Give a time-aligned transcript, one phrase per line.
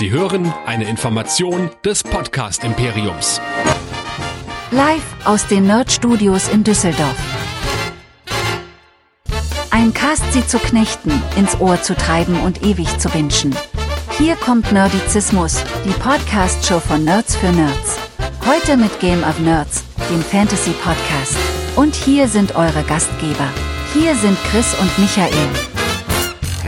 [0.00, 3.38] Sie hören eine Information des Podcast Imperiums.
[4.70, 7.18] Live aus den Nerd Studios in Düsseldorf.
[9.70, 13.54] Ein Cast sie zu knechten, ins Ohr zu treiben und ewig zu wünschen.
[14.16, 17.98] Hier kommt Nerdizismus, die Podcast-Show von Nerds für Nerds.
[18.46, 21.36] Heute mit Game of Nerds, dem Fantasy-Podcast.
[21.76, 23.48] Und hier sind eure Gastgeber.
[23.92, 25.50] Hier sind Chris und Michael.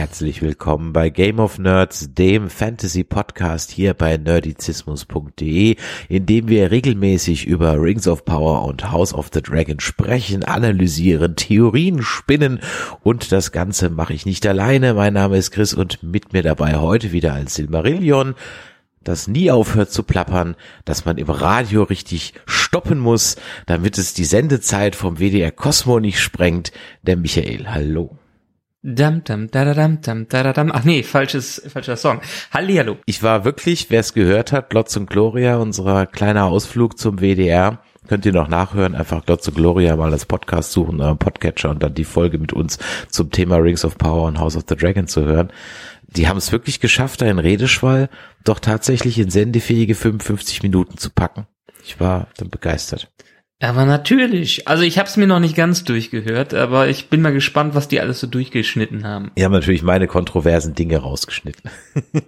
[0.03, 5.77] Herzlich willkommen bei Game of Nerds, dem Fantasy Podcast hier bei nerdizismus.de,
[6.09, 11.37] in dem wir regelmäßig über Rings of Power und House of the Dragon sprechen, analysieren,
[11.37, 12.59] Theorien spinnen
[13.01, 14.93] und das Ganze mache ich nicht alleine.
[14.93, 18.35] Mein Name ist Chris und mit mir dabei heute wieder ein Silmarillion,
[19.05, 24.25] das nie aufhört zu plappern, dass man im Radio richtig stoppen muss, damit es die
[24.25, 26.73] Sendezeit vom WDR Cosmo nicht sprengt.
[27.03, 28.17] Der Michael, hallo.
[28.85, 30.69] Dam, dam, da, da, dam, dam, da, da, dam.
[30.69, 32.19] Ach nee, falsches, falscher Song.
[32.51, 32.97] Hallihallo.
[33.05, 37.79] Ich war wirklich, wer es gehört hat, Glotz und Gloria, unser kleiner Ausflug zum WDR.
[38.09, 41.81] Könnt ihr noch nachhören, einfach Glotz und Gloria mal als Podcast suchen, euren Podcatcher und
[41.81, 45.07] dann die Folge mit uns zum Thema Rings of Power und House of the Dragon
[45.07, 45.53] zu hören.
[46.05, 48.09] Die haben es wirklich geschafft, einen Redeschwall
[48.43, 51.47] doch tatsächlich in sendefähige 55 Minuten zu packen.
[51.85, 53.09] Ich war dann begeistert.
[53.63, 54.67] Aber natürlich.
[54.67, 57.87] Also ich habe es mir noch nicht ganz durchgehört, aber ich bin mal gespannt, was
[57.87, 59.31] die alles so durchgeschnitten haben.
[59.37, 61.71] Die haben natürlich meine kontroversen Dinge rausgeschnitten.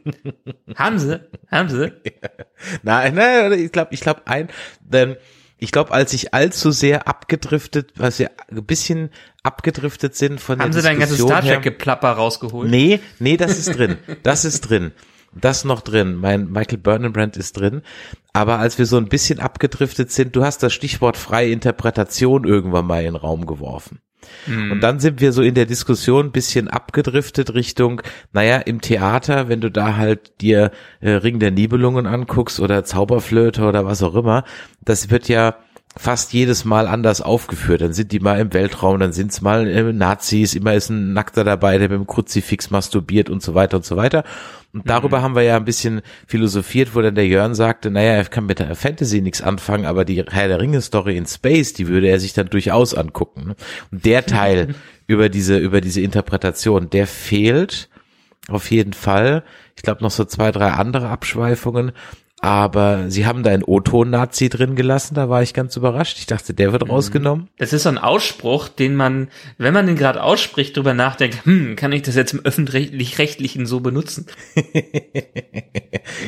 [0.75, 1.19] haben sie?
[1.51, 1.91] Haben sie?
[2.83, 4.47] nein, nein, ich glaube, ich glaube ein,
[4.79, 5.17] denn
[5.57, 9.09] ich glaube, als ich allzu sehr abgedriftet, was wir ein bisschen
[9.43, 12.71] abgedriftet sind von Haben der sie dein ganzes Star Trek Geplapper rausgeholt?
[12.71, 13.97] Nee, nee, das ist drin.
[14.23, 14.93] Das ist drin.
[15.33, 16.15] Das noch drin.
[16.15, 17.81] Mein Michael Burnenbrand ist drin.
[18.35, 22.85] Aber als wir so ein bisschen abgedriftet sind, du hast das Stichwort freie Interpretation irgendwann
[22.85, 23.99] mal in den Raum geworfen.
[24.71, 28.01] Und dann sind wir so in der Diskussion ein bisschen abgedriftet Richtung,
[28.33, 33.63] naja, im Theater, wenn du da halt dir äh, Ring der Nibelungen anguckst oder Zauberflöte
[33.63, 34.43] oder was auch immer,
[34.83, 35.55] das wird ja
[35.97, 37.81] fast jedes Mal anders aufgeführt.
[37.81, 41.43] Dann sind die mal im Weltraum, dann sind's mal äh, Nazis, immer ist ein Nackter
[41.43, 44.23] dabei, der mit dem Kruzifix masturbiert und so weiter und so weiter.
[44.73, 48.25] Und darüber haben wir ja ein bisschen philosophiert, wo dann der Jörn sagte, naja, er
[48.25, 52.07] kann mit der Fantasy nichts anfangen, aber die Herr der Ringe-Story in Space, die würde
[52.07, 53.47] er sich dann durchaus angucken.
[53.47, 53.55] ne?
[53.91, 54.75] Und der Teil
[55.07, 57.89] über diese, über diese Interpretation, der fehlt
[58.49, 59.43] auf jeden Fall.
[59.77, 61.93] Ich glaube noch so zwei, drei andere Abschweifungen.
[62.45, 66.19] Aber sie haben da einen O-Ton-Nazi drin gelassen, da war ich ganz überrascht.
[66.19, 67.49] Ich dachte, der wird rausgenommen.
[67.57, 71.75] Das ist so ein Ausspruch, den man, wenn man den gerade ausspricht, drüber nachdenkt, hm,
[71.75, 74.27] kann ich das jetzt im öffentlich-rechtlichen so benutzen?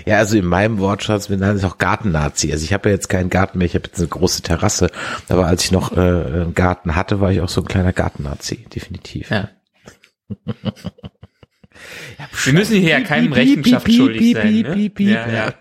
[0.05, 2.51] Ja, also in meinem Wortschatz bin ich auch Garten-Nazi.
[2.51, 4.89] Also ich habe ja jetzt keinen Garten mehr, ich habe jetzt eine große Terrasse.
[5.29, 8.65] Aber als ich noch äh, einen Garten hatte, war ich auch so ein kleiner Garten-Nazi,
[8.73, 9.29] definitiv.
[9.29, 9.49] Ja.
[12.43, 14.61] Wir müssen hier ja keinem Rechenschaft schuldig sein.
[14.61, 14.91] Ne?
[14.99, 15.53] Ja, ja.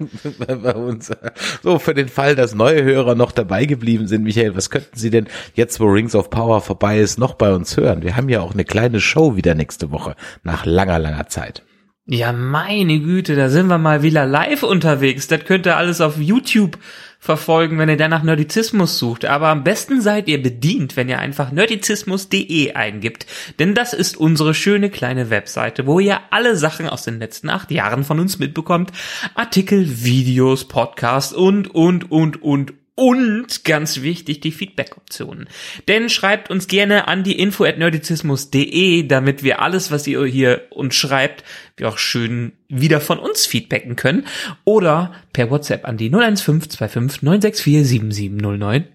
[0.57, 1.11] Bei uns.
[1.63, 5.11] So, für den Fall, dass neue Hörer noch dabei geblieben sind, Michael, was könnten Sie
[5.11, 8.03] denn jetzt, wo Rings of Power vorbei ist, noch bei uns hören?
[8.03, 11.63] Wir haben ja auch eine kleine Show wieder nächste Woche, nach langer, langer Zeit.
[12.09, 15.27] Ja, meine Güte, da sind wir mal wieder live unterwegs.
[15.27, 16.79] Das könnt ihr alles auf YouTube
[17.19, 19.25] verfolgen, wenn ihr danach Nerdizismus sucht.
[19.25, 23.27] Aber am besten seid ihr bedient, wenn ihr einfach nerdizismus.de eingibt.
[23.59, 27.71] Denn das ist unsere schöne kleine Webseite, wo ihr alle Sachen aus den letzten acht
[27.71, 28.93] Jahren von uns mitbekommt.
[29.35, 35.49] Artikel, Videos, Podcasts und, und, und, und, und ganz wichtig, die Feedback-Optionen.
[35.87, 40.63] Denn schreibt uns gerne an die info at nerdizismus.de, damit wir alles, was ihr hier
[40.71, 41.45] uns schreibt,
[41.77, 44.27] wir auch schön wieder von uns feedbacken können.
[44.65, 48.87] Oder per WhatsApp an die 01525 964 7709.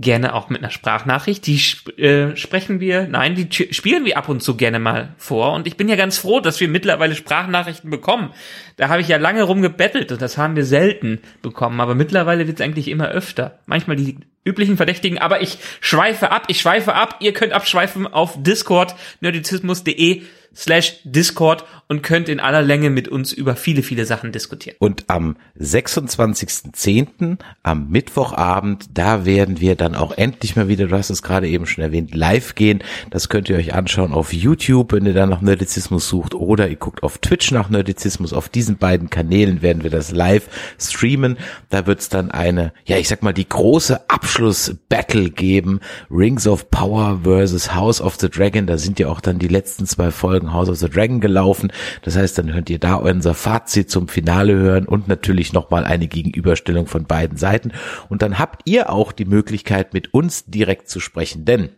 [0.00, 1.46] Gerne auch mit einer Sprachnachricht.
[1.46, 1.60] Die
[2.00, 5.54] äh, sprechen wir, nein, die spielen wir ab und zu gerne mal vor.
[5.54, 8.32] Und ich bin ja ganz froh, dass wir mittlerweile Sprachnachrichten bekommen.
[8.76, 11.80] Da habe ich ja lange rumgebettelt und das haben wir selten bekommen.
[11.80, 13.58] Aber mittlerweile wird es eigentlich immer öfter.
[13.66, 15.18] Manchmal die üblichen Verdächtigen.
[15.18, 17.16] Aber ich schweife ab, ich schweife ab.
[17.18, 20.22] Ihr könnt abschweifen auf Discord, nerdizismus.de
[20.54, 24.76] slash Discord und könnt in aller Länge mit uns über viele, viele Sachen diskutieren.
[24.78, 31.10] Und am 26.10., am Mittwochabend, da werden wir dann auch endlich mal wieder, du hast
[31.10, 32.82] es gerade eben schon erwähnt, live gehen.
[33.10, 36.76] Das könnt ihr euch anschauen auf YouTube, wenn ihr dann nach Nerdizismus sucht oder ihr
[36.76, 38.32] guckt auf Twitch nach Nerdizismus.
[38.32, 41.38] Auf diesen beiden Kanälen werden wir das live streamen.
[41.70, 45.80] Da wird es dann eine, ja ich sag mal, die große Abschluss-Battle geben.
[46.10, 48.66] Rings of Power versus House of the Dragon.
[48.66, 51.72] Da sind ja auch dann die letzten zwei Folgen House of the Dragon gelaufen.
[52.02, 56.08] Das heißt, dann könnt ihr da unser Fazit zum Finale hören und natürlich nochmal eine
[56.08, 57.72] Gegenüberstellung von beiden Seiten.
[58.08, 61.70] Und dann habt ihr auch die Möglichkeit, mit uns direkt zu sprechen, denn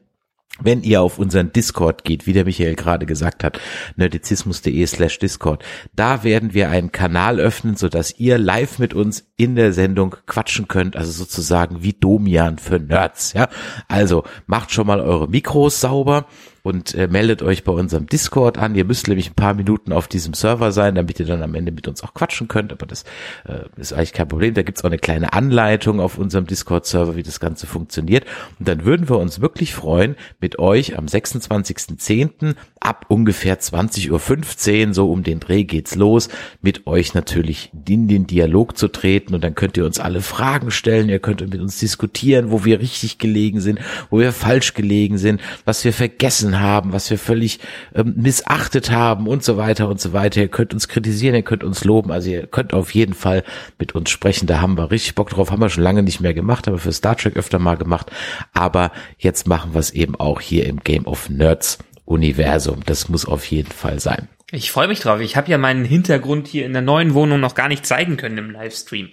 [0.62, 3.58] wenn ihr auf unseren Discord geht, wie der Michael gerade gesagt hat,
[3.96, 5.64] nerdizismus.de slash Discord,
[5.94, 10.68] da werden wir einen Kanal öffnen, sodass ihr live mit uns in der Sendung quatschen
[10.68, 13.48] könnt, also sozusagen wie Domian für Nerds, ja.
[13.88, 16.26] Also macht schon mal eure Mikros sauber
[16.62, 18.74] und äh, meldet euch bei unserem Discord an.
[18.74, 21.72] Ihr müsst nämlich ein paar Minuten auf diesem Server sein, damit ihr dann am Ende
[21.72, 22.72] mit uns auch quatschen könnt.
[22.72, 23.04] Aber das
[23.46, 24.54] äh, ist eigentlich kein Problem.
[24.54, 28.24] Da gibt's auch eine kleine Anleitung auf unserem Discord-Server, wie das Ganze funktioniert.
[28.58, 32.54] Und dann würden wir uns wirklich freuen, mit euch am 26.10.
[32.80, 36.28] ab ungefähr 20.15 Uhr, so um den Dreh geht's los,
[36.60, 39.34] mit euch natürlich in den Dialog zu treten.
[39.34, 41.08] Und dann könnt ihr uns alle Fragen stellen.
[41.08, 43.80] Ihr könnt mit uns diskutieren, wo wir richtig gelegen sind,
[44.10, 47.60] wo wir falsch gelegen sind, was wir vergessen vergessen haben, was wir völlig
[47.94, 50.40] ähm, missachtet haben und so weiter und so weiter.
[50.40, 53.44] Ihr könnt uns kritisieren, ihr könnt uns loben, also ihr könnt auf jeden Fall
[53.78, 54.46] mit uns sprechen.
[54.46, 56.78] Da haben wir richtig Bock drauf, haben wir schon lange nicht mehr gemacht, haben wir
[56.78, 58.10] für Star Trek öfter mal gemacht,
[58.52, 62.80] aber jetzt machen wir es eben auch hier im Game of Nerds Universum.
[62.86, 64.28] Das muss auf jeden Fall sein.
[64.52, 65.20] Ich freue mich drauf.
[65.20, 68.36] Ich habe ja meinen Hintergrund hier in der neuen Wohnung noch gar nicht zeigen können
[68.36, 69.08] im Livestream.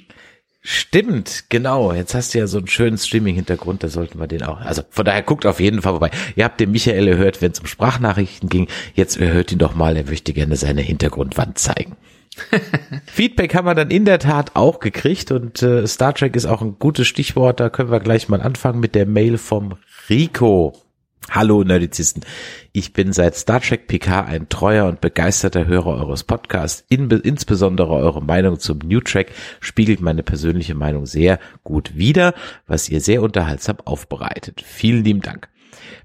[0.70, 1.94] Stimmt, genau.
[1.94, 4.60] Jetzt hast du ja so einen schönen Streaming-Hintergrund, da sollten wir den auch.
[4.60, 6.12] Also von daher guckt auf jeden Fall vorbei.
[6.36, 8.68] Ihr habt den Michael erhört, wenn es um Sprachnachrichten ging.
[8.94, 11.96] Jetzt erhört ihn doch mal, er möchte gerne seine Hintergrundwand zeigen.
[13.06, 16.62] Feedback haben wir dann in der Tat auch gekriegt und äh, Star Trek ist auch
[16.62, 17.62] ein gutes Stichwort.
[17.62, 19.76] Da können wir gleich mal anfangen mit der Mail vom
[20.10, 20.74] Rico.
[21.30, 22.24] Hallo Nerdizisten.
[22.72, 26.86] Ich bin seit Star Trek PK ein treuer und begeisterter Hörer eures Podcasts.
[26.88, 32.34] In, insbesondere eure Meinung zum New Track spiegelt meine persönliche Meinung sehr gut wider,
[32.66, 34.64] was ihr sehr unterhaltsam aufbereitet.
[34.66, 35.50] Vielen lieben Dank.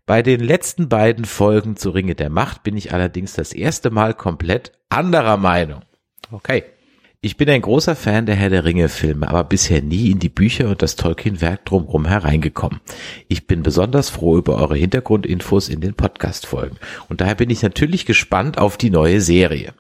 [0.07, 4.15] Bei den letzten beiden Folgen zu Ringe der Macht bin ich allerdings das erste Mal
[4.15, 5.83] komplett anderer Meinung.
[6.33, 6.65] Okay.
[7.25, 10.29] Ich bin ein großer Fan der Herr der Ringe Filme, aber bisher nie in die
[10.29, 12.81] Bücher und das Tolkien-Werk drumherum hereingekommen.
[13.29, 16.79] Ich bin besonders froh über eure Hintergrundinfos in den Podcast-Folgen
[17.09, 19.73] und daher bin ich natürlich gespannt auf die neue Serie.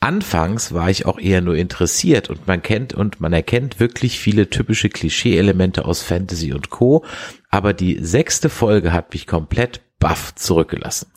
[0.00, 4.50] Anfangs war ich auch eher nur interessiert und man kennt und man erkennt wirklich viele
[4.50, 7.04] typische Klischee-Elemente aus Fantasy und Co.
[7.50, 11.13] Aber die sechste Folge hat mich komplett baff zurückgelassen.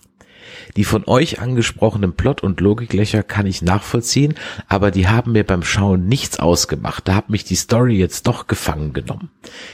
[0.77, 4.35] Die von euch angesprochenen Plot- und Logiklöcher kann ich nachvollziehen,
[4.67, 7.07] aber die haben mir beim Schauen nichts ausgemacht.
[7.07, 9.31] Da hat mich die Story jetzt doch gefangen genommen.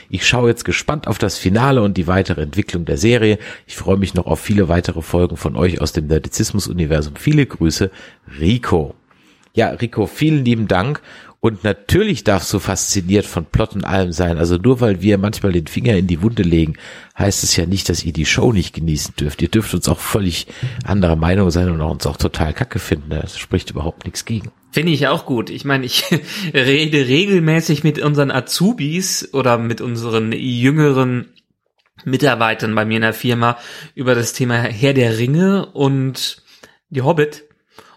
[0.08, 3.38] Ich schaue jetzt gespannt auf das Finale und die weitere Entwicklung der Serie.
[3.66, 7.16] Ich freue mich noch auf viele weitere Folgen von euch aus dem Nerdizismus-Universum.
[7.16, 7.90] Viele Grüße,
[8.40, 8.94] Rico.
[9.52, 11.02] Ja, Rico, vielen lieben Dank
[11.44, 14.38] und natürlich darfst du fasziniert von Plot und allem sein.
[14.38, 16.78] Also nur weil wir manchmal den Finger in die Wunde legen,
[17.18, 19.42] heißt es ja nicht, dass ihr die Show nicht genießen dürft.
[19.42, 20.46] Ihr dürft uns auch völlig
[20.84, 23.10] anderer Meinung sein und uns auch total kacke finden.
[23.10, 24.52] Das spricht überhaupt nichts gegen.
[24.72, 25.50] Finde ich auch gut.
[25.50, 26.04] Ich meine, ich
[26.54, 31.28] rede regelmäßig mit unseren Azubis oder mit unseren jüngeren
[32.06, 33.58] Mitarbeitern bei mir in der Firma
[33.94, 36.42] über das Thema Herr der Ringe und
[36.88, 37.44] die Hobbit.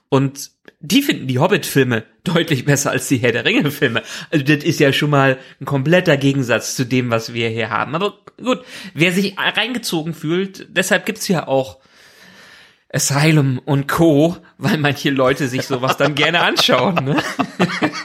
[0.09, 4.03] Und die finden die Hobbit-Filme deutlich besser als die Herr der Ringe-Filme.
[4.31, 7.95] Also das ist ja schon mal ein kompletter Gegensatz zu dem, was wir hier haben.
[7.95, 8.63] Aber gut,
[8.93, 11.79] wer sich reingezogen fühlt, deshalb gibt's ja auch
[12.93, 16.95] Asylum und Co., weil manche Leute sich sowas dann gerne anschauen.
[17.03, 17.23] Ne?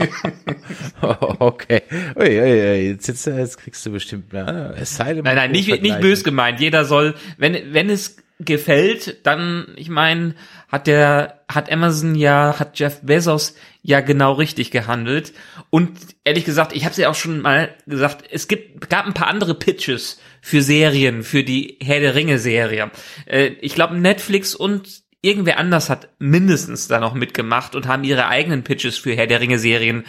[1.02, 1.82] oh, okay.
[2.16, 2.88] Ui, ui, ui.
[2.88, 4.74] Jetzt, jetzt, jetzt kriegst du bestimmt mehr.
[4.78, 5.24] Asylum.
[5.24, 6.58] Nein, nein, nicht, nicht bös gemeint.
[6.58, 10.34] Jeder soll, wenn, wenn es gefällt, dann, ich meine,
[10.68, 15.32] hat der, hat Amazon ja, hat Jeff Bezos ja genau richtig gehandelt.
[15.70, 15.90] Und
[16.24, 19.28] ehrlich gesagt, ich habe es ja auch schon mal gesagt, es gibt, gab ein paar
[19.28, 22.90] andere Pitches für Serien, für die Herr der Ringe Serie.
[23.26, 28.26] Äh, ich glaube, Netflix und irgendwer anders hat mindestens da noch mitgemacht und haben ihre
[28.26, 30.04] eigenen Pitches für Herr der Ringe Serien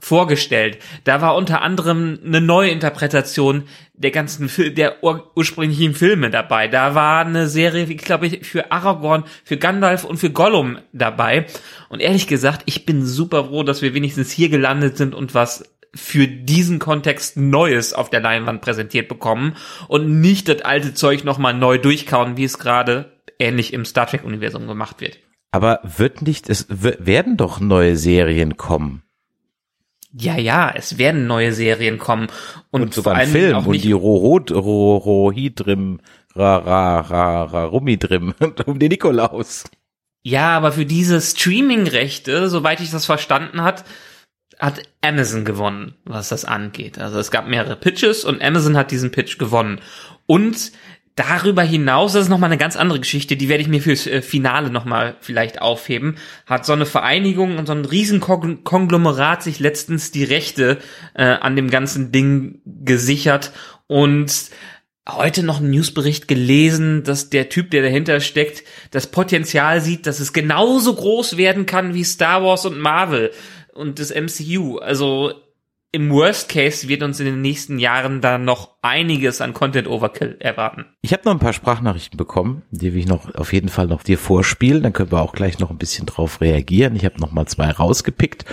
[0.00, 0.78] vorgestellt.
[1.04, 6.68] Da war unter anderem eine neue Interpretation der ganzen Fil der ur ursprünglichen Filme dabei.
[6.68, 11.46] Da war eine Serie, ich glaube für Aragorn, für Gandalf und für Gollum dabei.
[11.88, 15.64] Und ehrlich gesagt, ich bin super froh, dass wir wenigstens hier gelandet sind und was
[15.94, 19.56] für diesen Kontext Neues auf der Leinwand präsentiert bekommen
[19.88, 24.24] und nicht das alte Zeug nochmal neu durchkauen, wie es gerade ähnlich im Star Trek
[24.24, 25.18] Universum gemacht wird.
[25.50, 29.02] Aber wird nicht, es werden doch neue Serien kommen.
[30.12, 32.28] Ja, ja, es werden neue Serien kommen.
[32.70, 36.00] Und, und sogar ein Film auch und die Rohidrim,
[36.34, 38.34] Ra, Ra, Ra, Ra, Rumidrim
[38.66, 39.64] um den Nikolaus.
[40.22, 43.84] Ja, aber für diese Streaming-Rechte, soweit ich das verstanden hat,
[44.58, 46.98] hat Amazon gewonnen, was das angeht.
[46.98, 49.80] Also es gab mehrere Pitches und Amazon hat diesen Pitch gewonnen.
[50.26, 50.72] Und
[51.16, 54.22] Darüber hinaus, das ist nochmal eine ganz andere Geschichte, die werde ich mir fürs äh,
[54.22, 60.24] Finale nochmal vielleicht aufheben, hat so eine Vereinigung und so ein Riesenkonglomerat sich letztens die
[60.24, 60.78] Rechte
[61.14, 63.52] äh, an dem ganzen Ding gesichert
[63.86, 64.50] und
[65.08, 70.20] heute noch einen Newsbericht gelesen, dass der Typ, der dahinter steckt, das Potenzial sieht, dass
[70.20, 73.32] es genauso groß werden kann wie Star Wars und Marvel
[73.72, 74.78] und das MCU.
[74.78, 75.34] Also
[75.92, 80.36] im Worst Case wird uns in den nächsten Jahren da noch einiges an Content Overkill
[80.38, 80.86] erwarten.
[81.02, 84.02] Ich habe noch ein paar Sprachnachrichten bekommen, die will ich noch auf jeden Fall noch
[84.02, 84.82] dir vorspielen.
[84.82, 86.94] Dann können wir auch gleich noch ein bisschen drauf reagieren.
[86.94, 88.44] Ich habe noch mal zwei rausgepickt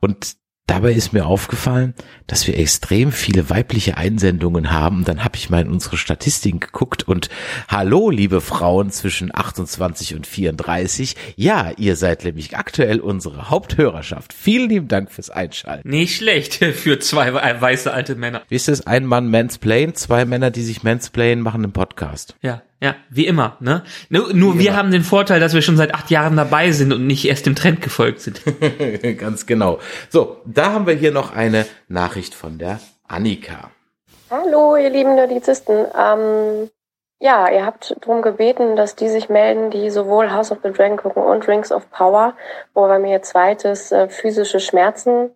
[0.00, 0.36] und
[0.66, 1.92] Dabei ist mir aufgefallen,
[2.26, 5.04] dass wir extrem viele weibliche Einsendungen haben.
[5.04, 7.28] Dann habe ich mal in unsere Statistiken geguckt und
[7.68, 11.16] hallo, liebe Frauen zwischen 28 und 34.
[11.36, 14.32] Ja, ihr seid nämlich aktuell unsere Haupthörerschaft.
[14.32, 15.86] Vielen lieben Dank fürs Einschalten.
[15.86, 18.40] Nicht schlecht für zwei weiße alte Männer.
[18.48, 18.86] Wie ist es?
[18.86, 22.36] Ein Mann mansplain, zwei Männer, die sich mansplain, machen einen Podcast.
[22.40, 23.82] Ja, ja, wie immer, ne?
[24.10, 24.76] Nur, nur wir immer.
[24.76, 27.54] haben den Vorteil, dass wir schon seit acht Jahren dabei sind und nicht erst dem
[27.54, 28.42] Trend gefolgt sind.
[29.18, 29.78] Ganz genau.
[30.10, 33.70] So, da haben wir hier noch eine Nachricht von der Annika.
[34.30, 35.86] Hallo, ihr lieben Nerdizisten.
[35.98, 36.68] Ähm,
[37.20, 40.98] ja, ihr habt darum gebeten, dass die sich melden, die sowohl House of the Dragon
[40.98, 42.34] gucken und Rings of Power,
[42.74, 45.30] wo bei mir zweites äh, physische Schmerzen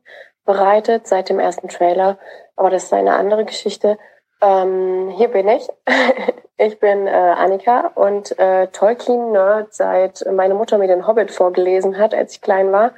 [0.44, 2.18] bereitet seit dem ersten Trailer.
[2.56, 3.96] Aber das ist eine andere Geschichte.
[4.40, 5.68] Ähm, hier bin ich.
[6.56, 12.14] ich bin äh, Annika und äh, Tolkien-Nerd, seit meine Mutter mir den Hobbit vorgelesen hat,
[12.14, 12.92] als ich klein war.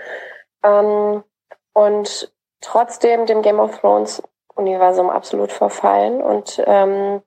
[0.63, 1.25] Ähm,
[1.73, 6.23] und trotzdem dem Game of Thrones-Universum absolut verfallen.
[6.23, 7.23] Und ähm,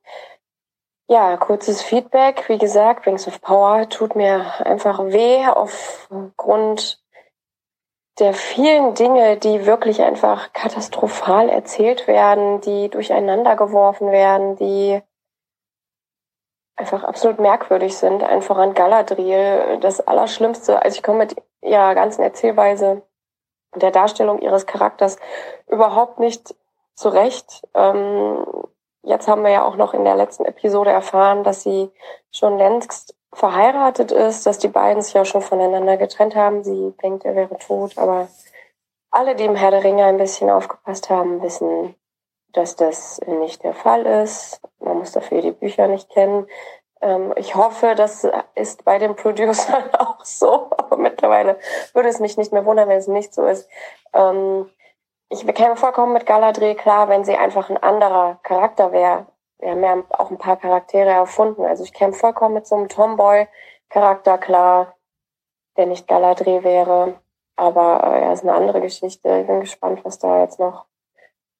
[1.08, 2.48] ja, kurzes Feedback.
[2.48, 7.03] Wie gesagt, Rings of Power tut mir einfach weh aufgrund
[8.18, 15.02] der vielen Dinge, die wirklich einfach katastrophal erzählt werden, die durcheinander geworfen werden, die
[16.76, 18.22] einfach absolut merkwürdig sind.
[18.22, 20.80] Einfach an Galadriel, das Allerschlimmste.
[20.82, 23.02] Also ich komme mit ihrer ganzen Erzählweise
[23.72, 25.18] und der Darstellung ihres Charakters
[25.66, 26.54] überhaupt nicht
[26.94, 27.66] zurecht.
[27.74, 28.46] Ähm,
[29.02, 31.90] jetzt haben wir ja auch noch in der letzten Episode erfahren, dass sie
[32.30, 36.64] schon längst verheiratet ist, dass die beiden sich ja schon voneinander getrennt haben.
[36.64, 38.28] Sie denkt, er wäre tot, aber
[39.10, 41.94] alle, die im Herr der Ringe ein bisschen aufgepasst haben, wissen,
[42.52, 44.60] dass das nicht der Fall ist.
[44.78, 46.46] Man muss dafür die Bücher nicht kennen.
[47.00, 51.58] Ähm, ich hoffe, das ist bei den Producern auch so, aber mittlerweile
[51.92, 53.68] würde es mich nicht mehr wundern, wenn es nicht so ist.
[54.12, 54.70] Ähm,
[55.28, 59.26] ich bekäme vollkommen mit Galadriel klar, wenn sie einfach ein anderer Charakter wäre
[59.64, 61.64] wir haben ja auch ein paar Charaktere erfunden.
[61.64, 64.94] Also ich käme vollkommen mit so einem Tomboy-Charakter klar,
[65.76, 67.14] der nicht Galadriel wäre.
[67.56, 69.38] Aber äh, ja, ist eine andere Geschichte.
[69.40, 70.84] Ich bin gespannt, was da jetzt noch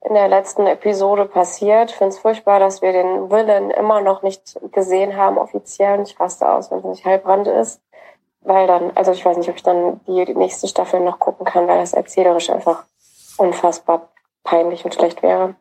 [0.03, 1.91] in der letzten Episode passiert.
[1.91, 6.03] Ich finde es furchtbar, dass wir den Villain immer noch nicht gesehen haben, offiziell.
[6.03, 7.81] Ich raste aus, wenn es nicht Heilbrand ist.
[8.43, 11.47] Weil dann, also ich weiß nicht, ob ich dann die, die nächste Staffel noch gucken
[11.47, 12.85] kann, weil das erzählerisch einfach
[13.39, 14.11] unfassbar
[14.43, 15.55] peinlich und schlecht wäre.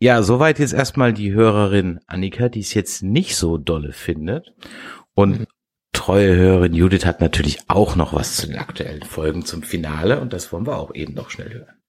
[0.00, 4.52] Ja, soweit jetzt erstmal die Hörerin Annika, die es jetzt nicht so dolle findet.
[5.14, 5.46] Und mhm.
[5.92, 10.32] treue Hörerin Judith hat natürlich auch noch was zu den aktuellen Folgen zum Finale und
[10.32, 11.80] das wollen wir auch eben noch schnell hören.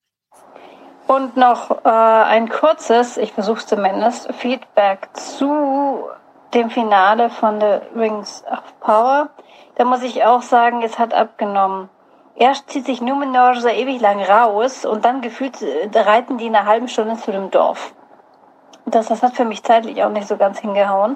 [1.08, 6.06] Und noch äh, ein kurzes, ich versuche es zumindest, Feedback zu
[6.54, 9.30] dem Finale von The Rings of Power.
[9.76, 11.90] Da muss ich auch sagen, es hat abgenommen.
[12.38, 16.56] Erst zieht sich Numenor so ewig lang raus und dann gefühlt äh, reiten die in
[16.56, 17.94] einer halben Stunde zu dem Dorf.
[18.86, 21.16] Das, das hat für mich zeitlich auch nicht so ganz hingehauen.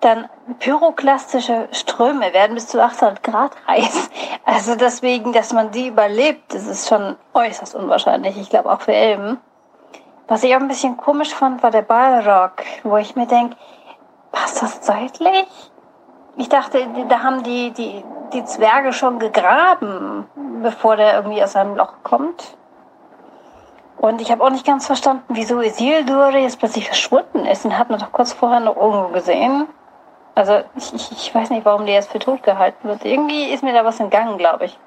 [0.00, 0.28] Dann
[0.58, 4.10] pyroklastische Ströme werden bis zu 800 Grad heiß.
[4.44, 8.36] Also deswegen, dass man die überlebt, das ist schon äußerst unwahrscheinlich.
[8.36, 9.38] Ich glaube auch für Elben.
[10.26, 12.52] Was ich auch ein bisschen komisch fand, war der Balrog,
[12.82, 13.56] wo ich mir denke,
[14.32, 15.69] passt das zeitlich?
[16.40, 20.26] Ich dachte, da haben die, die, die Zwerge schon gegraben,
[20.62, 22.56] bevor der irgendwie aus seinem Loch kommt.
[23.98, 27.64] Und ich habe auch nicht ganz verstanden, wieso Isildur jetzt plötzlich verschwunden ist.
[27.64, 29.66] Den hat man doch kurz vorher noch irgendwo gesehen.
[30.34, 33.04] Also ich, ich, weiß nicht, warum der jetzt für tot gehalten wird.
[33.04, 34.78] Irgendwie ist mir da was entgangen, glaube ich.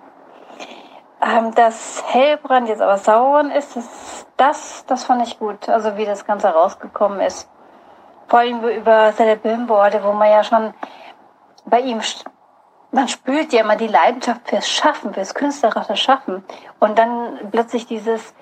[1.21, 5.69] Ähm, dass Hellbrand jetzt aber Sauron ist, das, das, das fand ich gut.
[5.69, 7.47] Also wie das Ganze rausgekommen ist.
[8.27, 10.73] Vor allem über Celebrimborde, wo man ja schon
[11.65, 12.01] bei ihm
[12.91, 16.43] man spürt ja immer die Leidenschaft fürs Schaffen, fürs künstlerische Schaffen.
[16.79, 18.35] Und dann plötzlich dieses,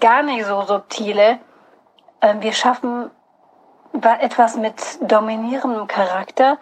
[0.00, 1.38] gar nicht so subtile.
[2.20, 3.10] Ähm, wir schaffen
[4.20, 6.58] etwas mit dominierendem Charakter,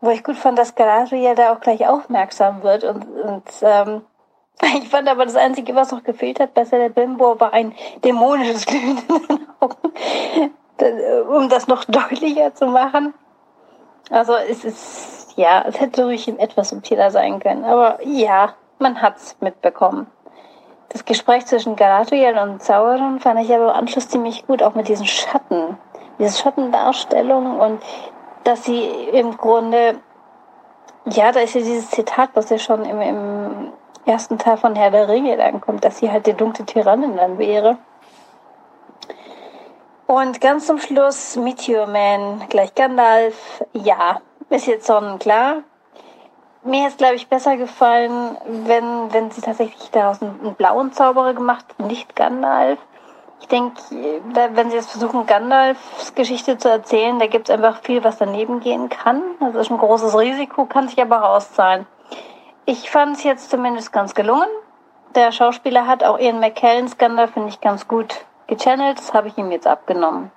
[0.00, 4.02] wo ich gut fand, dass Galadriel da auch gleich aufmerksam wird und, und ähm,
[4.78, 8.98] ich fand aber das Einzige, was noch gefehlt hat bei Celebrimbor, war ein dämonisches Glühen
[8.98, 10.54] in den Augen,
[11.34, 13.14] um das noch deutlicher zu machen.
[14.10, 19.36] Also es ist, ja, es hätte ruhig etwas subtiler sein können, aber ja, man hat's
[19.40, 20.06] mitbekommen.
[20.90, 24.88] Das Gespräch zwischen Galadriel und Sauron fand ich aber im Anschluss ziemlich gut, auch mit
[24.88, 25.78] diesen Schatten.
[26.18, 27.82] diese Schattendarstellung und
[28.44, 30.00] dass sie im Grunde,
[31.06, 33.72] ja, da ist ja dieses Zitat, was ja schon im, im
[34.04, 37.38] ersten Teil von Herr der Ringe dann kommt, dass sie halt die dunkle Tyrannin dann
[37.38, 37.78] wäre.
[40.06, 43.64] Und ganz zum Schluss Meteor Man gleich Gandalf.
[43.72, 44.20] Ja,
[44.50, 45.62] ist jetzt sonnenklar.
[46.62, 51.32] Mir ist, glaube ich, besser gefallen, wenn, wenn sie tatsächlich daraus einen, einen blauen Zauberer
[51.32, 52.78] gemacht, nicht Gandalf.
[53.40, 53.80] Ich denke,
[54.34, 58.60] wenn sie jetzt versuchen, Gandalfs Geschichte zu erzählen, da gibt es einfach viel, was daneben
[58.60, 59.22] gehen kann.
[59.40, 61.86] Das ist ein großes Risiko, kann sich aber auszahlen.
[62.66, 64.48] Ich fand es jetzt zumindest ganz gelungen.
[65.14, 68.98] Der Schauspieler hat auch Ian McKellens Gandalf, finde ich, ganz gut gechannelt.
[68.98, 70.30] Das habe ich ihm jetzt abgenommen.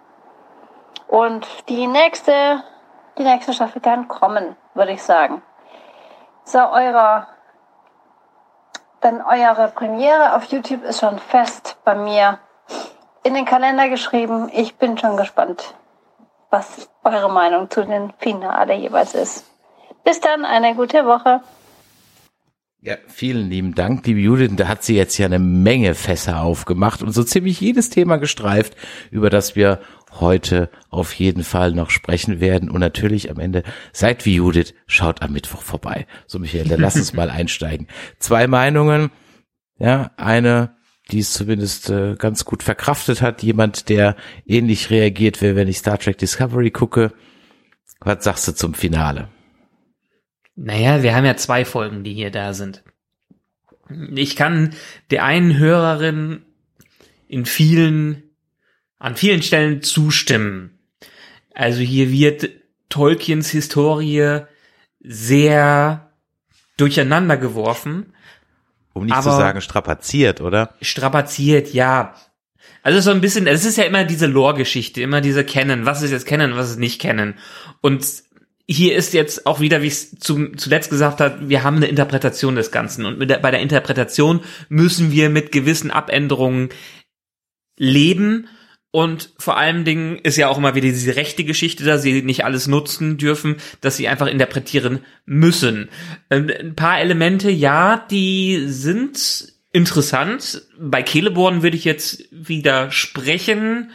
[1.08, 2.64] Und die nächste,
[3.18, 5.42] die nächste Staffel kann kommen, würde ich sagen.
[6.46, 7.28] So, eure,
[9.02, 12.40] dann eure Premiere auf YouTube ist schon fest bei mir
[13.24, 14.50] in den Kalender geschrieben.
[14.52, 15.74] Ich bin schon gespannt,
[16.50, 19.50] was eure Meinung zu den Finale jeweils ist.
[20.04, 21.42] Bis dann, eine gute Woche.
[22.86, 24.52] Ja, vielen lieben Dank, liebe Judith.
[24.58, 28.76] Da hat sie jetzt ja eine Menge Fässer aufgemacht und so ziemlich jedes Thema gestreift,
[29.10, 29.80] über das wir
[30.12, 32.70] heute auf jeden Fall noch sprechen werden.
[32.70, 33.64] Und natürlich am Ende,
[33.94, 36.08] seid wie Judith, schaut am Mittwoch vorbei.
[36.28, 37.88] So, Michael, dann lass uns mal einsteigen.
[38.20, 39.12] Zwei Meinungen.
[39.80, 40.76] Ja, eine,
[41.10, 43.44] die es zumindest äh, ganz gut verkraftet hat.
[43.44, 47.14] Jemand, der ähnlich reagiert, wie wenn ich Star Trek Discovery gucke.
[48.02, 49.30] Was sagst du zum Finale?
[50.56, 52.84] Naja, wir haben ja zwei Folgen, die hier da sind.
[54.16, 54.74] Ich kann
[55.12, 56.46] der einen Hörerin
[57.28, 58.24] in vielen,
[59.00, 60.78] an vielen Stellen zustimmen.
[61.54, 62.50] Also hier wird
[62.90, 64.42] Tolkiens Historie
[65.02, 66.12] sehr
[66.78, 68.14] durcheinander geworfen.
[68.94, 70.76] Um nicht zu sagen strapaziert, oder?
[70.82, 72.16] Strapaziert, ja.
[72.84, 76.12] Also so ein bisschen, es ist ja immer diese Lore-Geschichte, immer diese Kennen, was ist
[76.12, 77.36] jetzt Kennen, was ist nicht Kennen.
[77.82, 78.24] Und
[78.68, 82.56] hier ist jetzt auch wieder, wie ich es zuletzt gesagt habe, wir haben eine Interpretation
[82.56, 86.70] des Ganzen und der, bei der Interpretation müssen wir mit gewissen Abänderungen
[87.78, 88.48] leben
[88.96, 92.46] und vor allen Dingen ist ja auch immer wieder diese rechte Geschichte, da sie nicht
[92.46, 95.90] alles nutzen dürfen, dass sie einfach interpretieren müssen.
[96.30, 100.62] Ähm, ein paar Elemente, ja, die sind interessant.
[100.80, 103.90] Bei Celeborn würde ich jetzt widersprechen.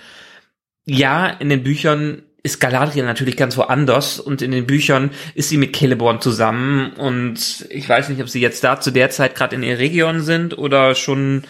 [0.84, 5.56] Ja, in den Büchern ist Galadriel natürlich ganz woanders und in den Büchern ist sie
[5.56, 9.56] mit Celeborn zusammen und ich weiß nicht, ob sie jetzt da zu der Zeit gerade
[9.56, 11.42] in Eregion sind oder schon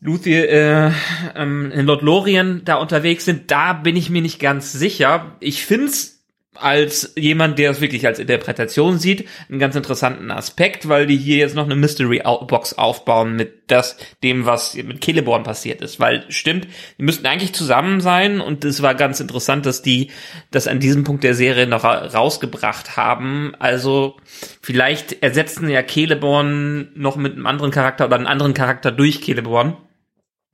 [0.00, 0.90] Luthien äh,
[1.34, 5.36] ähm, in Lothlorien da unterwegs sind, da bin ich mir nicht ganz sicher.
[5.40, 6.19] Ich find's
[6.56, 11.36] als jemand, der es wirklich als Interpretation sieht, einen ganz interessanten Aspekt, weil die hier
[11.36, 16.00] jetzt noch eine Mystery Box aufbauen mit das, dem, was mit Celeborn passiert ist.
[16.00, 16.66] Weil, stimmt,
[16.98, 20.10] die müssten eigentlich zusammen sein und es war ganz interessant, dass die
[20.50, 23.54] das an diesem Punkt der Serie noch rausgebracht haben.
[23.58, 24.16] Also,
[24.60, 29.76] vielleicht ersetzen ja Celeborn noch mit einem anderen Charakter oder einen anderen Charakter durch Celeborn.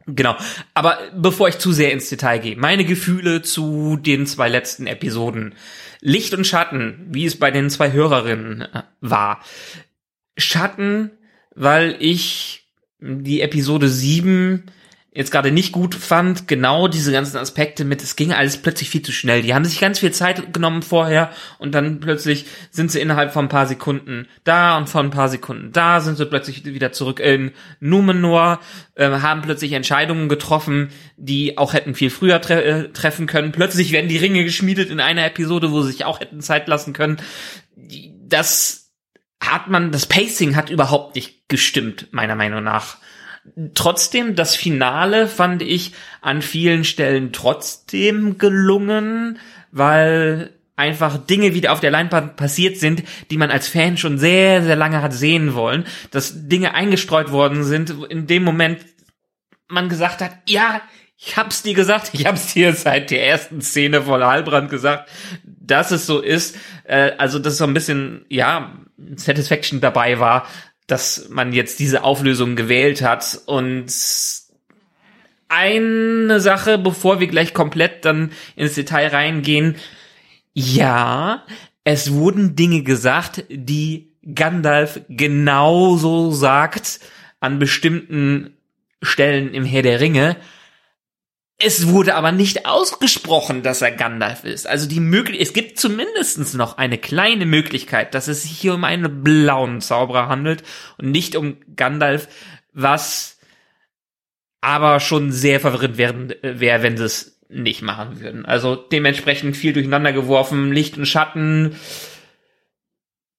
[0.06, 0.36] Genau.
[0.74, 5.54] Aber bevor ich zu sehr ins Detail gehe, meine Gefühle zu den zwei letzten Episoden.
[6.00, 9.40] Licht und Schatten, wie es bei den zwei Hörerinnen äh, war.
[10.36, 11.10] Schatten,
[11.54, 12.66] weil ich
[13.00, 14.64] die Episode 7
[15.16, 19.00] jetzt gerade nicht gut fand, genau diese ganzen Aspekte mit, es ging alles plötzlich viel
[19.00, 19.40] zu schnell.
[19.40, 23.46] Die haben sich ganz viel Zeit genommen vorher und dann plötzlich sind sie innerhalb von
[23.46, 27.18] ein paar Sekunden da und von ein paar Sekunden da, sind sie plötzlich wieder zurück
[27.18, 28.60] in Numenor,
[28.94, 33.52] äh, haben plötzlich Entscheidungen getroffen, die auch hätten viel früher tre äh, treffen können.
[33.52, 36.92] Plötzlich werden die Ringe geschmiedet in einer Episode, wo sie sich auch hätten Zeit lassen
[36.92, 37.16] können.
[38.28, 38.92] Das
[39.40, 42.98] hat man, das Pacing hat überhaupt nicht gestimmt, meiner Meinung nach
[43.74, 49.38] trotzdem, das Finale fand ich an vielen Stellen trotzdem gelungen,
[49.72, 54.62] weil einfach Dinge wieder auf der Leinwand passiert sind, die man als Fan schon sehr,
[54.62, 58.80] sehr lange hat sehen wollen, dass Dinge eingestreut worden sind, in dem Moment
[59.68, 60.82] man gesagt hat, ja,
[61.16, 65.08] ich hab's dir gesagt, ich hab's dir seit der ersten Szene von Halbrand gesagt,
[65.44, 68.76] dass es so ist, äh, also dass so ein bisschen, ja,
[69.16, 70.46] Satisfaction dabei war,
[70.86, 73.92] dass man jetzt diese Auflösung gewählt hat und
[75.48, 79.76] eine Sache, bevor wir gleich komplett dann ins Detail reingehen.
[80.54, 81.44] Ja,
[81.84, 87.00] es wurden Dinge gesagt, die Gandalf genauso sagt
[87.38, 88.56] an bestimmten
[89.02, 90.36] Stellen im Herr der Ringe.
[91.58, 94.66] Es wurde aber nicht ausgesprochen, dass er Gandalf ist.
[94.66, 98.84] Also die möglich es gibt zumindestens noch eine kleine Möglichkeit, dass es sich hier um
[98.84, 100.62] einen blauen Zauberer handelt
[100.98, 102.28] und nicht um Gandalf,
[102.74, 103.38] was
[104.60, 108.44] aber schon sehr verwirrend wäre, wär, wenn es nicht machen würden.
[108.44, 111.76] Also dementsprechend viel durcheinander geworfen, Licht und Schatten.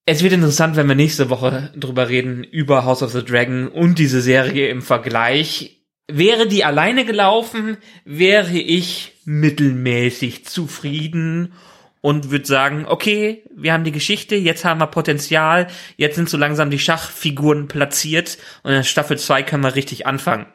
[0.06, 4.00] Es wird interessant, wenn wir nächste Woche drüber reden, über House of the Dragon und
[4.00, 5.77] diese Serie im Vergleich.
[6.08, 11.54] Wäre die alleine gelaufen, wäre ich mittelmäßig zufrieden
[12.02, 15.68] und würde sagen, okay, wir haben die Geschichte, jetzt haben wir Potenzial,
[15.98, 20.46] jetzt sind so langsam die Schachfiguren platziert und in Staffel 2 können wir richtig anfangen.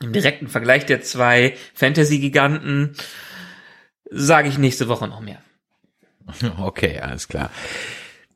[0.00, 2.94] Im direkten Vergleich der zwei Fantasy-Giganten
[4.10, 5.42] sage ich nächste Woche noch mehr.
[6.58, 7.50] Okay, alles klar.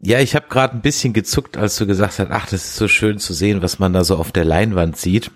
[0.01, 2.89] Ja, ich habe gerade ein bisschen gezuckt, als du gesagt hast, ach, das ist so
[2.89, 5.31] schön zu sehen, was man da so auf der Leinwand sieht.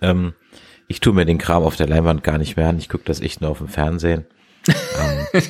[0.00, 0.34] Ähm,
[0.88, 2.78] ich tue mir den Kram auf der Leinwand gar nicht mehr an.
[2.78, 4.26] Ich gucke das echt nur auf dem Fernsehen.
[5.32, 5.42] ähm,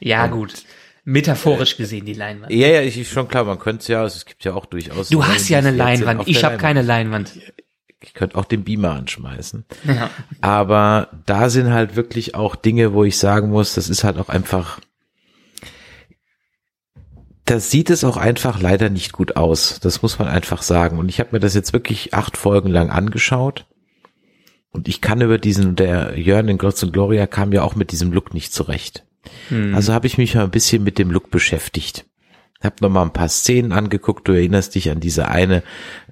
[0.00, 0.52] ja, gut.
[1.04, 2.52] Metaphorisch gesehen, die Leinwand.
[2.52, 5.08] Ja, ja, ich, schon klar, man könnte es ja, es gibt ja auch durchaus.
[5.08, 7.32] Du hast ja eine Leinwand, ich habe keine Leinwand.
[8.00, 9.64] Ich könnte auch den Beamer anschmeißen.
[9.84, 10.10] Ja.
[10.40, 14.28] Aber da sind halt wirklich auch Dinge, wo ich sagen muss, das ist halt auch
[14.28, 14.80] einfach,
[17.48, 19.80] da sieht es auch einfach leider nicht gut aus.
[19.80, 20.98] Das muss man einfach sagen.
[20.98, 23.64] Und ich habe mir das jetzt wirklich acht Folgen lang angeschaut.
[24.70, 27.90] Und ich kann über diesen, der Jörn in Glotz und Gloria kam ja auch mit
[27.90, 29.04] diesem Look nicht zurecht.
[29.48, 29.74] Hm.
[29.74, 32.04] Also habe ich mich mal ein bisschen mit dem Look beschäftigt.
[32.60, 34.28] Hab noch mal ein paar Szenen angeguckt.
[34.28, 35.62] Du erinnerst dich an diese eine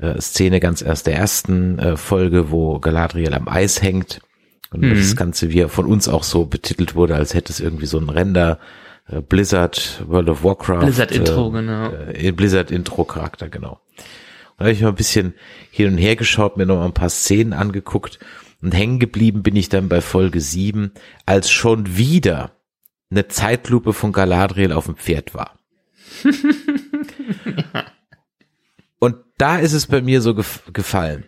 [0.01, 4.23] äh, Szene ganz erst der ersten äh, Folge, wo Galadriel am Eis hängt.
[4.71, 4.95] Und mhm.
[4.95, 8.09] das Ganze wie von uns auch so betitelt wurde, als hätte es irgendwie so ein
[8.09, 8.59] Render
[9.29, 10.81] Blizzard World of Warcraft.
[10.81, 11.93] Blizzard Intro, äh, genau.
[11.93, 13.81] Äh, Blizzard Intro Charakter, genau.
[14.57, 15.35] Und da habe ich mal ein bisschen
[15.71, 18.19] hin und her geschaut, mir noch mal ein paar Szenen angeguckt
[18.63, 20.93] und hängen geblieben bin ich dann bei Folge 7,
[21.25, 22.53] als schon wieder
[23.11, 25.59] eine Zeitlupe von Galadriel auf dem Pferd war.
[28.99, 31.25] Und da ist es bei mir so gef gefallen.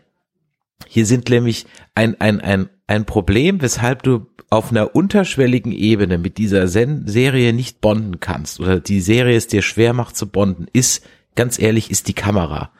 [0.86, 6.38] Hier sind nämlich ein, ein, ein, ein Problem, weshalb du auf einer unterschwelligen Ebene mit
[6.38, 10.66] dieser Sen Serie nicht bonden kannst oder die Serie es dir schwer macht zu bonden,
[10.72, 12.72] ist, ganz ehrlich, ist die Kamera.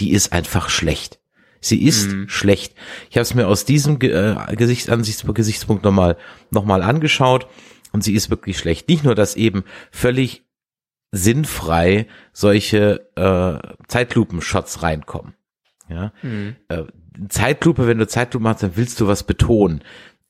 [0.00, 1.20] Die ist einfach schlecht.
[1.60, 2.28] Sie ist mhm.
[2.28, 2.74] schlecht.
[3.08, 4.90] Ich habe es mir aus diesem äh, Gesichts
[5.32, 6.16] Gesichtspunkt nochmal
[6.50, 7.46] noch mal angeschaut
[7.92, 8.88] und sie ist wirklich schlecht.
[8.88, 9.62] Nicht nur, dass eben
[9.92, 10.42] völlig
[11.12, 15.34] sinnfrei solche äh, Zeitlupen-Shots reinkommen.
[15.88, 16.56] Ja, mhm.
[16.68, 16.84] äh,
[17.28, 19.82] Zeitlupe, wenn du Zeitlupe machst, dann willst du was betonen.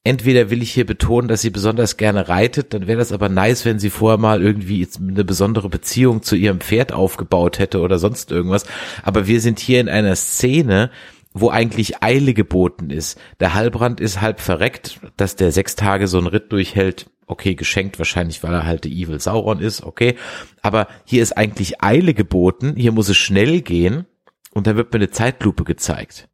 [0.05, 3.65] Entweder will ich hier betonen, dass sie besonders gerne reitet, dann wäre das aber nice,
[3.65, 8.33] wenn sie vorher mal irgendwie eine besondere Beziehung zu ihrem Pferd aufgebaut hätte oder sonst
[8.33, 8.67] irgendwas.
[9.05, 10.91] Aber wir sind hier in einer Szene,
[11.35, 13.19] wo eigentlich Eile geboten ist.
[13.39, 17.99] Der Halbrand ist halb verreckt, dass der sechs Tage so einen Ritt durchhält, okay, geschenkt
[17.99, 20.17] wahrscheinlich, weil er halt der Evil Sauron ist, okay.
[20.63, 24.05] Aber hier ist eigentlich Eile geboten, hier muss es schnell gehen
[24.53, 26.29] und da wird mir eine Zeitlupe gezeigt.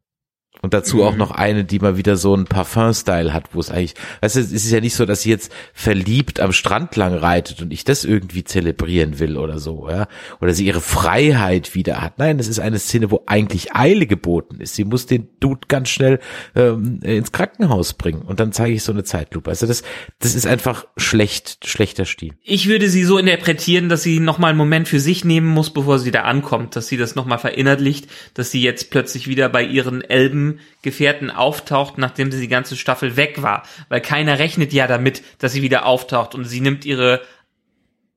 [0.61, 1.03] Und dazu mhm.
[1.03, 4.39] auch noch eine, die mal wieder so ein Parfum-Style hat, wo es eigentlich, weißt du,
[4.41, 7.85] es ist ja nicht so, dass sie jetzt verliebt am Strand lang reitet und ich
[7.85, 10.07] das irgendwie zelebrieren will oder so, ja.
[10.41, 12.19] Oder sie ihre Freiheit wieder hat.
[12.19, 14.75] Nein, es ist eine Szene, wo eigentlich Eile geboten ist.
[14.75, 16.19] Sie muss den Dude ganz schnell
[16.55, 19.49] ähm, ins Krankenhaus bringen und dann zeige ich so eine Zeitlupe.
[19.49, 19.83] Also das,
[20.19, 22.33] das ist einfach schlecht, schlechter Stil.
[22.43, 25.99] Ich würde sie so interpretieren, dass sie nochmal einen Moment für sich nehmen muss, bevor
[25.99, 30.01] sie da ankommt, dass sie das nochmal verinnerlicht, dass sie jetzt plötzlich wieder bei ihren
[30.01, 30.48] Elben
[30.81, 33.63] Gefährten auftaucht, nachdem sie die ganze Staffel weg war.
[33.89, 37.21] Weil keiner rechnet ja damit, dass sie wieder auftaucht und sie nimmt ihre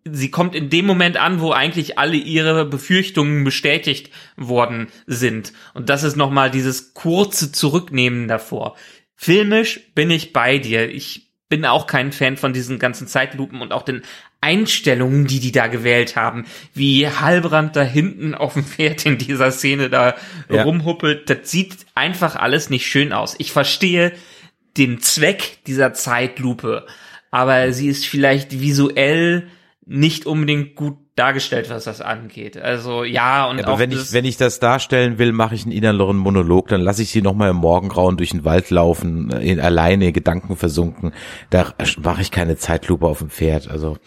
[0.05, 5.53] sie kommt in dem Moment an, wo eigentlich alle ihre Befürchtungen bestätigt worden sind.
[5.75, 8.77] Und das ist nochmal dieses kurze Zurücknehmen davor.
[9.15, 10.93] Filmisch bin ich bei dir.
[10.93, 14.03] Ich bin auch kein Fan von diesen ganzen Zeitlupen und auch den
[14.43, 19.53] Einstellungen, die die da gewählt haben, wie Halbrand da hinten auf dem Pferd in dieser
[19.53, 20.17] Szene da
[20.51, 20.65] ja.
[20.65, 23.37] rumhuppelt, das sieht einfach alles nicht schön aus.
[23.39, 24.13] Ich verstehe
[24.77, 26.87] den Zweck dieser Zeitlupe,
[27.31, 29.49] aber sie ist vielleicht visuell
[29.87, 32.57] nicht unbedingt gut dargestellt, was das angeht.
[32.57, 35.73] Also ja und aber auch wenn ich wenn ich das darstellen will, mache ich einen
[35.73, 39.61] inneren Monolog, dann lasse ich sie noch mal im Morgengrauen durch den Wald laufen, in
[39.61, 41.13] alleine Gedanken versunken.
[41.51, 43.69] Da mache ich keine Zeitlupe auf dem Pferd.
[43.71, 43.99] Also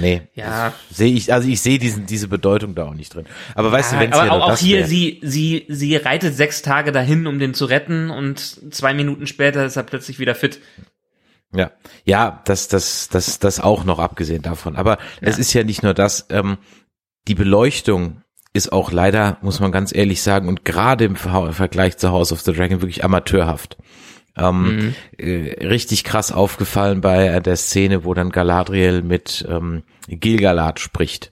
[0.00, 0.72] nee, ja.
[0.90, 3.26] sehe ich also ich sehe diesen diese Bedeutung da auch nicht drin.
[3.54, 6.62] Aber weißt ja, du, wenn aber auch, auch hier wär, sie sie sie reitet sechs
[6.62, 10.58] Tage dahin, um den zu retten und zwei Minuten später ist er plötzlich wieder fit.
[11.54, 11.70] Ja,
[12.04, 14.76] ja, das, das, das, das auch noch abgesehen davon.
[14.76, 15.28] Aber ja.
[15.28, 16.26] es ist ja nicht nur das.
[16.30, 16.58] Ähm,
[17.26, 22.10] die Beleuchtung ist auch leider, muss man ganz ehrlich sagen, und gerade im Vergleich zu
[22.10, 23.78] House of the Dragon wirklich amateurhaft.
[24.36, 24.94] Ähm, mhm.
[25.16, 31.30] äh, richtig krass aufgefallen bei der Szene, wo dann Galadriel mit ähm, Gilgalad spricht.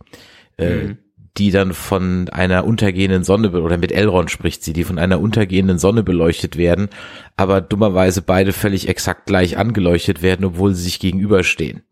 [0.59, 0.99] Äh, mhm
[1.39, 5.79] die dann von einer untergehenden Sonne oder mit Elrond spricht sie, die von einer untergehenden
[5.79, 6.89] Sonne beleuchtet werden,
[7.37, 11.83] aber dummerweise beide völlig exakt gleich angeleuchtet werden, obwohl sie sich gegenüberstehen.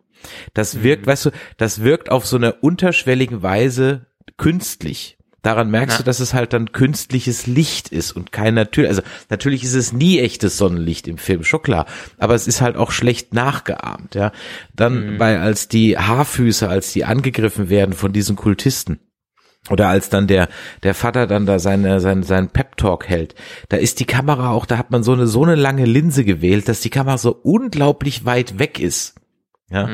[0.54, 5.18] Das wirkt, weißt du, das wirkt auf so einer unterschwelligen Weise künstlich.
[5.42, 6.02] Daran merkst Ja.
[6.02, 9.92] du, dass es halt dann künstliches Licht ist und kein natürlich, also natürlich ist es
[9.92, 11.84] nie echtes Sonnenlicht im Film, schon klar,
[12.16, 14.32] aber es ist halt auch schlecht nachgeahmt, ja.
[14.74, 19.00] Dann, weil als die Haarfüße, als die angegriffen werden von diesen Kultisten,
[19.70, 20.48] oder als dann der
[20.82, 23.34] der Vater dann da seine sein sein Pep Talk hält,
[23.68, 26.68] da ist die Kamera auch, da hat man so eine so eine lange Linse gewählt,
[26.68, 29.14] dass die Kamera so unglaublich weit weg ist.
[29.70, 29.88] Ja.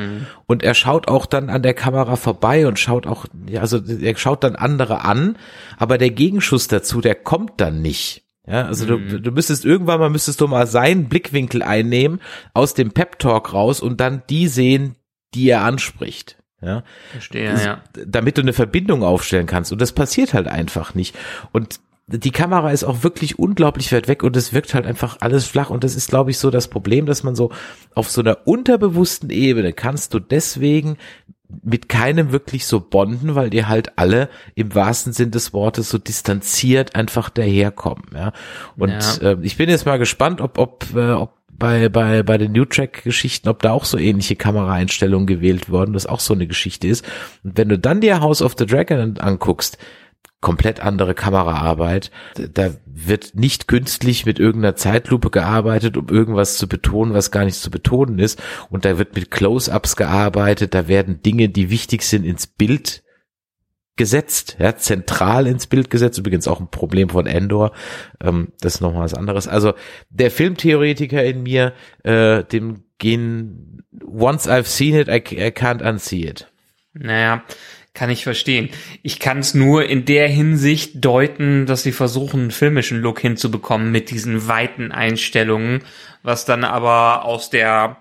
[0.46, 4.16] Und er schaut auch dann an der Kamera vorbei und schaut auch, ja, also er
[4.16, 5.38] schaut dann andere an,
[5.78, 8.24] aber der Gegenschuss dazu, der kommt dann nicht.
[8.46, 12.20] Ja, also du, du müsstest irgendwann mal müsstest du mal seinen Blickwinkel einnehmen
[12.52, 14.96] aus dem Pep Talk raus und dann die sehen,
[15.34, 16.39] die er anspricht.
[16.62, 17.80] Ja, Verstehe, ja.
[18.06, 19.72] damit du eine Verbindung aufstellen kannst.
[19.72, 21.16] Und das passiert halt einfach nicht.
[21.52, 25.46] Und die Kamera ist auch wirklich unglaublich weit weg und es wirkt halt einfach alles
[25.46, 25.70] flach.
[25.70, 27.52] Und das ist, glaube ich, so das Problem, dass man so
[27.94, 30.96] auf so einer unterbewussten Ebene kannst du deswegen
[31.62, 35.98] mit keinem wirklich so bonden, weil die halt alle im wahrsten Sinn des Wortes so
[35.98, 38.04] distanziert einfach daherkommen.
[38.14, 38.32] Ja.
[38.76, 39.30] Und Ja.
[39.30, 42.64] äh, ich bin jetzt mal gespannt, ob, ob, äh, ob bei, bei, bei den New
[42.64, 47.04] Track-Geschichten, ob da auch so ähnliche Kameraeinstellungen gewählt wurden, das auch so eine Geschichte ist.
[47.44, 49.78] Und wenn du dann dir House of the Dragon anguckst,
[50.40, 52.10] komplett andere Kameraarbeit.
[52.34, 57.58] Da wird nicht künstlich mit irgendeiner Zeitlupe gearbeitet, um irgendwas zu betonen, was gar nicht
[57.58, 58.42] zu betonen ist.
[58.70, 60.74] Und da wird mit Close-ups gearbeitet.
[60.74, 63.02] Da werden Dinge, die wichtig sind, ins Bild
[64.00, 66.16] gesetzt, ja, zentral ins Bild gesetzt.
[66.16, 67.72] Übrigens auch ein Problem von Endor.
[68.18, 69.46] Ähm, das ist nochmal was anderes.
[69.46, 69.74] Also
[70.08, 76.22] der Filmtheoretiker in mir, äh, dem gehen Once I've seen it, I, I can't unsee
[76.22, 76.50] it.
[76.94, 77.44] Naja,
[77.92, 78.70] kann ich verstehen.
[79.02, 83.92] Ich kann es nur in der Hinsicht deuten, dass sie versuchen, einen filmischen Look hinzubekommen
[83.92, 85.82] mit diesen weiten Einstellungen,
[86.22, 87.98] was dann aber aus der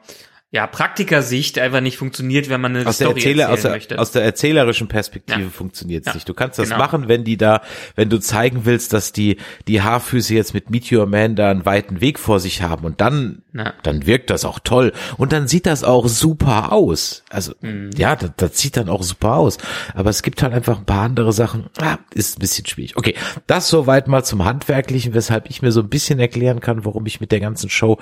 [0.52, 3.72] ja, Praktikersicht einfach nicht funktioniert, wenn man eine aus der, Story Erzähler, aus, erzählen der,
[3.72, 4.00] möchte.
[4.00, 5.50] aus der erzählerischen Perspektive Ja.
[5.50, 6.28] funktioniert es Ja, nicht.
[6.28, 6.80] Du kannst das genau.
[6.80, 7.62] machen, wenn die da,
[7.96, 12.02] wenn du zeigen willst, dass die die Haarfüße jetzt mit Meteor Man da einen weiten
[12.02, 13.74] Weg vor sich haben und dann Ja.
[13.84, 17.24] dann wirkt das auch toll und dann sieht das auch super aus.
[17.30, 17.92] Also Mhm.
[17.96, 19.60] ja, das, das sieht dann auch super aus.
[19.94, 21.68] Aber es gibt halt einfach ein paar andere Sachen.
[21.80, 22.98] Ah, ist ein bisschen schwierig.
[22.98, 23.14] Okay,
[23.46, 27.22] das soweit mal zum handwerklichen, weshalb ich mir so ein bisschen erklären kann, warum ich
[27.22, 28.00] mit der ganzen Show,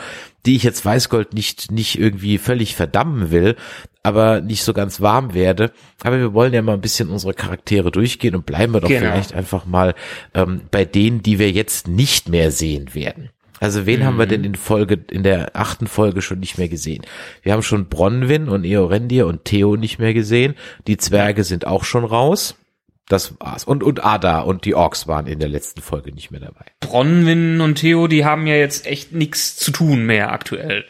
[0.47, 3.55] die ich jetzt Weißgold nicht nicht irgendwie völlig verdammen will,
[4.01, 5.71] aber nicht so ganz warm werde.
[6.03, 9.12] Aber wir wollen ja mal ein bisschen unsere Charaktere durchgehen und bleiben wir doch Genau.
[9.12, 9.93] vielleicht einfach mal
[10.33, 13.29] ähm, bei denen, die wir jetzt nicht mehr sehen werden.
[13.60, 17.03] Also wen haben wir denn in Folge, in der achten Folge schon nicht mehr gesehen?
[17.41, 20.53] Wir haben schon Bronwyn und Eorendir und Theo nicht mehr gesehen.
[20.86, 22.55] Die Zwerge sind auch schon raus.
[23.10, 23.63] Das war's.
[23.63, 26.65] Und, und Ada und die Orks waren in der letzten Folge nicht mehr dabei.
[26.82, 30.86] Bronwyn und Theo, die haben ja jetzt echt nichts zu tun mehr aktuell.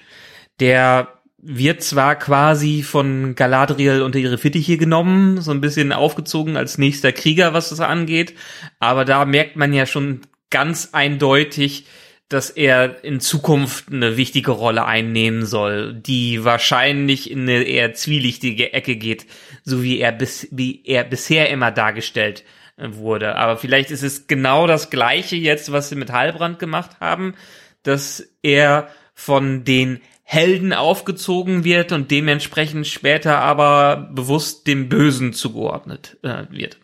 [0.60, 6.80] Der wird zwar quasi von Galadriel unter ihre Fittiche genommen, so ein bisschen aufgezogen als
[6.80, 8.34] nächster Krieger, was das angeht,
[8.80, 11.86] aber da merkt man ja schon ganz eindeutig,
[12.30, 18.74] dass er in Zukunft eine wichtige Rolle einnehmen soll, die wahrscheinlich in eine eher zwielichtige
[18.74, 19.26] Ecke geht,
[19.64, 22.44] so wie er bis, wie er bisher immer dargestellt
[22.76, 23.36] äh, wurde.
[23.36, 27.34] Aber vielleicht ist es genau das Gleiche jetzt, was sie mit Heilbrand gemacht haben,
[27.84, 36.18] dass er von den Helden aufgezogen wird und dementsprechend später aber bewusst dem Bösen zugeordnet
[36.24, 36.78] äh, wird.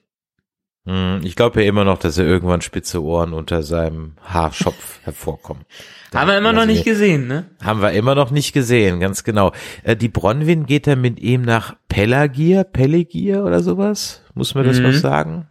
[0.86, 5.64] Hm, Ich glaube ja immer noch, dass er irgendwann spitze Ohren unter seinem Haarschopf hervorkommen.
[6.12, 7.46] Da Haben wir immer noch nicht wir- gesehen, ne?
[7.64, 9.52] Haben wir immer noch nicht gesehen, ganz genau.
[9.84, 14.22] Äh, die Bronwyn geht dann mit ihm nach Pelagir, Pelegir oder sowas?
[14.34, 14.84] Muss man das Mhm.
[14.86, 15.48] was sagen?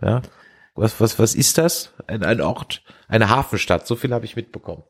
[0.00, 0.22] Ja.
[0.74, 1.94] Was, was, was ist das?
[2.06, 4.82] Ein, ein Ort, eine Hafenstadt, so viel habe ich mitbekommen.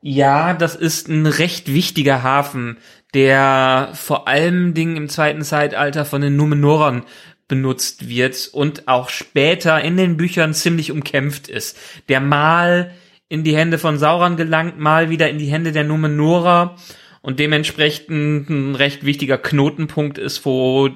[0.00, 2.76] Ja, das ist ein recht wichtiger Hafen,
[3.14, 7.04] der vor allem Dingen im zweiten Zeitalter von den Numenorern
[7.48, 11.78] benutzt wird und auch später in den Büchern ziemlich umkämpft ist.
[12.08, 12.92] Der mal
[13.28, 16.76] in die Hände von Sauron gelangt, mal wieder in die Hände der Numenorer
[17.24, 20.90] und dementsprechend ein recht wichtiger Knotenpunkt ist, wo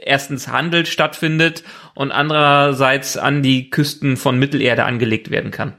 [0.00, 5.74] erstens Handel stattfindet und andererseits an die Küsten von Mittelerde angelegt werden kann.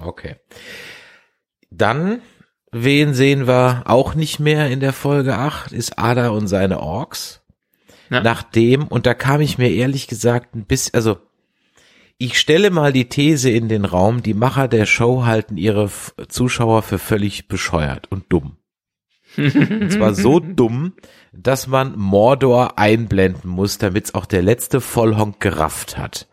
[0.00, 0.36] Okay.
[1.70, 2.20] Dann,
[2.72, 7.39] wen sehen wir auch nicht mehr in der Folge 8, ist Ada und seine Orks.
[8.10, 8.20] Ja.
[8.22, 11.18] Nachdem, und da kam ich mir ehrlich gesagt ein bisschen, also
[12.18, 15.88] ich stelle mal die These in den Raum, die Macher der Show halten ihre
[16.28, 18.56] Zuschauer für völlig bescheuert und dumm.
[19.36, 20.94] Und zwar so dumm,
[21.32, 26.26] dass man Mordor einblenden muss, damit's auch der letzte Vollhonk gerafft hat.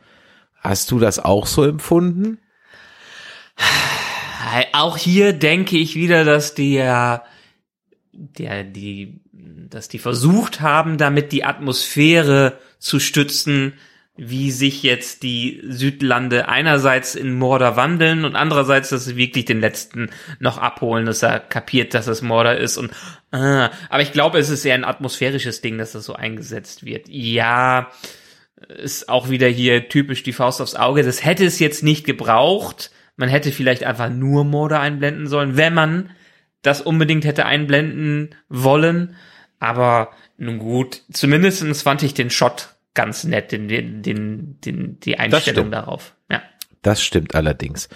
[0.55, 2.39] Hast du das auch so empfunden?
[4.73, 7.23] Auch hier denke ich wieder, dass der,
[8.11, 9.21] der, die,
[9.69, 13.73] dass die versucht haben, damit die Atmosphäre zu stützen,
[14.17, 19.60] wie sich jetzt die Südlande einerseits in Mordor wandeln und andererseits, dass sie wirklich den
[19.60, 22.91] letzten noch abholen, dass er kapiert, dass es Mordor ist und
[23.32, 27.08] äh, aber ich glaube, es ist eher ein atmosphärisches Ding, dass das so eingesetzt wird.
[27.10, 27.91] Ja,
[28.69, 31.03] ist auch wieder hier typisch die Faust aufs Auge.
[31.03, 32.91] Das hätte es jetzt nicht gebraucht.
[33.15, 36.10] Man hätte vielleicht einfach nur Mordor einblenden sollen, wenn man
[36.63, 39.15] das unbedingt hätte einblenden wollen.
[39.59, 45.17] Aber nun gut, zumindestens fand ich den Shot ganz nett, den, den, den, den die
[45.19, 46.15] Einstellung darauf.
[46.29, 46.41] Ja.
[46.81, 47.89] Das stimmt allerdings.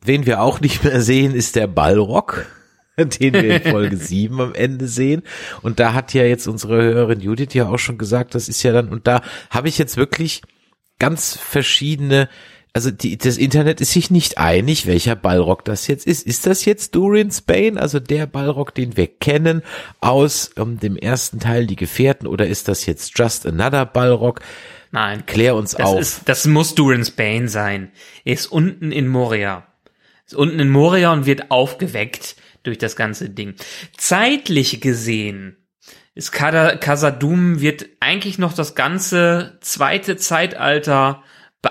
[0.00, 2.46] Wen wir auch nicht mehr sehen, ist der Ballrock,
[2.96, 5.22] den wir in Folge 7 am Ende sehen.
[5.62, 8.72] Und da hat ja jetzt unsere Hörerin Judith ja auch schon gesagt, das ist ja
[8.72, 10.42] dann, und da habe ich jetzt wirklich
[10.98, 12.28] ganz verschiedene
[12.72, 16.26] also die, das Internet ist sich nicht einig, welcher Ballrock das jetzt ist.
[16.26, 19.62] Ist das jetzt Durin Spain, also der Ballrock, den wir kennen
[20.00, 24.40] aus ähm, dem ersten Teil Die Gefährten, oder ist das jetzt Just Another Ballrock?
[24.90, 25.26] Nein.
[25.26, 26.00] Klär uns das auf.
[26.00, 27.92] Ist, das muss Durin Spain sein.
[28.24, 29.66] Er ist unten in Moria.
[30.26, 33.54] Ist unten in Moria und wird aufgeweckt durch das ganze Ding.
[33.96, 35.56] Zeitlich gesehen
[36.14, 41.22] ist Kasadum wird eigentlich noch das ganze zweite Zeitalter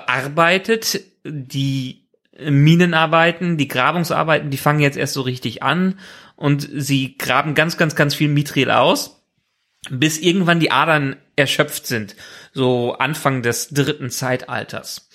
[0.08, 1.02] bearbeitet.
[1.24, 2.08] Die
[2.40, 6.00] Minenarbeiten, die Grabungsarbeiten, die fangen jetzt erst so richtig an
[6.36, 9.24] und sie graben ganz, ganz, ganz viel Mithril aus,
[9.90, 12.16] bis irgendwann die Adern erschöpft sind,
[12.54, 15.10] so Anfang des dritten Zeitalters.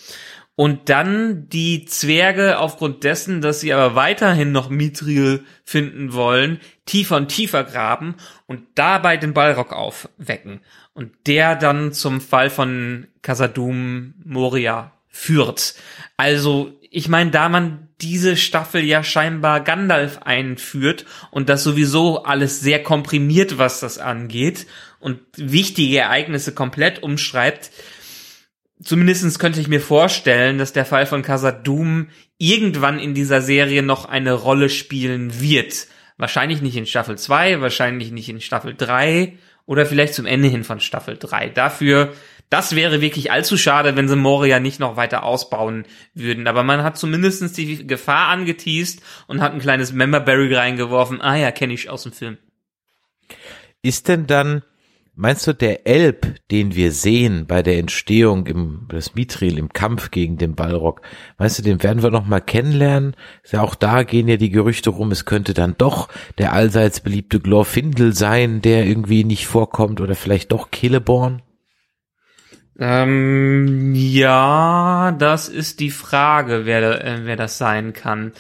[0.54, 7.16] Und dann die Zwerge aufgrund dessen, dass sie aber weiterhin noch Mithril finden wollen, tiefer
[7.16, 10.60] und tiefer graben und dabei den Ballrock aufwecken
[10.94, 15.74] und der dann zum Fall von Casadum Moria führt.
[16.16, 22.60] Also, ich meine, da man diese Staffel ja scheinbar Gandalf einführt und das sowieso alles
[22.60, 24.66] sehr komprimiert, was das angeht
[24.98, 27.70] und wichtige Ereignisse komplett umschreibt,
[28.82, 34.04] zumindestens könnte ich mir vorstellen, dass der Fall von Casadum irgendwann in dieser Serie noch
[34.04, 35.86] eine Rolle spielen wird.
[36.18, 39.38] Wahrscheinlich nicht in Staffel 2, wahrscheinlich nicht in Staffel 3
[39.72, 41.48] oder vielleicht zum Ende hin von Staffel 3.
[41.48, 42.12] Dafür,
[42.50, 46.46] das wäre wirklich allzu schade, wenn sie Moria nicht noch weiter ausbauen würden.
[46.46, 51.22] Aber man hat zumindestens die Gefahr angeteased und hat ein kleines Memberberry reingeworfen.
[51.22, 52.36] Ah ja, kenne ich aus dem Film.
[53.80, 54.62] Ist denn dann
[55.14, 60.10] Meinst du, der Elb, den wir sehen bei der Entstehung im, des Mithril im Kampf
[60.10, 61.02] gegen den Balrog,
[61.36, 63.14] meinst du, den werden wir noch mal kennenlernen?
[63.50, 67.40] Ja, auch da gehen ja die Gerüchte rum, es könnte dann doch der allseits beliebte
[67.40, 71.42] Glorfindel sein, der irgendwie nicht vorkommt oder vielleicht doch Celeborn?
[72.78, 78.32] Ähm, ja, das ist die Frage, wer, äh, wer das sein kann.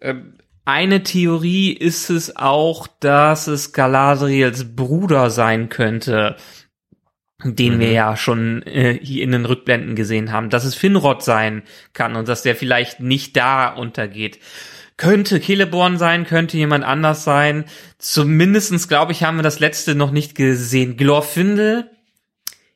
[0.00, 0.33] Ähm,
[0.64, 6.36] eine Theorie ist es auch, dass es Galadriels Bruder sein könnte,
[7.42, 7.80] den mhm.
[7.80, 12.16] wir ja schon äh, hier in den Rückblenden gesehen haben, dass es Finrod sein kann
[12.16, 14.38] und dass der vielleicht nicht da untergeht.
[14.96, 17.64] Könnte Celeborn sein, könnte jemand anders sein.
[17.98, 20.96] Zumindestens glaube ich, haben wir das letzte noch nicht gesehen.
[20.96, 21.90] Glorfindel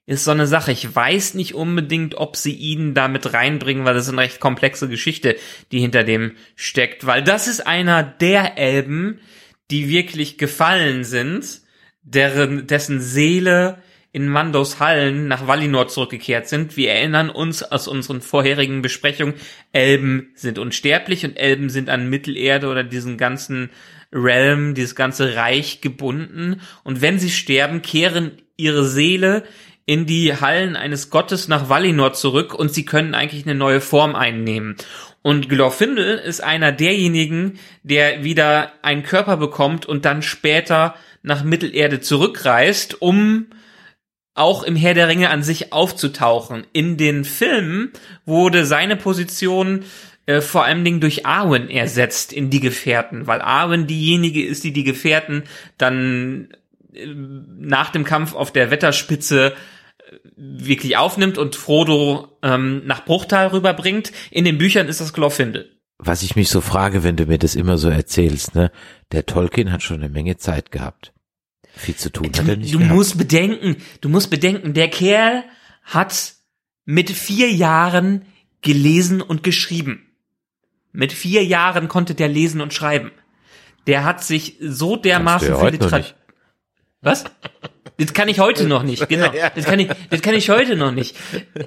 [0.08, 0.72] ist so eine Sache.
[0.72, 4.88] Ich weiß nicht unbedingt, ob sie ihn damit reinbringen, weil das ist eine recht komplexe
[4.88, 5.36] Geschichte,
[5.70, 7.04] die hinter dem steckt.
[7.04, 9.20] Weil das ist einer der Elben,
[9.70, 11.60] die wirklich gefallen sind,
[12.00, 16.78] deren, dessen Seele in Mandos Hallen nach Valinor zurückgekehrt sind.
[16.78, 19.34] Wir erinnern uns aus unseren vorherigen Besprechungen,
[19.72, 23.68] Elben sind unsterblich und Elben sind an Mittelerde oder diesen ganzen
[24.10, 26.62] Realm, dieses ganze Reich gebunden.
[26.82, 29.44] Und wenn sie sterben, kehren ihre Seele
[29.88, 34.14] in die Hallen eines Gottes nach Valinor zurück und sie können eigentlich eine neue Form
[34.14, 34.76] einnehmen.
[35.22, 42.00] Und Glorfindel ist einer derjenigen, der wieder einen Körper bekommt und dann später nach Mittelerde
[42.00, 43.46] zurückreist, um
[44.34, 46.66] auch im Herr der Ringe an sich aufzutauchen.
[46.74, 47.92] In den Filmen
[48.26, 49.84] wurde seine Position
[50.26, 54.74] äh, vor allen Dingen durch Arwen ersetzt in die Gefährten, weil Arwen diejenige ist, die
[54.74, 55.44] die Gefährten
[55.78, 56.50] dann
[56.92, 59.54] äh, nach dem Kampf auf der Wetterspitze
[60.38, 64.12] wirklich aufnimmt und Frodo ähm, nach Bruchtal rüberbringt.
[64.30, 65.74] In den Büchern ist das Glorfindel.
[65.98, 68.70] Was ich mich so frage, wenn du mir das immer so erzählst, ne?
[69.10, 71.12] Der Tolkien hat schon eine Menge Zeit gehabt.
[71.74, 72.94] Viel zu tun du, hat er nicht Du gehabt.
[72.94, 75.42] musst bedenken, du musst bedenken, der Kerl
[75.82, 76.34] hat
[76.84, 78.22] mit vier Jahren
[78.62, 80.06] gelesen und geschrieben.
[80.92, 83.10] Mit vier Jahren konnte der lesen und schreiben.
[83.86, 86.14] der hat sich so dermaßen für heute noch Literat- nicht.
[87.00, 87.24] Was?
[88.00, 89.32] Das kann ich heute noch nicht, genau.
[89.56, 91.16] Das kann ich, das kann ich heute noch nicht.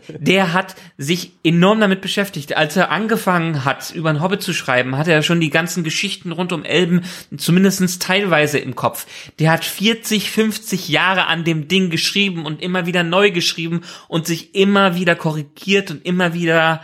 [0.08, 2.56] Der hat sich enorm damit beschäftigt.
[2.56, 6.32] Als er angefangen hat, über ein Hobbit zu schreiben, hat er schon die ganzen Geschichten
[6.32, 7.02] rund um Elben
[7.36, 9.08] zumindestens teilweise im Kopf.
[9.40, 14.26] Der hat 40, 50 Jahre an dem Ding geschrieben und immer wieder neu geschrieben und
[14.26, 16.82] sich immer wieder korrigiert und immer wieder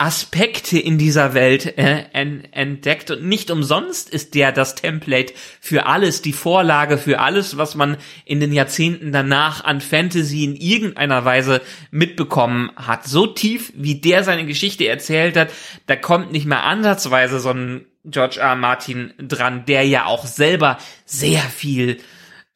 [0.00, 5.86] Aspekte in dieser Welt äh, en entdeckt und nicht umsonst ist der das Template für
[5.86, 11.24] alles, die Vorlage für alles, was man in den Jahrzehnten danach an Fantasy in irgendeiner
[11.24, 13.06] Weise mitbekommen hat.
[13.06, 15.50] So tief, wie der seine Geschichte erzählt hat,
[15.86, 18.54] da kommt nicht mehr ansatzweise so ein George R.
[18.54, 21.98] Martin dran, der ja auch selber sehr viel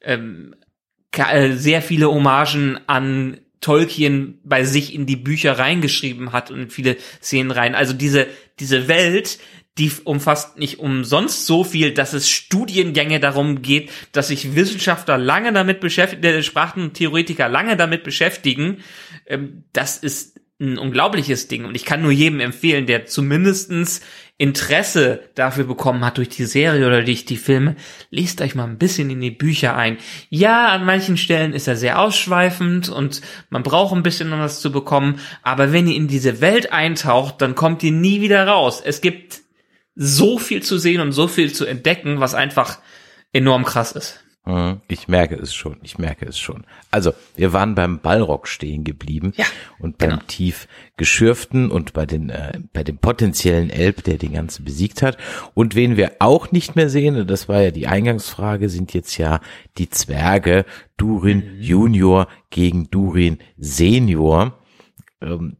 [0.01, 0.55] ähm,
[1.11, 6.69] äh, sehr viele Hommagen an Tolkien bei sich in die Bücher reingeschrieben hat und in
[6.69, 7.73] viele Szenen rein.
[7.73, 8.27] Also diese,
[8.59, 9.39] diese Welt,
[9.79, 15.51] die umfasst nicht umsonst so viel, dass es Studiengänge darum geht, dass sich Wissenschaftler lange
[15.51, 18.83] damit beschäftigen, äh, Sprachentheoretiker lange damit beschäftigen.
[19.25, 24.01] Ähm, das ist ein unglaubliches Ding und ich kann nur jedem empfehlen, der zumindestens
[24.37, 27.75] Interesse dafür bekommen hat durch die Serie oder durch die Filme,
[28.09, 29.97] lest euch mal ein bisschen in die Bücher ein.
[30.29, 34.61] Ja, an manchen Stellen ist er sehr ausschweifend und man braucht ein bisschen, um das
[34.61, 38.81] zu bekommen, aber wenn ihr in diese Welt eintaucht, dann kommt ihr nie wieder raus.
[38.83, 39.41] Es gibt
[39.95, 42.79] so viel zu sehen und so viel zu entdecken, was einfach
[43.31, 44.23] enorm krass ist.
[44.45, 46.65] Mhm, Ich merke es schon, ich merke es schon.
[46.91, 49.45] Also, wir waren beim Ballrock stehen geblieben Ja,
[49.79, 50.21] und beim genau.
[50.27, 50.67] tief
[50.97, 55.17] geschürften und bei den äh, bei dem potenziellen Elb, der den ganzen besiegt hat.
[55.53, 59.17] Und wen wir auch nicht mehr sehen, und das war ja die Eingangsfrage, sind jetzt
[59.17, 59.39] ja
[59.77, 60.65] die Zwerge
[60.97, 64.59] Durin Junior gegen Durin Senior.
[65.21, 65.55] Ähm,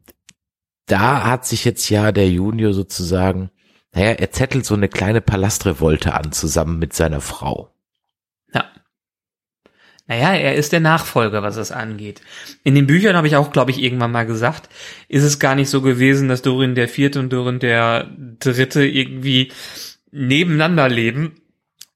[0.88, 3.50] da hat sich jetzt ja der Junior sozusagen,
[3.94, 7.73] naja, er zettelt so eine kleine Palastrevolte an, zusammen mit seiner Frau.
[10.08, 10.16] Ja.
[10.16, 12.22] Naja, er ist der Nachfolger, was es angeht.
[12.64, 14.70] In den Büchern habe ich auch, glaube ich, irgendwann mal gesagt,
[15.08, 19.52] ist es gar nicht so gewesen, dass Dorin der Vierte und Dorin der Dritte irgendwie
[20.12, 21.36] nebeneinander leben.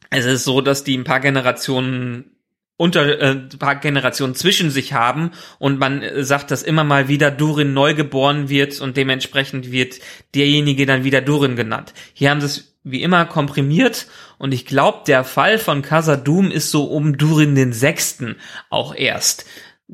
[0.09, 2.37] Es ist so, dass die ein paar Generationen
[2.77, 7.31] unter äh, ein paar Generationen zwischen sich haben und man sagt, dass immer mal wieder
[7.31, 9.99] Durin neu geboren wird und dementsprechend wird
[10.35, 11.93] derjenige dann wieder Durin genannt.
[12.13, 14.07] Hier haben sie es wie immer komprimiert
[14.37, 18.35] und ich glaube, der Fall von Khazad-dûm ist so um Durin den Sechsten
[18.69, 19.45] auch erst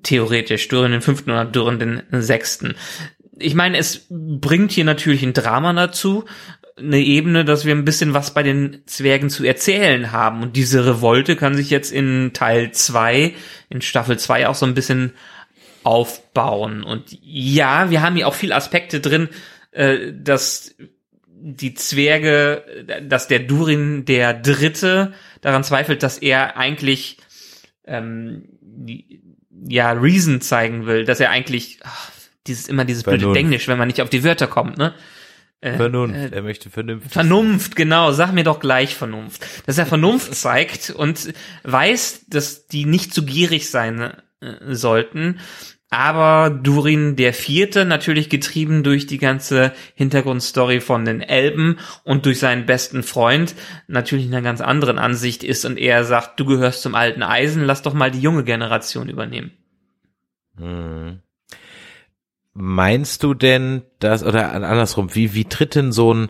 [0.02, 2.76] theoretisch Durin den Fünften oder Durin den Sechsten.
[3.38, 6.26] Ich meine, es bringt hier natürlich ein Drama dazu,
[6.78, 10.42] eine Ebene, dass wir ein bisschen was bei den Zwergen zu erzählen haben.
[10.42, 13.34] Und diese Revolte kann sich jetzt in Teil zwei,
[13.70, 15.14] in Staffel zwei auch so ein bisschen
[15.84, 16.84] aufbauen.
[16.84, 19.30] Und ja, wir haben hier auch viele Aspekte drin,
[19.72, 20.76] äh, dass
[21.46, 22.64] die Zwerge,
[23.04, 27.18] dass der Durin der Dritte daran zweifelt, dass er eigentlich
[27.86, 28.48] ähm,
[29.68, 32.12] ja Reason zeigen will, dass er eigentlich ach,
[32.48, 33.40] dieses immer dieses blöde Vernunft.
[33.40, 34.94] Englisch, wenn man nicht auf die Wörter kommt, ne?
[35.60, 37.12] Äh, Vernunft, äh, er möchte vernünftig.
[37.12, 39.46] Vernunft, genau, sag mir doch gleich Vernunft.
[39.66, 41.34] Dass er Vernunft zeigt und
[41.64, 45.40] weiß, dass die nicht zu gierig sein äh, sollten.
[45.94, 52.40] Aber Durin der Vierte, natürlich getrieben durch die ganze Hintergrundstory von den Elben und durch
[52.40, 53.54] seinen besten Freund,
[53.88, 57.64] natürlich in einer ganz anderen Ansicht ist und er sagt, du gehörst zum alten Eisen,
[57.64, 59.52] lass doch mal die junge Generation übernehmen.
[60.58, 61.20] Hm.
[62.54, 66.30] Meinst du denn, dass, oder andersrum, wie, wie tritt denn so ein,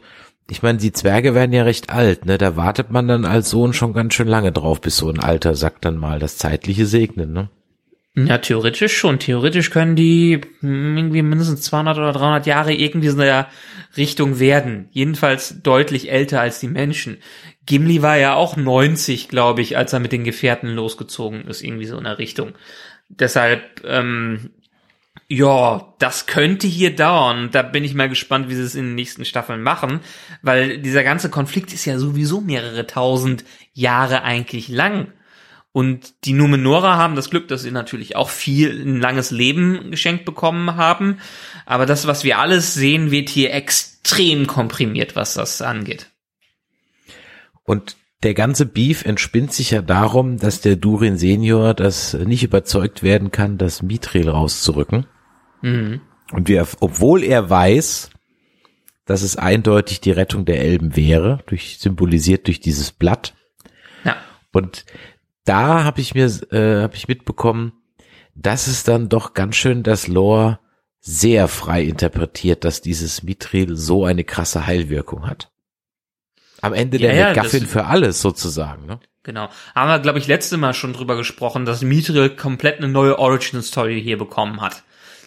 [0.50, 2.38] ich meine, die Zwerge werden ja recht alt, ne?
[2.38, 5.56] Da wartet man dann als Sohn schon ganz schön lange drauf, bis so ein alter
[5.56, 7.50] Sack dann mal das Zeitliche segnet, ne?
[8.16, 9.18] Ja, theoretisch schon.
[9.18, 13.48] Theoretisch können die hm, irgendwie mindestens 200 oder 300 Jahre irgendwie in der
[13.98, 14.88] Richtung werden.
[14.92, 17.18] Jedenfalls deutlich älter als die Menschen.
[17.66, 21.86] Gimli war ja auch 90, glaube ich, als er mit den Gefährten losgezogen ist, irgendwie
[21.86, 22.54] so in der Richtung.
[23.10, 24.52] Deshalb, ähm,
[25.28, 27.50] ja, das könnte hier dauern.
[27.52, 30.02] Da bin ich mal gespannt, wie sie es in den nächsten Staffeln machen,
[30.44, 33.44] weil dieser ganze Konflikt ist ja sowieso mehrere tausend
[33.74, 35.14] Jahre eigentlich lang.
[35.74, 40.24] Und die Numenora haben das Glück, dass sie natürlich auch viel, ein langes Leben geschenkt
[40.24, 41.18] bekommen haben.
[41.66, 46.12] Aber das, was wir alles sehen, wird hier extrem komprimiert, was das angeht.
[47.64, 53.02] Und der ganze Beef entspinnt sich ja darum, dass der Durin Senior das nicht überzeugt
[53.02, 55.08] werden kann, das Mithril rauszurücken.
[55.62, 56.02] Mhm.
[56.32, 58.12] Und wir, obwohl er weiß,
[59.06, 63.34] dass es eindeutig die Rettung der Elben wäre, durch, symbolisiert durch dieses Blatt.
[64.04, 64.18] Ja.
[64.52, 64.86] Und
[65.46, 67.74] da habe ich mir, äh, habe ich mitbekommen,
[68.36, 70.60] dass es dann doch ganz schön das Lore
[71.00, 75.52] sehr frei interpretiert, dass dieses Mithril so eine krasse Heilwirkung hat.
[76.62, 78.86] am Ende Ja, der ja, McGuffin für alles sozusagen.
[78.86, 79.00] Ne?
[79.24, 79.50] Genau.
[79.76, 84.02] Haben wir, glaube ich, letzte Mal schon drüber gesprochen, dass Mithril komplett eine neue Origin-Story
[84.02, 84.84] hier bekommen hat.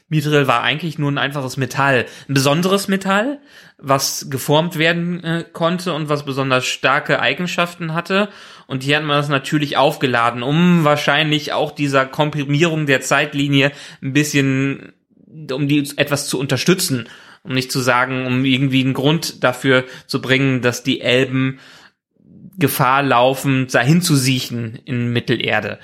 [0.09, 2.07] Mithril war eigentlich nur ein einfaches Metall.
[2.29, 3.41] Ein besonderes Metall,
[3.79, 8.29] was geformt werden äh, konnte und was besonders starke Eigenschaften hatte.
[8.69, 14.13] Und hier hat man das natürlich aufgeladen, um wahrscheinlich auch dieser Komprimierung der Zeitlinie ein
[14.13, 14.93] bisschen,
[15.51, 17.09] um die etwas zu unterstützen.
[17.43, 21.61] Um nicht zu sagen, um irgendwie einen Grund dafür zu bringen, dass die Elben
[22.59, 25.79] Gefahr laufen, dahin zu siechen in Mittelerde.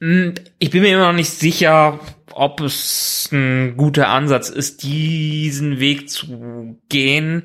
[0.00, 2.00] Hm, Ich bin mir immer noch nicht sicher,
[2.34, 7.44] ob es ein guter Ansatz ist, diesen Weg zu gehen.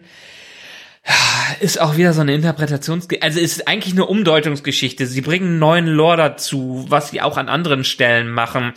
[1.60, 3.08] Ist auch wieder so eine Interpretations...
[3.22, 5.06] Also ist eigentlich eine Umdeutungsgeschichte.
[5.06, 8.74] Sie bringen einen neuen Lore dazu, was sie auch an anderen Stellen machen.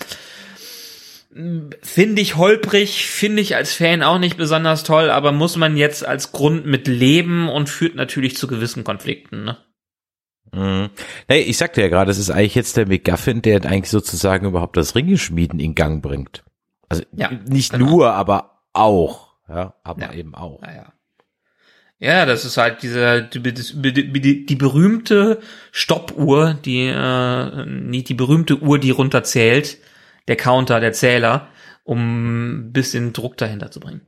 [1.83, 6.05] Finde ich holprig, finde ich als Fan auch nicht besonders toll, aber muss man jetzt
[6.05, 9.45] als Grund mit leben und führt natürlich zu gewissen Konflikten.
[9.45, 9.57] Ne?
[10.53, 10.91] Mhm.
[11.29, 14.77] Nee, ich sagte ja gerade, es ist eigentlich jetzt der McGuffin, der eigentlich sozusagen überhaupt
[14.77, 16.45] das Ringeschmieden in Gang bringt.
[16.89, 17.87] Also Ja, nicht genau.
[17.87, 19.29] nur, aber auch.
[19.49, 20.13] Ja, aber Ja.
[20.13, 20.61] eben auch.
[20.63, 20.93] Naja.
[22.01, 25.41] Ja, das ist halt diese die, die, die, die berühmte
[25.73, 29.79] Stoppuhr, die äh, nicht die berühmte Uhr, die runterzählt,
[30.29, 31.49] der Counter, der Zähler,
[31.83, 34.03] um ein bisschen Druck dahinter zu bringen.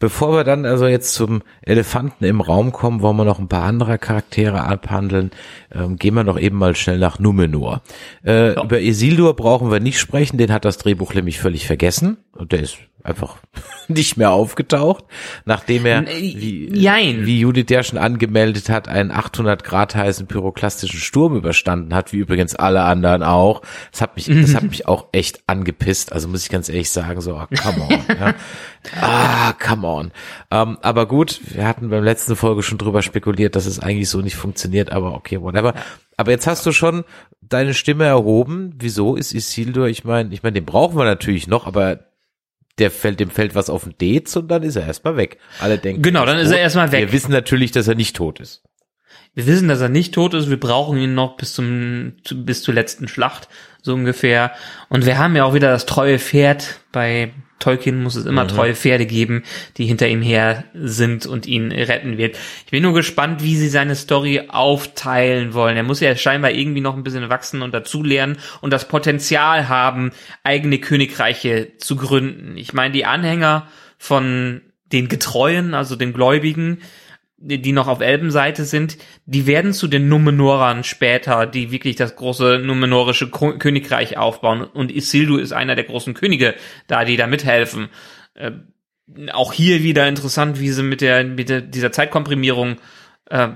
[0.00, 3.64] Bevor wir dann also jetzt zum Elefanten im Raum kommen, wollen wir noch ein paar
[3.64, 5.32] andere Charaktere abhandeln.
[5.72, 7.82] Ähm, gehen wir noch eben mal schnell nach Numenor.
[8.24, 8.62] Äh, Ja.
[8.62, 12.18] Über Isildur brauchen wir nicht sprechen, den hat das Drehbuch nämlich völlig vergessen.
[12.32, 13.38] Und der ist einfach
[13.88, 15.04] nicht mehr aufgetaucht,
[15.44, 17.26] nachdem er, Nee, wie, jein.
[17.26, 22.18] wie Judith ja schon angemeldet hat, einen 800 Grad heißen pyroklastischen Sturm überstanden hat, wie
[22.18, 23.62] übrigens alle anderen auch.
[23.92, 26.12] Das hat mich, das hat mich auch echt angepisst.
[26.12, 28.16] Also muss ich ganz ehrlich sagen, so, ah, come on.
[28.20, 28.34] ja.
[29.00, 30.12] Ah, come on.
[30.50, 34.20] Ähm, aber gut, wir hatten beim letzten Folge schon drüber spekuliert, dass es eigentlich so
[34.20, 35.74] nicht funktioniert, aber okay, whatever.
[36.16, 37.04] Aber jetzt hast du schon
[37.42, 38.74] deine Stimme erhoben.
[38.78, 39.88] Wieso ist Isildur?
[39.88, 41.98] Ich meine, ich meine, den brauchen wir natürlich noch, aber
[42.78, 45.38] der fällt, dem fällt was auf den Dates und dann ist er erstmal weg.
[45.60, 46.02] Alle denken.
[46.02, 47.00] Genau, dann ist er erstmal weg.
[47.06, 48.62] Wir wissen natürlich, dass er nicht tot ist.
[49.34, 50.50] Wir wissen, dass er nicht tot ist.
[50.50, 53.48] Wir brauchen ihn noch bis zum zu, bis zur letzten Schlacht
[53.82, 54.52] so ungefähr.
[54.88, 56.80] Und wir haben ja auch wieder das treue Pferd.
[56.92, 59.42] Bei Tolkien muss es immer treue Pferde geben,
[59.76, 62.36] die hinter ihm her sind und ihn retten wird.
[62.64, 65.76] Ich bin nur gespannt, wie sie seine Story aufteilen wollen.
[65.76, 70.12] Er muss ja scheinbar irgendwie noch ein bisschen wachsen und dazulernen und das Potenzial haben,
[70.44, 72.56] eigene Königreiche zu gründen.
[72.56, 73.66] Ich meine, die Anhänger
[73.98, 76.78] von den Getreuen, also den Gläubigen,
[77.40, 82.58] die noch auf Elbenseite sind, die werden zu den Numenorern später, die wirklich das große
[82.58, 84.62] numenorische Königreich aufbauen.
[84.64, 86.54] Und Isildur ist einer der großen Könige
[86.88, 87.90] da, die da mithelfen.
[88.34, 88.52] Äh,
[89.32, 92.76] auch hier wieder interessant, wie sie mit der, mit der dieser Zeitkomprimierung
[93.30, 93.48] äh,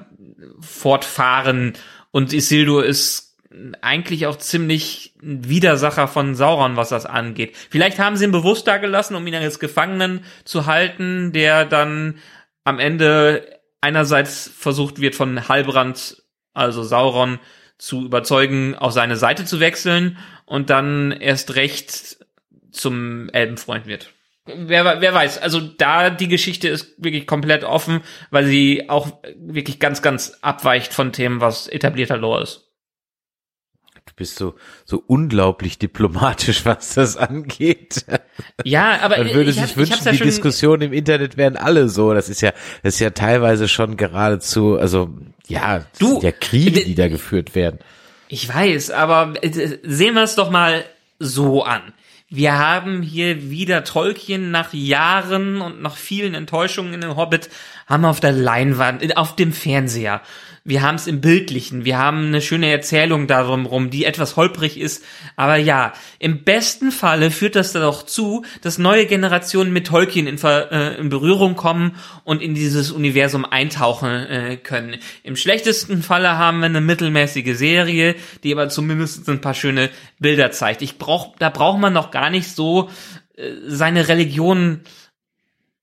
[0.61, 1.73] fortfahren.
[2.13, 3.37] Und Isildur ist
[3.81, 7.57] eigentlich auch ziemlich ein Widersacher von Sauron, was das angeht.
[7.71, 12.19] Vielleicht haben sie ihn bewusst da gelassen, um ihn als Gefangenen zu halten, der dann
[12.65, 16.23] am Ende einerseits versucht wird von Halbrand,
[16.55, 17.39] also Sauron,
[17.77, 20.17] zu überzeugen, auf seine Seite zu wechseln
[20.47, 22.17] und dann erst recht
[22.71, 24.11] zum Elbenfreund wird.
[24.45, 29.79] Wer, wer weiß, also da die Geschichte ist wirklich komplett offen, weil sie auch wirklich
[29.79, 32.72] ganz, ganz abweicht von Themen, was etablierter Lore ist.
[34.07, 38.05] Du bist so, so unglaublich diplomatisch, was das angeht.
[38.65, 41.89] Ja, aber Man würde ich hab, sich wünschen, ja die Diskussionen im Internet wären alle
[41.89, 42.13] so.
[42.13, 45.11] Das ist ja, das ist ja teilweise schon geradezu, also,
[45.47, 47.79] ja, Du, ja Kriege, die da geführt werden.
[48.29, 50.85] Ich weiß, aber äh, sehen wir es doch mal
[51.19, 51.93] so an.
[52.35, 57.51] Wir haben hier wieder Tolkien nach Jahren und nach vielen Enttäuschungen in dem Hobbit,
[57.87, 60.23] haben wir auf der Leinwand, äh, auf dem Fernseher.
[60.65, 64.79] Wir haben es im Bildlichen, wir haben eine schöne Erzählung darum rum, die etwas holprig
[64.79, 65.05] ist.
[65.35, 70.39] Aber ja, im besten Falle führt das doch zu, dass neue Generationen mit Tolkien in,
[70.41, 74.99] äh, in Berührung kommen und in dieses Universum eintauchen äh, können.
[75.25, 79.91] Im schlechtesten Falle haben wir eine mittelmäßige Serie, die aber zumindest ein paar schöne
[80.21, 80.83] Bilder zeigt.
[80.83, 82.89] Ich brauch, da braucht man noch gar nicht so
[83.37, 84.83] äh, seine Religion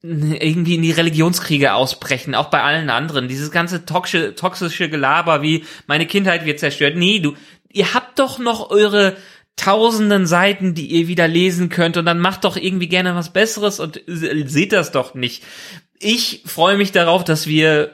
[0.01, 3.27] irgendwie in die Religionskriege ausbrechen, auch bei allen anderen.
[3.27, 6.95] Dieses ganze toxische, toxische Gelaber wie meine Kindheit wird zerstört.
[6.95, 7.35] Nee, du,
[7.71, 9.17] ihr habt doch noch eure
[9.57, 13.81] tausenden Seiten, die ihr wieder lesen könnt und dann macht doch irgendwie gerne was Besseres
[13.81, 15.43] und se- seht das doch nicht.
[15.99, 17.91] Ich freue mich darauf, dass wir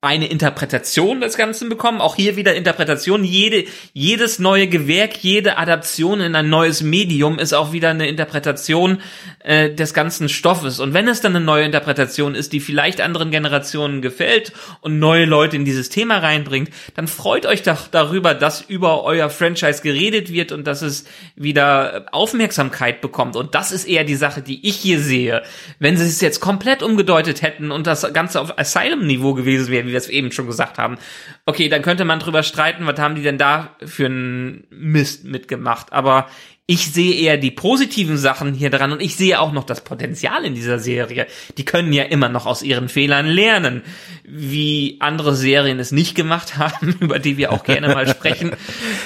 [0.00, 2.00] eine Interpretation des Ganzen bekommen.
[2.00, 3.24] Auch hier wieder Interpretation.
[3.24, 8.98] Jede, jedes neue Gewerk, jede Adaption in ein neues Medium ist auch wieder eine Interpretation
[9.40, 10.78] äh, des ganzen Stoffes.
[10.78, 15.24] Und wenn es dann eine neue Interpretation ist, die vielleicht anderen Generationen gefällt und neue
[15.24, 20.32] Leute in dieses Thema reinbringt, dann freut euch doch darüber, dass über euer Franchise geredet
[20.32, 23.34] wird und dass es wieder Aufmerksamkeit bekommt.
[23.34, 25.42] Und das ist eher die Sache, die ich hier sehe.
[25.80, 29.92] Wenn sie es jetzt komplett umgedeutet hätten und das Ganze auf Asylum-Niveau gewesen wäre, wie
[29.92, 30.98] wir es eben schon gesagt haben.
[31.46, 35.92] Okay, dann könnte man drüber streiten, was haben die denn da für einen Mist mitgemacht.
[35.92, 36.28] Aber
[36.70, 40.44] ich sehe eher die positiven Sachen hier dran und ich sehe auch noch das Potenzial
[40.44, 41.26] in dieser Serie.
[41.56, 43.82] Die können ja immer noch aus ihren Fehlern lernen,
[44.24, 48.52] wie andere Serien es nicht gemacht haben, über die wir auch gerne mal sprechen.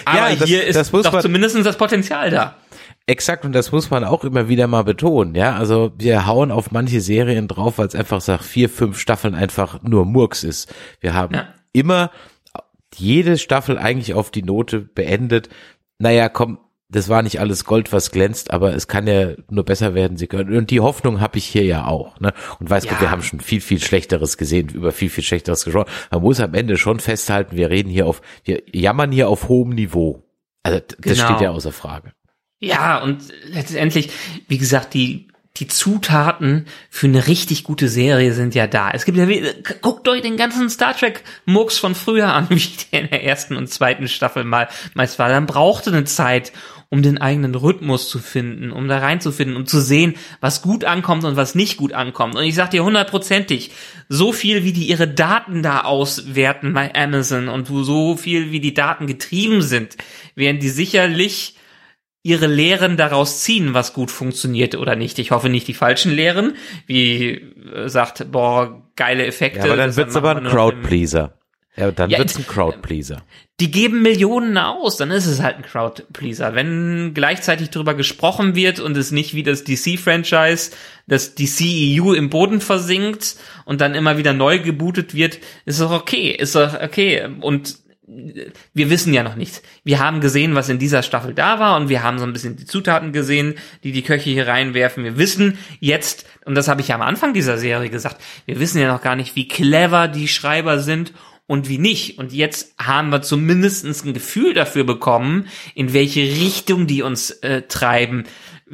[0.05, 2.57] Aber Ja, das- hier ist doch zumindest das Potenzial da.
[3.07, 5.57] Exakt, und das muss man auch immer wieder mal betonen, ja.
[5.57, 9.83] Also wir hauen auf manche Serien drauf, weil es einfach nach vier, fünf Staffeln einfach
[9.83, 10.73] nur Murks ist.
[11.01, 11.49] Wir haben Ja.
[11.73, 12.11] immer
[12.95, 15.49] jede Staffel eigentlich auf die Note beendet.
[15.99, 19.95] Naja, komm, das war nicht alles Gold, was glänzt, aber es kann ja nur besser
[19.95, 20.17] werden.
[20.19, 20.55] Sie können.
[20.55, 22.21] Und die Hoffnung habe ich hier ja auch.
[22.21, 22.35] Ne?
[22.61, 23.01] Und weiß Gott, Ja.
[23.01, 25.91] wir haben schon viel, viel Schlechteres gesehen, über viel, viel Schlechteres gesprochen.
[26.11, 29.71] Man muss am Ende schon festhalten, wir reden hier auf, wir jammern hier auf hohem
[29.71, 30.23] Niveau.
[30.63, 31.25] Also das Genau.
[31.31, 32.13] steht ja außer Frage.
[32.63, 34.11] Ja, und letztendlich,
[34.47, 38.93] wie gesagt, die, die Zutaten für eine richtig gute Serie sind ja da.
[38.93, 39.27] Es gibt ja,
[39.81, 43.57] guckt euch den ganzen Star Trek Murks von früher an, wie der in der ersten
[43.57, 45.29] und zweiten Staffel mal meist war.
[45.29, 46.53] Dann brauchte eine Zeit,
[46.89, 51.25] um den eigenen Rhythmus zu finden, um da reinzufinden und zu sehen, was gut ankommt
[51.25, 52.37] und was nicht gut ankommt.
[52.37, 53.73] Und ich sag dir hundertprozentig,
[54.09, 58.75] so viel wie die ihre Daten da auswerten bei Amazon und so viel wie die
[58.75, 59.97] Daten getrieben sind,
[60.37, 61.57] werden die sicherlich
[62.23, 65.19] ihre Lehren daraus ziehen, was gut funktioniert oder nicht.
[65.19, 66.55] Ich hoffe nicht die falschen Lehren,
[66.87, 69.61] wie äh, sagt, boah, geile Effekte.
[69.61, 71.35] Ja, aber dann wird's aber ein Crowdpleaser.
[71.75, 73.23] Ja, dann Ja, wird's ein Crowdpleaser.
[73.59, 76.55] Die geben Millionen aus, dann ist es halt ein Crowdpleaser.
[76.55, 80.73] Wenn gleichzeitig darüber gesprochen wird und es nicht wie das DC-Franchise,
[81.07, 86.31] das DCEU im Boden versinkt und dann immer wieder neu gebootet wird, ist doch okay,
[86.31, 87.27] ist doch okay.
[87.41, 87.77] Und
[88.75, 89.63] wir wissen ja noch nichts.
[89.85, 92.57] Wir haben gesehen, was in dieser Staffel da war und wir haben so ein bisschen
[92.57, 93.55] die Zutaten gesehen,
[93.85, 95.05] die die Köche hier reinwerfen.
[95.05, 98.81] Wir wissen jetzt, und das habe ich ja am Anfang dieser Serie gesagt, wir wissen
[98.81, 101.13] ja noch gar nicht, wie clever die Schreiber sind
[101.47, 102.19] und wie nicht.
[102.19, 107.63] Und jetzt haben wir zumindest ein Gefühl dafür bekommen, in welche Richtung die uns äh,
[107.63, 108.25] treiben.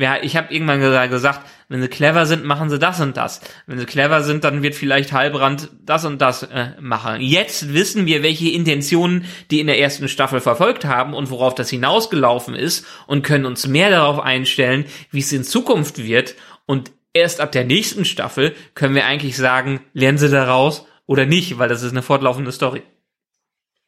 [0.00, 3.40] Ja, ich habe irgendwann gesa- gesagt, wenn sie clever sind, machen sie das und das.
[3.66, 7.20] Wenn sie clever sind, dann wird vielleicht Heilbrand das und das äh, machen.
[7.20, 11.68] Jetzt wissen wir, welche Intentionen die in der ersten Staffel verfolgt haben und worauf das
[11.68, 16.36] hinausgelaufen ist und können uns mehr darauf einstellen, wie es in Zukunft wird.
[16.64, 21.58] Und erst ab der nächsten Staffel können wir eigentlich sagen, lernen sie daraus oder nicht,
[21.58, 22.84] weil das ist eine fortlaufende Story.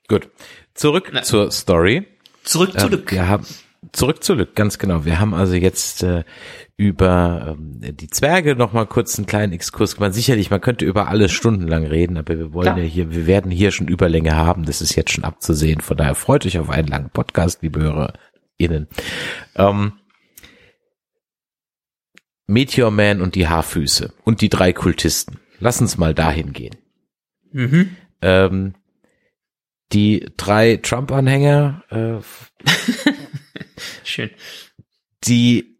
[0.08, 0.28] Gut.
[0.74, 1.22] Zurück Na.
[1.22, 2.04] zur Story.
[2.42, 3.46] Zurück zu Ähm, wir haben
[3.92, 5.04] zurück zu Lück, ganz genau.
[5.04, 6.24] Wir haben also jetzt äh,
[6.76, 10.14] über ähm, die Zwerge noch mal kurz einen kleinen Exkurs gemacht.
[10.14, 12.78] Sicherlich, man könnte über alles stundenlang reden, aber wir wollen Klar.
[12.78, 14.64] ja hier, wir werden hier schon Überlänge haben.
[14.64, 15.80] Das ist jetzt schon abzusehen.
[15.80, 18.88] Von daher freut euch auf einen langen Podcast, liebe HörerInnen.
[19.56, 19.92] Ähm,
[22.46, 25.38] Meteor Man und die Haarfüße und die drei Kultisten.
[25.60, 26.76] Lass uns mal dahin gehen.
[27.52, 27.96] Mhm.
[28.22, 28.74] Ähm,
[29.92, 32.18] die drei Trump-Anhänger, äh,
[34.04, 34.30] Schön.
[35.24, 35.78] die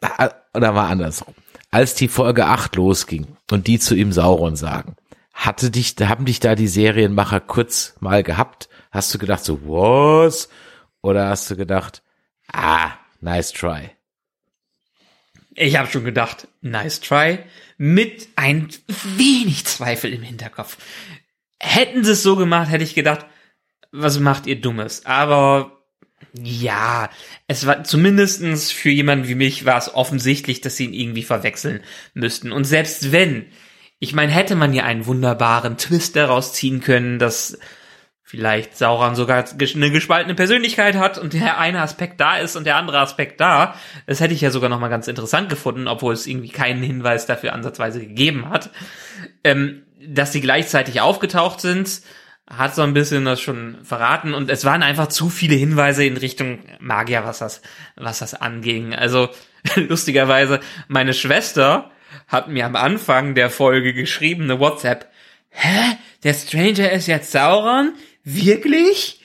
[0.00, 1.34] äh, oder war andersrum.
[1.70, 4.96] Als die Folge 8 losging und die zu ihm Sauron sagen,
[5.34, 8.68] hatte dich, haben dich da die Serienmacher kurz mal gehabt?
[8.90, 10.48] Hast du gedacht so, was?
[11.02, 12.02] Oder hast du gedacht,
[12.50, 13.90] ah, nice try?
[15.54, 17.40] Ich habe schon gedacht, nice try,
[17.76, 18.68] mit ein
[19.16, 20.78] wenig Zweifel im Hinterkopf.
[21.60, 23.26] Hätten sie es so gemacht, hätte ich gedacht,
[23.92, 25.04] was macht ihr Dummes?
[25.04, 25.75] Aber
[26.42, 27.10] ja,
[27.46, 31.80] es war zumindestens für jemanden wie mich war es offensichtlich, dass sie ihn irgendwie verwechseln
[32.14, 32.52] müssten.
[32.52, 33.46] Und selbst wenn,
[33.98, 37.58] ich meine, hätte man ja einen wunderbaren Twist daraus ziehen können, dass
[38.22, 42.76] vielleicht Sauron sogar eine gespaltene Persönlichkeit hat und der eine Aspekt da ist und der
[42.76, 43.76] andere Aspekt da.
[44.06, 47.26] Das hätte ich ja sogar noch mal ganz interessant gefunden, obwohl es irgendwie keinen Hinweis
[47.26, 48.70] dafür ansatzweise gegeben hat.
[49.44, 52.02] Ähm, dass sie gleichzeitig aufgetaucht sind,
[52.48, 56.16] hat so ein bisschen das schon verraten und es waren einfach zu viele Hinweise in
[56.16, 57.60] Richtung Magier, was das,
[57.96, 58.94] was das anging.
[58.94, 59.28] Also
[59.76, 61.90] lustigerweise, meine Schwester
[62.28, 65.10] hat mir am Anfang der Folge geschrieben, eine WhatsApp,
[65.50, 67.94] hä, der Stranger ist jetzt Sauron?
[68.22, 69.20] Wirklich?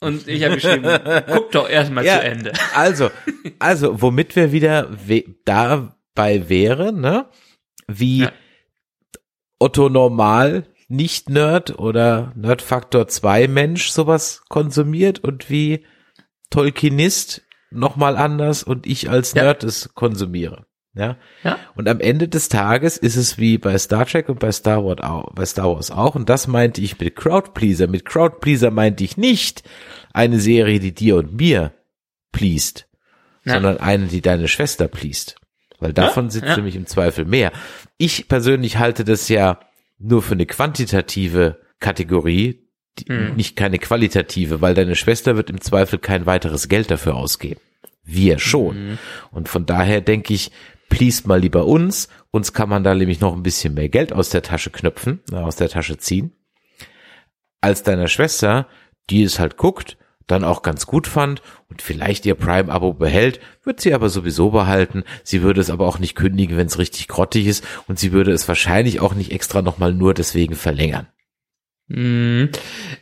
[0.00, 0.84] Und ich habe geschrieben,
[1.26, 2.52] guck doch erstmal zu Ende.
[2.74, 3.10] Also,
[3.58, 7.26] also, womit wir wieder we dabei wären, ne?
[7.86, 8.32] Wie Ja.
[9.58, 15.84] Otto Normal Nicht-Nerd oder Nerd-Faktor 2 Mensch sowas konsumiert und wie
[16.50, 19.44] Tolkienist nochmal anders und ich als Ja.
[19.44, 20.66] Nerd es konsumiere.
[20.94, 21.16] Ja?
[21.42, 21.58] Ja.
[21.74, 25.00] Und am Ende des Tages ist es wie bei Star Trek und bei Star Wars
[25.00, 26.14] auch, bei Star Wars auch.
[26.14, 27.88] Und das meinte ich mit Crowdpleaser.
[27.88, 29.64] Mit Crowdpleaser meinte ich nicht
[30.12, 31.72] eine Serie, die dir und mir
[32.30, 32.86] pleased,
[33.44, 33.54] Ja.
[33.54, 35.34] sondern eine, die deine Schwester pleased.
[35.80, 36.56] Weil davon sitzt ja.
[36.56, 37.50] nämlich im Zweifel mehr.
[37.98, 39.58] Ich persönlich halte das ja
[39.98, 42.60] nur für eine quantitative Kategorie,
[43.08, 43.34] Hm.
[43.34, 47.60] nicht keine qualitative, weil deine Schwester wird im Zweifel kein weiteres Geld dafür ausgeben.
[48.04, 48.90] Wir schon.
[48.90, 48.98] Mhm.
[49.32, 50.52] Und von daher denke ich,
[50.90, 52.08] please mal lieber uns.
[52.30, 55.36] Uns kann man da nämlich noch ein bisschen mehr Geld aus der Tasche knöpfen, äh,
[55.36, 56.32] aus der Tasche ziehen,
[57.60, 58.68] als deiner Schwester,
[59.10, 59.96] die es halt guckt,
[60.26, 65.04] dann auch ganz gut fand und vielleicht ihr Prime-Abo behält, wird sie aber sowieso behalten.
[65.22, 68.32] Sie würde es aber auch nicht kündigen, wenn es richtig grottig ist und sie würde
[68.32, 71.06] es wahrscheinlich auch nicht extra nochmal nur deswegen verlängern.
[71.88, 72.50] Mhm.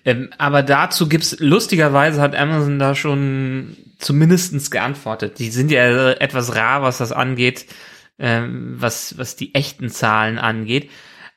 [0.05, 5.39] Ähm, aber dazu gibt's lustigerweise hat Amazon da schon zumindestens geantwortet.
[5.39, 7.67] Die sind ja etwas rar, was das angeht,
[8.19, 10.91] ähm, was was die echten Zahlen angeht.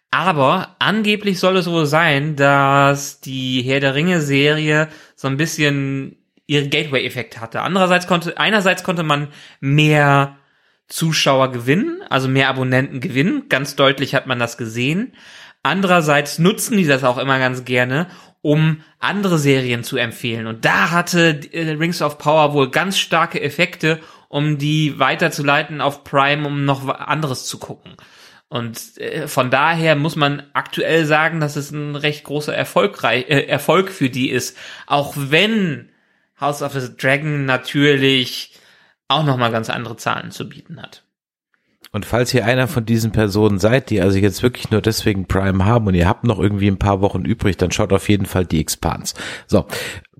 [0.09, 6.17] Aber angeblich soll es wohl sein, dass die Herr der Ringe Serie so ein bisschen
[6.47, 7.61] ihre Gateway-Effekt hatte.
[7.61, 10.37] Andererseits konnte einerseits konnte man mehr
[10.87, 13.49] Zuschauer gewinnen, also mehr Abonnenten gewinnen.
[13.49, 15.13] Ganz deutlich hat man das gesehen.
[15.63, 18.07] Andererseits nutzen die das auch immer ganz gerne,
[18.41, 20.45] um andere Serien zu empfehlen.
[20.45, 23.99] Und da hatte äh, Rings of Power wohl ganz starke Effekte,
[24.29, 27.93] um die weiterzuleiten auf Prime, um noch anderes zu gucken.
[28.47, 33.45] Und äh, von daher muss man aktuell sagen, dass es ein recht großer Erfolgreich, äh,
[33.45, 34.57] Erfolg für die ist.
[34.87, 35.89] Auch wenn
[36.39, 38.53] House of the Dragon natürlich
[39.07, 41.03] auch nochmal ganz andere Zahlen zu bieten hat.
[41.91, 45.63] Und falls ihr einer von diesen Personen seid, die also jetzt wirklich nur deswegen Prime
[45.63, 48.45] haben und ihr habt noch irgendwie ein paar Wochen übrig, dann schaut auf jeden Fall
[48.45, 49.13] die Expans.
[49.47, 49.65] So,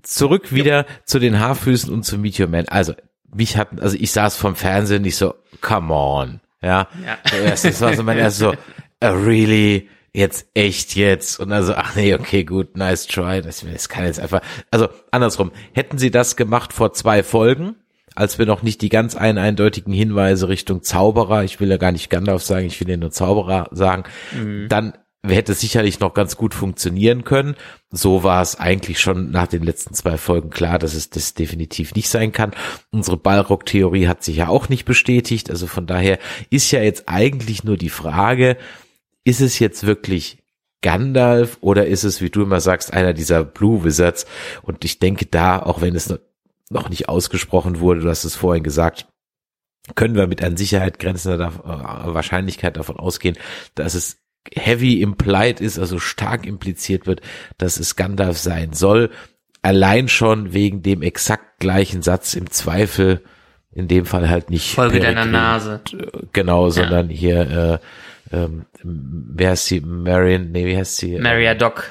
[0.02, 2.66] zurück wieder zu den Haarfüßen und zu Meteor Man.
[2.68, 2.94] Also,
[3.34, 6.88] mich hat, also ich saß vom Fernsehen nicht so, come on, ja.
[7.04, 7.18] Ja.
[7.52, 12.14] Das, war so mein erst so, uh, really, jetzt echt jetzt und also ach nee
[12.14, 14.40] okay gut nice try das, das kann jetzt einfach
[14.70, 17.76] also andersrum hätten sie das gemacht vor zwei Folgen
[18.14, 21.92] als wir noch nicht die ganz ein eindeutigen Hinweise Richtung Zauberer, ich will ja gar
[21.92, 24.04] nicht Gandalf sagen, ich will ja nur Zauberer sagen,
[24.68, 24.94] dann
[25.24, 27.56] hätte sicherlich noch ganz gut funktionieren können.
[27.90, 31.94] So war es eigentlich schon nach den letzten zwei Folgen klar, dass es das definitiv
[31.94, 32.52] nicht sein kann.
[32.90, 35.50] Unsere Ballrock-Theorie hat sich ja auch nicht bestätigt.
[35.50, 36.18] Also von daher
[36.50, 38.56] ist ja jetzt eigentlich nur die Frage,
[39.24, 40.38] ist es jetzt wirklich
[40.82, 44.26] Gandalf oder ist es, wie du immer sagst, einer dieser Blue Wizards?
[44.62, 46.12] Und ich denke da, auch wenn es
[46.70, 49.06] noch nicht ausgesprochen wurde, du hast es vorhin gesagt,
[49.94, 53.36] können wir mit an Sicherheit grenzender Wahrscheinlichkeit davon ausgehen,
[53.74, 54.18] dass es
[54.54, 57.20] heavy implied ist, also stark impliziert wird,
[57.58, 59.10] dass es Gandalf sein soll.
[59.62, 63.22] Allein schon wegen dem exakt gleichen Satz im Zweifel,
[63.72, 64.74] in dem Fall halt nicht.
[64.74, 65.80] Folge deiner Peregrin, Nase.
[66.32, 67.80] Genau, sondern hier,
[68.32, 69.80] äh, ähm, wer heißt sie?
[69.80, 71.18] Marion, nee, wie heißt sie?
[71.18, 71.90] Maria Doc.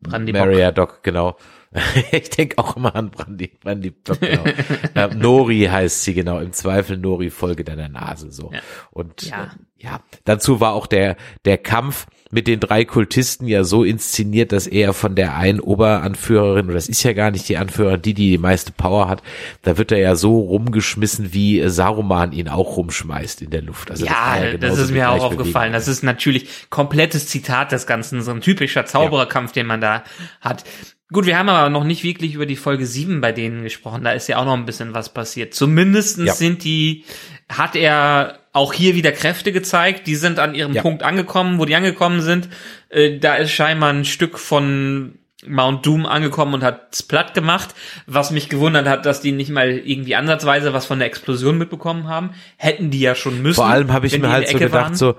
[0.00, 0.32] Brandy.
[0.32, 1.36] Maria Doc, genau.
[2.12, 4.44] ich denke auch immer an Brandy, Brandy genau.
[4.96, 6.40] ähm, Nori heißt sie, genau.
[6.40, 8.50] Im Zweifel Nori, Folge deiner Nase, so.
[8.52, 8.60] Ja.
[8.90, 9.36] Und Ja.
[9.36, 9.90] ja.
[9.90, 14.66] ja, dazu war auch der, der Kampf mit den drei Kultisten ja so inszeniert, dass
[14.66, 18.30] er von der einen Oberanführerin, oder das ist ja gar nicht die Anführerin, die, die
[18.30, 19.22] die meiste Power hat,
[19.62, 23.92] da wird er ja so rumgeschmissen, wie äh, Saruman ihn auch rumschmeißt in der Luft.
[23.92, 25.72] Also Ja, das genauso ist die mir auch aufgefallen.
[25.72, 30.04] Das ist natürlich komplettes Zitat des Ganzen, so ein typischer Zaubererkampf, den man da
[30.40, 30.64] hat.
[31.12, 34.04] Gut, wir haben aber noch nicht wirklich über die Folge 7 bei denen gesprochen.
[34.04, 35.54] Da ist ja auch noch ein bisschen was passiert.
[35.54, 36.34] Zumindestens Ja.
[36.34, 37.04] sind die,
[37.48, 40.06] hat er auch hier wieder Kräfte gezeigt.
[40.06, 40.82] Die sind an ihrem Ja.
[40.82, 42.48] Punkt angekommen, wo die angekommen sind.
[42.90, 45.14] Äh, da ist scheinbar ein Stück von
[45.46, 47.74] Mount Doom angekommen und hat's platt gemacht,
[48.06, 52.08] was mich gewundert hat, dass die nicht mal irgendwie ansatzweise was von der Explosion mitbekommen
[52.08, 52.30] haben.
[52.56, 53.54] Hätten die ja schon müssen.
[53.56, 54.94] Vor allem habe ich mir halt so gedacht, waren.
[54.96, 55.14] so,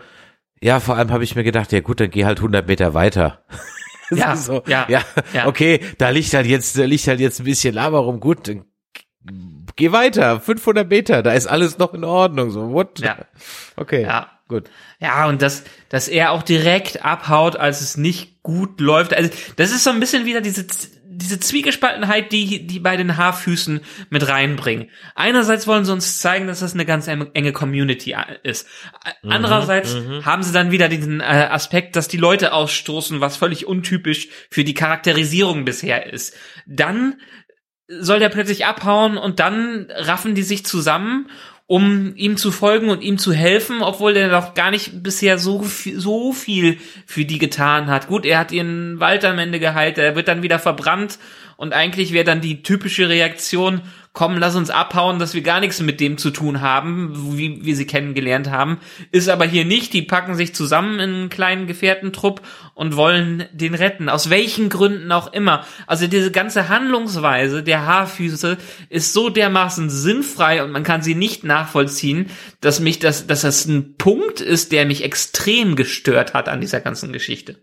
[0.62, 3.44] ja, vor allem habe ich mir gedacht, ja gut, dann geh halt 100 Meter weiter.
[4.18, 5.02] Ja, so, ja, ja,
[5.34, 5.48] ja.
[5.48, 8.66] okay, da liegt halt jetzt, da liegt halt jetzt ein bisschen Lava rum, gut, dann
[9.76, 13.00] geh weiter, 500 Meter, da ist alles noch in Ordnung, so, what?
[13.00, 13.18] Ja.
[13.78, 14.30] Okay, Ja.
[14.48, 14.70] gut.
[15.00, 19.14] Ja, und dass, dass er auch direkt abhaut, als es nicht gut läuft.
[19.14, 20.66] Also, das ist so ein bisschen wieder diese,
[21.22, 24.90] diese Zwiegespaltenheit, die, die bei den Haarfüßen mit reinbringen.
[25.16, 28.68] Einerseits wollen sie uns zeigen, dass das eine ganz enge Community ist.
[29.24, 29.96] Andererseits
[30.26, 34.64] haben sie dann wieder diesen äh, Aspekt, dass die Leute ausstoßen, was völlig untypisch für
[34.64, 36.36] die Charakterisierung bisher ist.
[36.66, 37.16] Dann
[37.88, 41.30] soll der plötzlich abhauen und dann raffen die sich zusammen
[41.72, 45.64] um ihm zu folgen und ihm zu helfen, obwohl er doch gar nicht bisher so
[45.96, 48.08] so viel für die getan hat.
[48.08, 51.18] Gut, er hat ihren Wald am Ende geheilt, er wird dann wieder verbrannt
[51.56, 53.80] und eigentlich wäre dann die typische Reaktion,
[54.14, 57.76] komm, lass uns abhauen, dass wir gar nichts mit dem zu tun haben, wie wir
[57.76, 58.80] sie kennengelernt haben.
[59.12, 59.94] Ist aber hier nicht.
[59.94, 62.42] Die packen sich zusammen in einen kleinen Gefährtentrupp
[62.74, 64.10] und wollen den retten.
[64.10, 65.66] Aus welchen Gründen auch immer.
[65.88, 68.58] Also diese ganze Handlungsweise der Haarfüße
[68.90, 73.66] ist so dermaßen sinnfrei und man kann sie nicht nachvollziehen, dass mich das, dass das
[73.66, 77.62] ein Punkt ist, der mich extrem gestört hat an dieser ganzen Geschichte.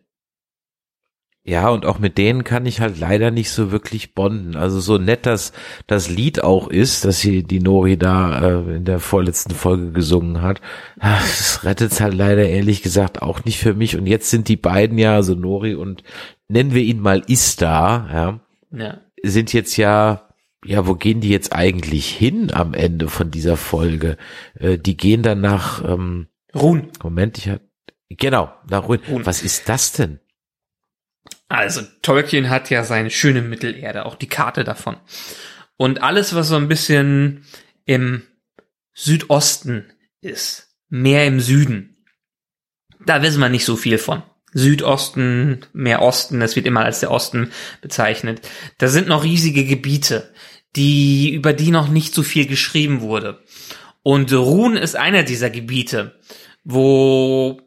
[1.45, 4.55] Ja, und auch mit denen kann ich halt leider nicht so wirklich bonden.
[4.55, 5.53] Also so nett das,
[5.86, 10.43] das Lied auch ist, dass sie die Nori da äh, in der vorletzten Folge gesungen
[10.43, 10.61] hat.
[11.01, 13.97] Das rettet halt leider ehrlich gesagt auch nicht für mich.
[13.97, 16.03] Und jetzt sind die beiden ja, also Nori und
[16.49, 18.99] nennen wir ihn mal Ista, ja, Ja.
[19.22, 20.28] sind jetzt ja,
[20.66, 24.18] ja, wo gehen die jetzt eigentlich hin am Ende von dieser Folge?
[24.59, 26.89] Äh, die gehen dann nach, ähm, Ruhen.
[27.03, 27.61] Moment, ich hab,
[28.11, 29.01] genau, nach Ruin.
[29.09, 29.24] Ruin.
[29.24, 30.18] Was ist das denn?
[31.49, 34.96] Also Tolkien hat ja seine schöne Mittelerde, auch die Karte davon.
[35.76, 37.44] Und alles, was so ein bisschen
[37.84, 38.22] im
[38.92, 39.90] Südosten
[40.20, 41.96] ist, mehr im Süden,
[43.05, 44.22] da wissen wir nicht so viel von.
[44.53, 48.46] Südosten, mehr Osten, das wird immer als der Osten bezeichnet.
[48.78, 50.32] Da sind noch riesige Gebiete,
[50.76, 53.42] die, über die noch nicht so viel geschrieben wurde.
[54.03, 56.18] Und Ruhn ist einer dieser Gebiete,
[56.64, 57.61] wo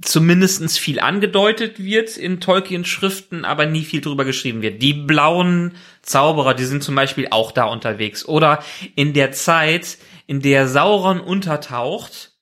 [0.00, 4.82] zumindestens viel angedeutet wird in Tolkiens Schriften, aber nie viel drüber geschrieben wird.
[4.82, 8.26] Die blauen Zauberer, die sind zum Beispiel auch da unterwegs.
[8.26, 8.62] Oder
[8.96, 12.32] in der Zeit, in der Sauron untertaucht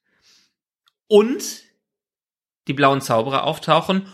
[1.08, 1.42] und
[2.68, 4.06] die blauen Zauberer auftauchen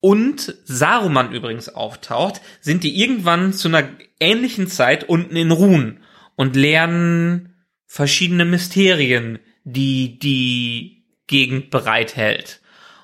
[0.00, 3.88] und Saruman übrigens auftaucht, sind die irgendwann zu einer
[4.20, 6.00] ähnlichen Zeit unten in Ruhen
[6.36, 7.54] und lernen
[7.86, 12.60] verschiedene Mysterien, die die Gegend bereithält.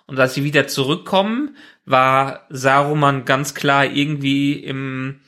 [0.06, 5.20] Und als sie wieder zurückkommen, war Saruman ganz klar irgendwie im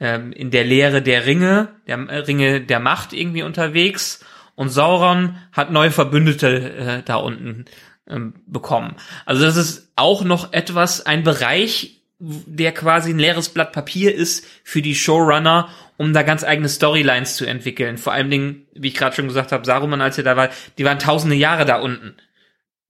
[0.00, 4.24] ähm, in der Lehre der Ringe, der äh, Ringe der Macht irgendwie unterwegs.
[4.54, 7.66] Und Sauron hat neue Verbündete äh, da unten
[8.08, 8.96] ähm, bekommen.
[9.26, 14.46] Also das ist auch noch etwas, ein Bereich, der quasi ein leeres Blatt Papier ist
[14.64, 17.96] für die Showrunner, um da ganz eigene Storylines zu entwickeln.
[17.96, 20.84] Vor allen Dingen, wie ich gerade schon gesagt habe, Saruman, als er da war, die
[20.84, 22.16] waren tausende Jahre da unten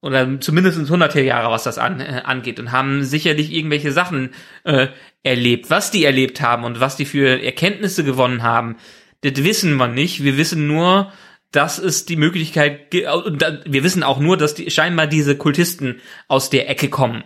[0.01, 4.31] oder zumindest hunderte Jahre, was das an, äh, angeht und haben sicherlich irgendwelche Sachen
[4.63, 4.87] äh,
[5.23, 5.69] erlebt.
[5.69, 8.77] Was die erlebt haben und was die für Erkenntnisse gewonnen haben,
[9.21, 10.23] das wissen wir nicht.
[10.23, 11.11] Wir wissen nur,
[11.51, 16.69] dass es die Möglichkeit wir wissen auch nur, dass die, scheinbar diese Kultisten aus der
[16.69, 17.23] Ecke kommen.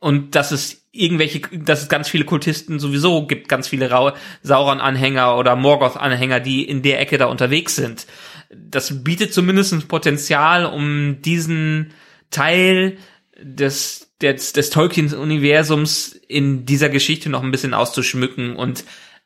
[0.00, 3.88] Und dass es irgendwelche, dass es ganz viele Kultisten sowieso gibt, ganz viele
[4.42, 8.06] Sauron-Anhänger oder Morgoth-Anhänger, die in der Ecke da unterwegs sind
[8.56, 11.92] das bietet zumindest Potenzial, um diesen
[12.30, 12.98] Teil
[13.40, 18.84] des, des, des Tolkien-Universums in dieser Geschichte noch ein bisschen auszuschmücken und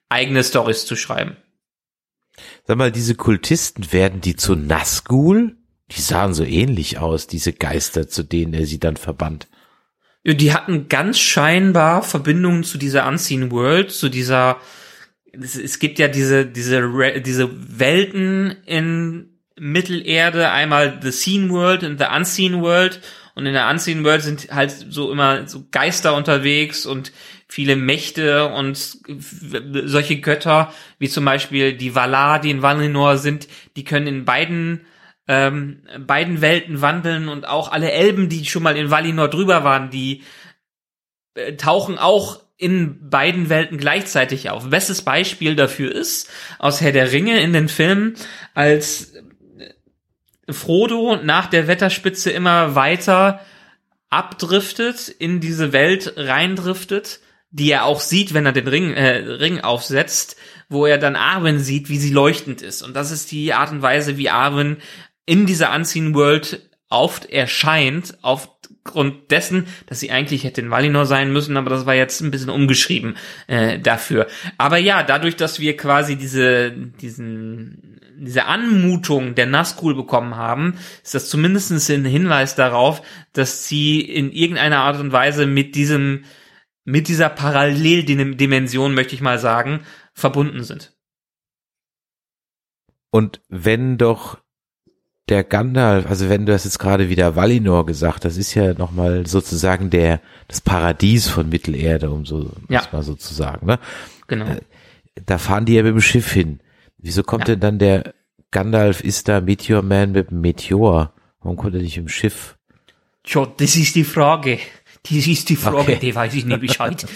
[0.08, 1.36] eigene Stories zu schreiben.
[2.64, 5.56] Sag mal, diese Kultisten werden die zu Nazgul?
[5.90, 9.48] Die sahen so ähnlich aus, diese Geister, zu denen er sie dann verbannt.
[10.24, 14.58] Ja, Die hatten ganz scheinbar Verbindungen zu dieser Unseen World, zu dieser
[15.32, 21.98] es, es gibt ja diese diese diese Welten in Mittelerde, einmal the Seen World und
[21.98, 23.00] the Unseen World.
[23.34, 27.12] Und in der Unseen World sind halt so immer so Geister unterwegs und
[27.46, 28.98] viele Mächte und
[29.84, 34.86] solche Götter, wie zum Beispiel die Valar, die in Valinor sind, die können in beiden
[35.28, 37.28] ähm, beiden Welten wandeln.
[37.28, 40.22] Und auch alle Elben, die schon mal in Valinor drüber waren, die
[41.34, 44.68] äh, tauchen auch in beiden Welten gleichzeitig auf.
[44.68, 46.28] Bestes Beispiel dafür ist
[46.58, 48.16] aus Herr der Ringe in den Filmen,
[48.52, 53.40] als äh, Frodo nach der Wetterspitze immer weiter
[54.10, 59.60] abdriftet, in diese Welt reindriftet, die er auch sieht, wenn er den Ring, äh, Ring
[59.60, 60.36] aufsetzt,
[60.68, 62.82] wo er dann Arwen sieht, wie sie leuchtend ist.
[62.82, 64.78] Und das ist die Art und Weise, wie Arwen
[65.26, 68.18] in dieser Unseen World oft erscheint,
[68.84, 72.30] aufgrund dessen, dass sie eigentlich hätte in Valinor sein müssen, aber das war jetzt ein
[72.30, 73.16] bisschen umgeschrieben
[73.46, 74.26] äh, dafür.
[74.56, 81.14] Aber ja, dadurch, dass wir quasi diese, diesen, diese Anmutung der Nazgul bekommen haben, ist
[81.14, 83.02] das zumindest ein Hinweis darauf,
[83.32, 86.24] dass sie in irgendeiner Art und Weise mit diesem,
[86.84, 89.80] mit dieser Paralleldimension, möchte ich mal sagen,
[90.14, 90.94] verbunden sind.
[93.10, 94.38] Und wenn doch
[95.30, 99.26] der Gandalf, also wenn du das jetzt gerade wieder Valinor gesagt, das ist ja nochmal
[99.26, 102.82] sozusagen der, das Paradies von Mittelerde, um so, Ja.
[102.92, 103.78] mal so zu sagen, ne?
[104.26, 104.46] Genau.
[105.26, 106.60] Da fahren die ja mit dem Schiff hin.
[106.98, 107.54] Wieso kommt Ja.
[107.54, 108.14] denn dann der
[108.50, 111.12] Gandalf ist da Meteor Man mit dem Meteor.
[111.42, 112.56] Warum kommt er nicht im Schiff?
[113.24, 114.58] Tja, das ist die Frage.
[115.02, 115.98] Das ist die Frage, Okay.
[116.00, 117.06] die weiß ich nicht Bescheid.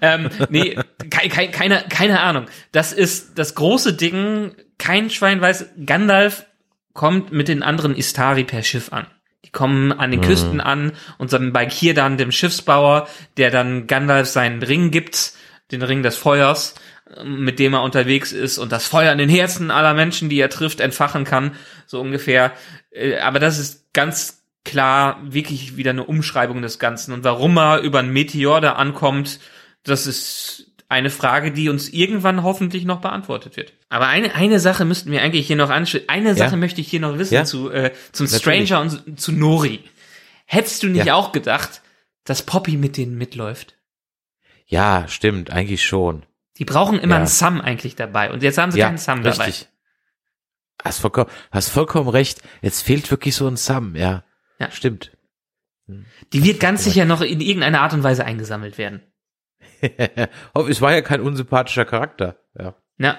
[0.00, 0.76] ähm, nee,
[1.10, 2.46] kei- kei- keine, keine Ahnung.
[2.72, 4.52] Das ist das große Ding.
[4.78, 6.46] Kein Schwein weiß, Gandalf
[6.98, 9.06] kommt mit den anderen Istari per Schiff an.
[9.44, 14.26] Die kommen an den Küsten an und dann bei Kirdan, dem Schiffsbauer, der dann Gandalf
[14.26, 15.34] seinen Ring gibt,
[15.70, 16.74] den Ring des Feuers,
[17.24, 20.50] mit dem er unterwegs ist und das Feuer in den Herzen aller Menschen, die er
[20.50, 21.52] trifft, entfachen kann,
[21.86, 22.52] so ungefähr.
[22.90, 27.12] Äh, Aber das ist ganz klar wirklich wieder eine Umschreibung des Ganzen.
[27.12, 29.38] Und warum er über einen Meteor da ankommt,
[29.84, 33.74] das ist eine Frage, die uns irgendwann hoffentlich noch beantwortet wird.
[33.90, 36.02] Aber eine, eine Sache müssten wir eigentlich hier noch anschauen.
[36.08, 37.44] Eine Sache möchte ich hier noch wissen Ja.
[37.44, 38.68] zu, äh, zum Natürlich.
[38.68, 39.80] Stranger und zu Nori.
[40.46, 41.14] Hättest du nicht Ja.
[41.14, 41.82] auch gedacht,
[42.24, 43.74] dass Poppy mit denen mitläuft?
[44.66, 46.24] Ja, stimmt, eigentlich schon.
[46.56, 47.18] Die brauchen immer Ja.
[47.18, 48.32] einen Sam eigentlich dabei.
[48.32, 49.44] Und jetzt haben sie ja, keinen Sam dabei.
[49.46, 49.68] richtig.
[50.82, 52.40] Hast vollkommen, hast vollkommen recht.
[52.62, 54.24] Jetzt fehlt wirklich so ein Sam, ja.
[54.58, 54.70] Ja.
[54.70, 55.12] Stimmt.
[56.32, 59.02] Die wird ganz sicher noch in irgendeiner Art und Weise eingesammelt werden.
[60.68, 62.36] Es war ja kein unsympathischer Charakter.
[62.58, 62.74] Ja.
[62.98, 63.18] Ja.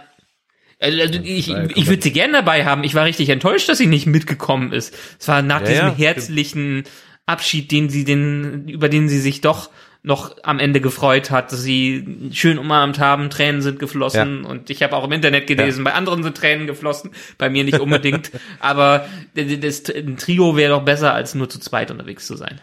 [0.81, 2.83] Also, also ich, ja ich würde sie gern dabei haben.
[2.83, 4.95] Ich war richtig enttäuscht, dass sie nicht mitgekommen ist.
[5.19, 6.83] Es war nach Ja, diesem ja, herzlichen
[7.25, 9.69] Abschied, den sie den, über den sie sich doch
[10.01, 14.81] noch am Ende gefreut hat, dass sie schön umarmt haben, Tränen sind geflossen und ich
[14.81, 18.31] habe auch im Internet gelesen, bei anderen sind Tränen geflossen, bei mir nicht unbedingt,
[18.61, 19.05] aber
[19.35, 22.61] das, das ein Trio wäre doch besser, als nur zu zweit unterwegs zu sein.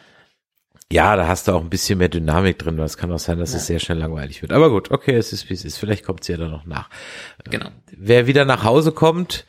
[0.92, 3.38] Ja, da hast du auch ein bisschen mehr Dynamik drin, weil es kann auch sein,
[3.38, 4.52] dass es sehr schnell langweilig wird.
[4.52, 5.78] Aber gut, okay, es ist wie es ist.
[5.78, 6.88] Vielleicht kommt sie ja dann noch nach.
[7.50, 7.70] Genau.
[7.90, 9.46] Wer wieder nach Hause kommt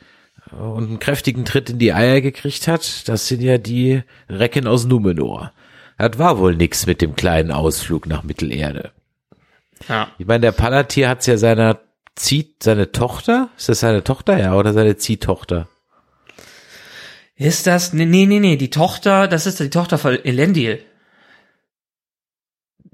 [0.50, 4.84] und einen kräftigen Tritt in die Eier gekriegt hat, das sind ja die Recken aus
[4.84, 5.52] Numenor.
[5.96, 8.90] Das war wohl nix mit dem kleinen Ausflug nach Mittelerde.
[9.88, 10.08] Ja.
[10.18, 11.80] Ich meine, der Palantir hat's ja seiner
[12.18, 13.50] zieht seine Tochter?
[13.56, 15.68] Ist das seine Tochter, ja, oder seine Ziehtochter?
[17.36, 17.92] Ist das?
[17.92, 20.84] Nee, nee, nee, die Tochter, das ist die Tochter von Elendil.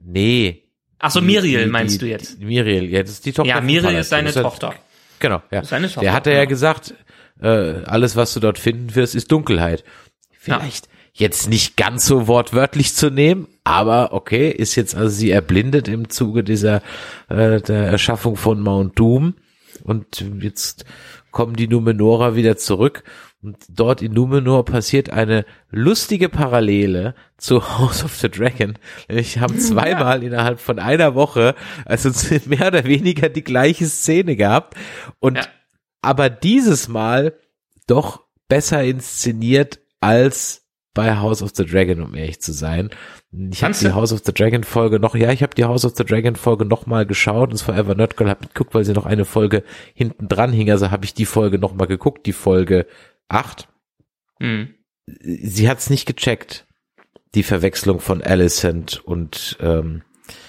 [0.05, 0.63] Nee.
[0.99, 2.41] Ach so, Miriel die- meinst die, du jetzt?
[2.41, 3.49] Die, Miriel, ja, das ist die Tochter.
[3.49, 4.75] Ja, Miriel ist seine ja- Tochter.
[5.19, 5.65] Genau, ja.
[5.65, 6.49] seine Tochter, Der hatte ja genau.
[6.49, 6.95] gesagt,
[7.41, 9.85] äh, alles, was du dort finden wirst, ist Dunkelheit.
[10.39, 15.89] Vielleicht jetzt nicht ganz so wortwörtlich zu nehmen, aber okay, ist jetzt also sie erblindet
[15.89, 16.83] im Zuge dieser
[17.29, 19.35] äh, der Erschaffung von Mount Doom
[19.85, 20.85] und jetzt
[21.31, 23.05] kommen die Numenorer wieder zurück
[23.45, 28.79] und dort in Numenor passiert eine lustige Parallele zu House of the Dragon.
[29.09, 32.11] Ich haben zweimal innerhalb von einer Woche, also
[32.47, 34.75] mehr oder weniger die gleiche Szene gehabt
[35.21, 35.45] und Ja.
[36.01, 37.35] aber dieses Mal
[37.87, 40.63] doch besser inszeniert als
[40.95, 42.89] bei House of the Dragon, um ehrlich zu sein.
[43.51, 43.93] Ich habe die?
[43.93, 46.65] House of the Dragon Folge noch, ja, ich habe die House of the Dragon Folge
[46.65, 50.29] noch mal geschaut, das Forever Nerd Girl, hab mitgeguckt, weil sie noch eine Folge hinten
[50.29, 52.87] dran hing, also habe ich die Folge noch mal geguckt, die Folge
[53.29, 53.69] 8.
[54.41, 54.75] Hm.
[55.07, 56.67] Sie hat's nicht gecheckt,
[57.35, 60.03] die Verwechslung von Alicent und ähm,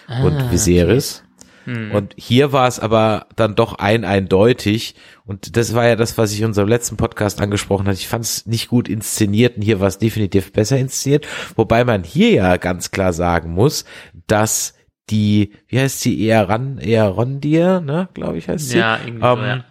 [0.08, 1.24] und Viserys.
[1.66, 1.92] Hm.
[1.92, 4.96] Und hier war es aber dann doch ein eindeutig.
[5.26, 7.98] Und das war ja das, was ich in unserem letzten Podcast angesprochen hatte.
[7.98, 11.28] Ich fand es nicht gut inszeniert und hier war es definitiv besser inszeniert.
[11.56, 13.86] Wobei man hier ja ganz klar sagen muss,
[14.28, 14.76] dass
[15.10, 18.78] die, wie heißt sie, Earan, Earondir, ne, glaube ich heißt sie.
[18.78, 19.66] Ja, irgendwie so, Ähm, ja.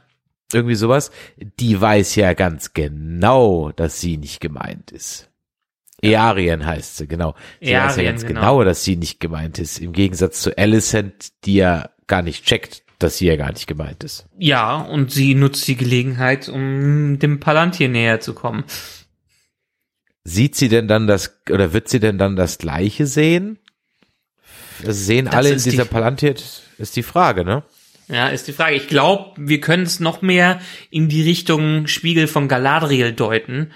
[0.55, 1.11] Irgendwie sowas.
[1.59, 5.28] Die weiß ja ganz genau, dass sie nicht gemeint ist.
[6.02, 7.34] Earien heißt sie, genau.
[7.61, 8.40] Sie weiß ja Earien, ganz genau.
[8.40, 9.78] genau, dass sie nicht gemeint ist.
[9.78, 14.05] Im Gegensatz zu Alicent, die ja gar nicht checkt, dass sie ja gar nicht gemeint
[14.05, 14.26] ist.
[14.38, 18.64] Ja, und sie nutzt die Gelegenheit, um dem Palantir näher zu kommen.
[20.24, 23.59] Sieht sie denn dann das, oder wird sie denn dann das Gleiche sehen?
[24.82, 26.34] Das sehen Das alle in ist die- dieser Palantir,
[26.78, 27.62] ist die Frage, ne?
[28.09, 28.76] Ja, ist die Frage.
[28.76, 33.72] Ich glaube, wir können es noch mehr in die Richtung Spiegel von Galadriel deuten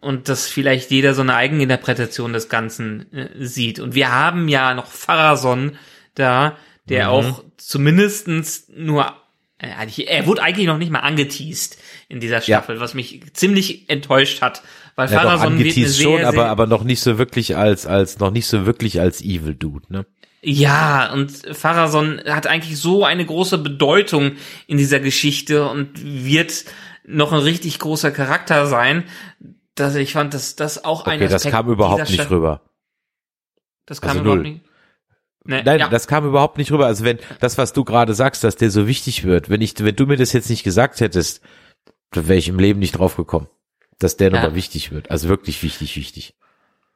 [0.00, 3.78] und dass vielleicht jeder so eine Eigeninterpretation des Ganzen äh, sieht.
[3.78, 5.76] Und wir haben ja noch Pharason
[6.14, 6.56] da,
[6.88, 9.12] der auch zumindestens nur
[9.58, 13.88] äh, eigentlich- er wurde eigentlich noch nicht mal angeteased in dieser Staffel, was mich ziemlich
[13.88, 14.62] enttäuscht hat,
[14.96, 17.56] weil Ja, doch, Pharason wird eine sehr, schon, sehr, aber, aber noch nicht so wirklich
[17.56, 20.04] als, als, noch nicht so wirklich als Evil Dude, ne?
[20.44, 24.32] Ja, und Pharason hat eigentlich so eine große Bedeutung
[24.66, 26.64] in dieser Geschichte und wird
[27.04, 29.04] noch ein richtig großer Charakter sein,
[29.76, 32.60] dass ich fand, dass das auch ein Okay, das kam überhaupt nicht rüber.
[33.86, 34.52] Das kam Also überhaupt null.
[34.52, 34.64] nicht.
[35.44, 35.88] Nee, Nein, ja.
[35.88, 36.86] das kam überhaupt nicht rüber.
[36.86, 39.96] Also wenn das, was du gerade sagst, dass der so wichtig wird, wenn ich, wenn
[39.96, 41.40] du mir das jetzt nicht gesagt hättest,
[42.12, 43.48] dann wäre ich im Leben nicht drauf gekommen,
[43.98, 44.34] dass der Ja.
[44.36, 45.10] nochmal wichtig wird.
[45.10, 46.34] Also wirklich wichtig, wichtig.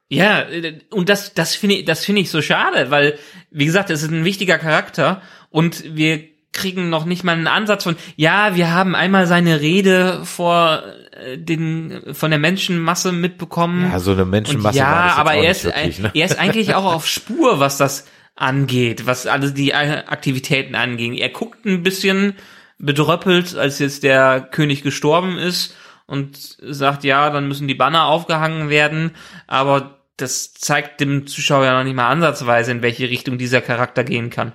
[0.09, 0.45] Ja,
[0.89, 3.17] und das, das finde ich, das finde ich so schade, weil,
[3.51, 7.83] wie gesagt, es ist ein wichtiger Charakter und wir kriegen noch nicht mal einen Ansatz
[7.83, 13.91] von, ja, wir haben einmal seine Rede vor äh, den, von der Menschenmasse mitbekommen.
[13.91, 16.11] Ja, so eine Menschenmasse Und ja, aber er ist, wirklich, ne?
[16.13, 21.13] er ist eigentlich auch auf Spur, was das angeht, was alle die äh, Aktivitäten angehen.
[21.13, 22.33] Er guckt ein bisschen
[22.79, 28.69] bedröppelt, als jetzt der König gestorben ist und sagt, ja, dann müssen die Banner aufgehangen
[28.69, 29.11] werden,
[29.47, 34.03] aber das zeigt dem Zuschauer ja noch nicht mal ansatzweise, in welche Richtung dieser Charakter
[34.03, 34.53] gehen kann.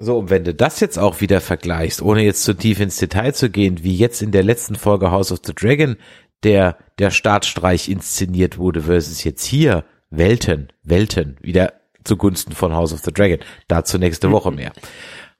[0.00, 3.32] So, und wenn du das jetzt auch wieder vergleichst, ohne jetzt zu tief ins Detail
[3.32, 5.96] zu gehen, wie jetzt in der letzten Folge House of the Dragon
[6.42, 11.72] der, der Staatsstreich inszeniert wurde versus jetzt hier Welten, Welten, wieder
[12.02, 13.38] zugunsten von House of the Dragon.
[13.68, 14.72] Dazu nächste Woche mehr.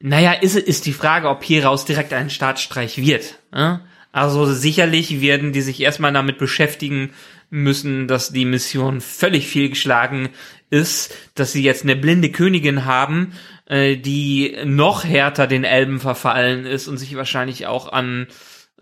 [0.01, 3.39] Naja, ist, ist die Frage, ob hieraus direkt ein Staatsstreich wird.
[3.53, 3.81] ne?
[4.13, 7.11] Also sicherlich werden die sich erstmal damit beschäftigen
[7.55, 10.31] müssen, dass die Mission völlig fehlgeschlagen
[10.71, 13.33] ist, dass sie jetzt eine blinde Königin haben,
[13.67, 18.27] äh, die noch härter den Elben verfallen ist und sich wahrscheinlich auch an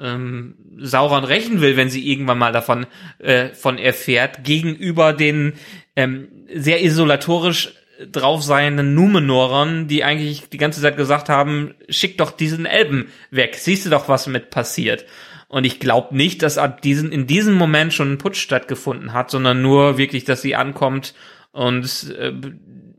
[0.01, 2.87] ähm, Sauron rächen will, wenn sie irgendwann mal davon
[3.19, 5.53] äh, von erfährt, gegenüber den
[5.95, 7.75] ähm, sehr isolatorisch
[8.11, 13.57] drauf seienden Numenorern, die eigentlich die ganze Zeit gesagt haben, schick doch diesen Elben weg,
[13.59, 15.05] siehst du doch, was mit passiert.
[15.53, 19.31] Und ich glaube nicht, dass ab diesen, in diesem Moment schon ein Putsch stattgefunden hat,
[19.31, 21.13] sondern nur wirklich, dass sie ankommt
[21.51, 22.33] und äh,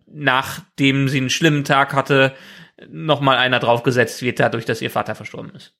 [0.05, 2.31] nachdem sie einen schlimmen Tag hatte,
[2.87, 5.73] nochmal einer draufgesetzt wird, dadurch, dass ihr Vater verstorben ist.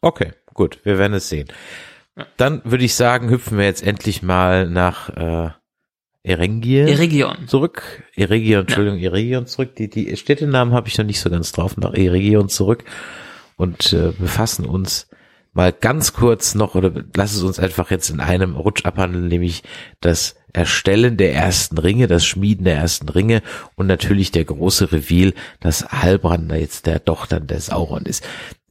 [0.00, 1.46] Okay, gut, wir werden es sehen.
[2.36, 5.50] Dann würde ich sagen, hüpfen wir jetzt endlich mal nach äh,
[6.24, 7.46] Erengir Eregion.
[7.46, 8.02] zurück.
[8.16, 9.76] Eregion, Entschuldigung, Eregion zurück.
[9.76, 11.76] Die, die Städtenamen habe ich noch nicht so ganz drauf.
[11.76, 12.82] Nach Eregion zurück
[13.54, 15.07] und äh, befassen uns
[15.58, 19.64] mal ganz kurz noch oder lass es uns einfach jetzt in einem Rutsch abhandeln, nämlich
[20.00, 23.42] das Erstellen der ersten Ringe, das Schmieden der ersten Ringe
[23.74, 28.24] und natürlich der große Reveal, dass Halbrand da jetzt der doch dann der Sauron ist.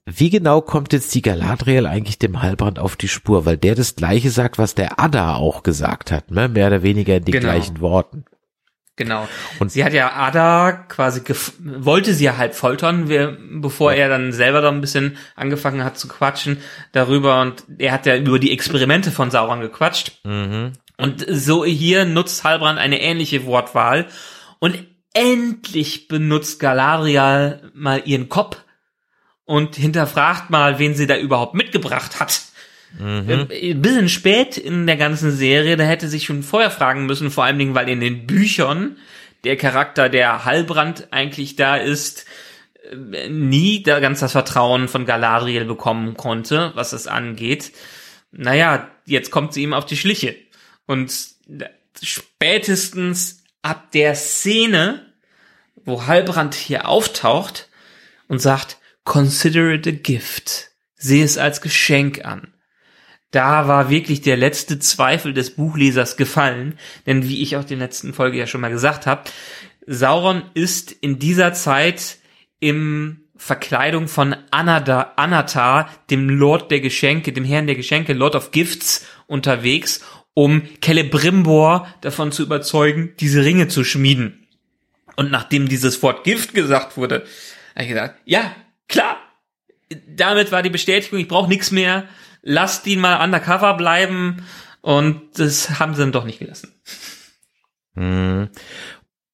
[0.05, 3.45] Wie genau kommt jetzt die Galadriel eigentlich dem Halbrand auf die Spur?
[3.45, 6.47] Weil der das gleiche sagt, was der Ada auch gesagt hat, ne?
[6.47, 7.43] mehr oder weniger in den Genau.
[7.51, 8.23] gleichen Worten.
[8.97, 9.29] Genau.
[9.59, 14.09] Und sie hat ja Ada quasi gef wollte sie ja halb foltern, wir, bevor er
[14.09, 16.57] dann selber da ein bisschen angefangen hat zu quatschen
[16.91, 20.19] darüber und er hat ja über die Experimente von Sauron gequatscht.
[20.97, 24.07] Und so hier nutzt Halbrand eine ähnliche Wortwahl
[24.59, 24.83] und
[25.13, 28.57] endlich benutzt Galadriel mal ihren Kopf
[29.45, 32.41] und hinterfragt mal, wen sie da überhaupt mitgebracht hat.
[32.99, 37.31] Ähm, Ein bisschen spät in der ganzen Serie, da hätte sich schon vorher fragen müssen,
[37.31, 38.97] vor allen Dingen, weil in den Büchern
[39.43, 42.25] der Charakter, der Halbrand eigentlich da ist,
[42.91, 47.71] äh, nie da ganz das Vertrauen von Galadriel bekommen konnte, was das angeht.
[48.31, 50.35] Naja, jetzt kommt sie ihm auf die Schliche.
[50.85, 51.13] Und
[52.01, 55.13] spätestens ab der Szene,
[55.75, 57.69] wo Halbrand hier auftaucht
[58.27, 60.71] und sagt, consider it a gift.
[60.95, 62.53] Sehe es als Geschenk an
[63.31, 67.77] da war wirklich der letzte Zweifel des Buchlesers gefallen, denn wie ich auch in der
[67.79, 69.23] letzten Folge ja schon mal gesagt habe,
[69.85, 72.17] Sauron ist in dieser Zeit
[72.59, 78.51] im Verkleidung von Anada, Anatar, dem Lord der Geschenke, dem Herrn der Geschenke, Lord of
[78.51, 80.01] Gifts, unterwegs,
[80.33, 84.47] um Celebrimbor davon zu überzeugen, diese Ringe zu schmieden.
[85.15, 87.25] Und nachdem dieses Wort Gift gesagt wurde,
[87.75, 88.55] habe ich gesagt, ja,
[88.87, 89.17] klar,
[90.07, 92.07] damit war die Bestätigung, ich brauche nichts mehr,
[92.47, 94.43] lasst ihn mal undercover bleiben
[94.81, 96.73] und das haben sie dann doch nicht gelassen.
[97.95, 98.49] Hm.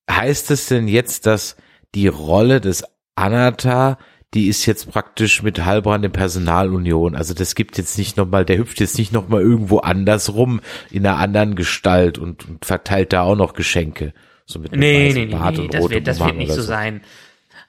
[0.09, 1.55] Heißt es denn jetzt, dass
[1.95, 2.84] die Rolle des
[3.16, 3.99] Anatar,
[4.34, 7.16] die ist jetzt praktisch mit Halbrand in Personalunion.
[7.16, 10.59] Also das gibt jetzt nicht nochmal, der hüpft jetzt nicht nochmal irgendwo anders rum
[10.89, 14.14] in einer anderen Gestalt und, und verteilt da auch noch Geschenke.
[14.45, 17.01] So mit Nee, nee, nee, Bart nee das wird, das wird nicht oder so sein.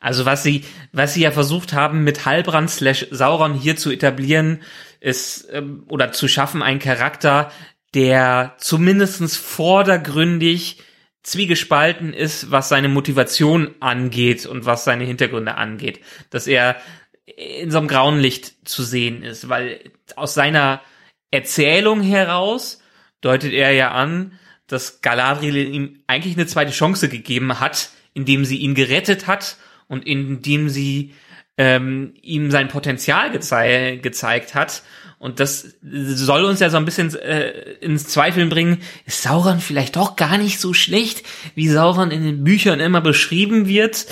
[0.01, 4.61] Also was sie, was sie ja versucht haben, mit Halbrand slash Sauron hier zu etablieren,
[5.05, 7.53] ist, ähm, oder zu schaffen, ein Charakter,
[7.93, 10.79] der zumindestens vordergründig
[11.23, 16.01] zwiegespalten ist, was seine Motivation angeht und was seine Hintergründe angeht.
[16.31, 16.77] Dass er
[17.27, 20.81] in so einem grauen Licht zu sehen ist, weil aus seiner
[21.31, 22.83] Erzählung heraus
[23.21, 28.59] deutet er ja an, dass Galadriel ihm eigentlich eine zweite Chance gegeben hat, indem sie
[28.59, 29.57] ihn gerettet hat
[29.87, 31.13] und indem sie
[31.57, 34.83] ähm, ihm sein Potenzial gezei gezeigt hat.
[35.19, 37.49] Und das soll uns ja so ein bisschen äh,
[37.81, 41.25] ins Zweifeln bringen, ist Sauron vielleicht doch gar nicht so schlecht,
[41.55, 44.07] wie Sauron in den Büchern immer beschrieben wird,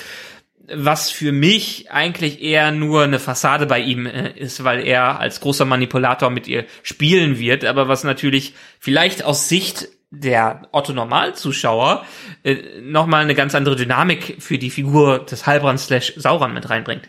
[0.72, 5.40] was für mich eigentlich eher nur eine Fassade bei ihm äh, ist, weil er als
[5.40, 12.06] großer Manipulator mit ihr spielen wird, aber was natürlich vielleicht aus Sicht der Otto Normalzuschauer
[12.42, 17.08] äh, nochmal eine ganz andere Dynamik für die Figur des Halbrand slash Sauron mit reinbringt.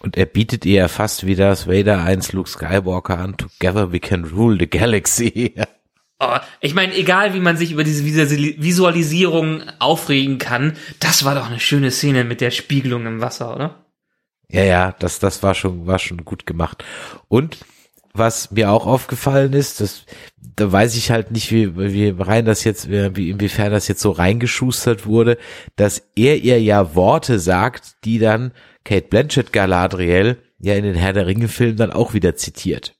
[0.00, 4.00] Und er bietet ihr ja fast wie das Vader 1 Luke Skywalker an, Together we
[4.00, 5.54] can rule the galaxy.
[6.18, 11.46] Oh, ich meine, egal wie man sich über diese Visualisierung aufregen kann, das war doch
[11.46, 13.84] eine schöne Szene mit der Spiegelung im Wasser, oder?
[14.48, 16.84] Ja, ja, das, das war schon, war schon gut gemacht.
[17.28, 17.58] Und
[18.14, 20.06] was mir auch aufgefallen ist, das,
[20.40, 24.10] da weiß ich halt nicht, wie, wie rein das jetzt, wie, inwiefern das jetzt so
[24.10, 25.36] reingeschustert wurde,
[25.76, 28.52] dass er ihr ja Worte sagt, die dann
[28.86, 32.94] Kate Blanchett Galadriel ja in den Herr der Ringe Filmen dann auch wieder zitiert.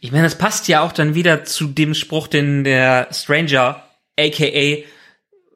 [0.00, 3.84] Ich meine, das passt ja auch dann wieder zu dem Spruch, den der Stranger,
[4.18, 4.82] aka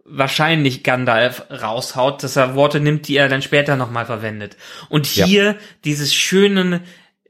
[0.05, 4.57] wahrscheinlich Gandalf raushaut, dass er Worte nimmt, die er dann später nochmal verwendet.
[4.91, 5.57] Und hier ja.
[5.85, 6.83] dieses schöne,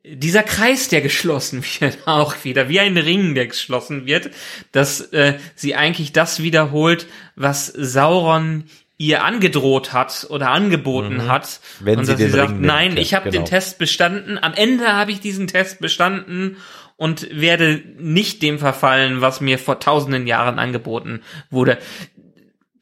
[0.05, 4.31] dieser Kreis, der geschlossen wird, auch wieder, wie ein Ring, der geschlossen wird,
[4.73, 7.07] dass äh, sie eigentlich das wiederholt,
[7.37, 8.65] was Sauron
[8.99, 11.29] ihr angedroht hat oder angeboten mhm.
[11.29, 11.61] hat.
[11.81, 13.43] Wenn und sie dass den sie sagt, Ring nein, nimmt, ich habe genau.
[13.43, 14.39] den Test bestanden.
[14.39, 16.57] Am Ende habe ich diesen Test bestanden
[16.97, 21.79] und werde nicht dem verfallen, was mir vor tausenden Jahren angeboten wurde.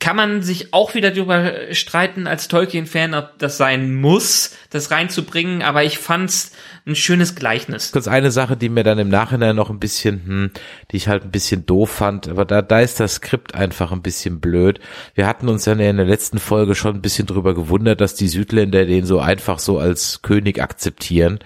[0.00, 5.60] Kann man sich auch wieder darüber streiten als Tolkien-Fan, ob das sein muss, das reinzubringen,
[5.60, 6.52] aber ich fand's
[6.86, 7.92] ein schönes Gleichnis.
[7.92, 10.50] Kurz eine Sache, die mir dann im Nachhinein noch ein bisschen, hm,
[10.90, 14.00] die ich halt ein bisschen doof fand, aber da, da ist das Skript einfach ein
[14.00, 14.80] bisschen blöd.
[15.14, 18.28] Wir hatten uns ja in der letzten Folge schon ein bisschen drüber gewundert, dass die
[18.28, 21.40] Südländer den so einfach so als König akzeptieren.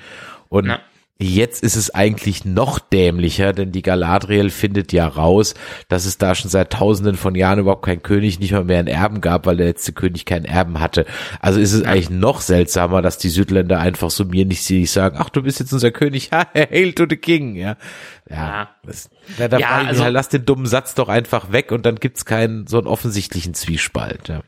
[0.48, 0.81] Und Na.
[1.20, 5.55] Jetzt ist es eigentlich noch dämlicher, denn die Galadriel findet ja raus,
[5.89, 8.89] dass es da schon seit tausenden von Jahren überhaupt keinen König, nicht mal mehr einen
[8.89, 11.07] Erben gab, weil der letzte König keinen Erben hatte.
[11.41, 15.31] Also ist es eigentlich noch seltsamer, dass die Südländer einfach so mir nicht sagen, ach,
[15.31, 17.77] du bist jetzt unser König, ha, hail to the king, ja.
[18.30, 18.68] Ja, Ja.
[18.86, 21.96] das, da, da Ja, also- halt, lass den dummen Satz doch einfach weg und dann
[21.96, 24.28] gibt's keinen so einen offensichtlichen Zwiespalt.
[24.28, 24.42] Ja.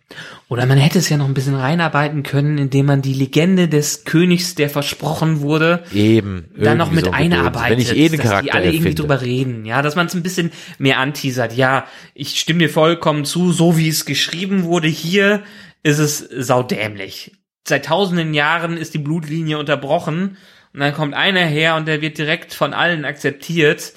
[0.48, 4.04] Oder man hätte es ja noch ein bisschen reinarbeiten können, indem man die Legende des
[4.04, 6.46] Königs, der versprochen wurde, Eben.
[6.56, 9.20] dann noch mit so einarbeitet, Wenn ich eh den dass Charakter die alle irgendwie drüber
[9.20, 11.52] reden, ja, dass man es ein bisschen mehr anteasert.
[11.52, 11.84] Ja,
[12.14, 15.42] ich stimme dir vollkommen zu, so wie es geschrieben wurde hier,
[15.82, 17.32] ist es saudämlich.
[17.68, 20.36] Seit tausenden Jahren ist die Blutlinie unterbrochen
[20.76, 23.94] und dann kommt einer her und der wird direkt von allen akzeptiert.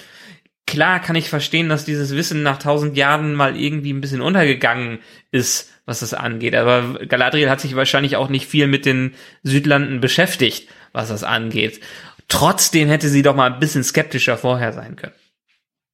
[0.65, 4.99] Klar kann ich verstehen, dass dieses Wissen nach tausend Jahren mal irgendwie ein bisschen untergegangen
[5.29, 6.55] ist, was das angeht.
[6.55, 11.81] Aber Galadriel hat sich wahrscheinlich auch nicht viel mit den Südlanden beschäftigt, was das angeht.
[12.29, 15.15] Trotzdem hätte sie doch mal ein bisschen skeptischer vorher sein können.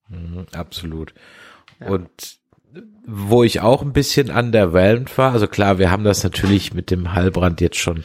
[0.08, 1.16] Mhm, absolut.
[1.80, 2.38] Und
[3.08, 7.14] wo ich auch ein bisschen underwhelmed war, also klar, wir haben das natürlich mit dem
[7.14, 8.04] Heilbrand jetzt schon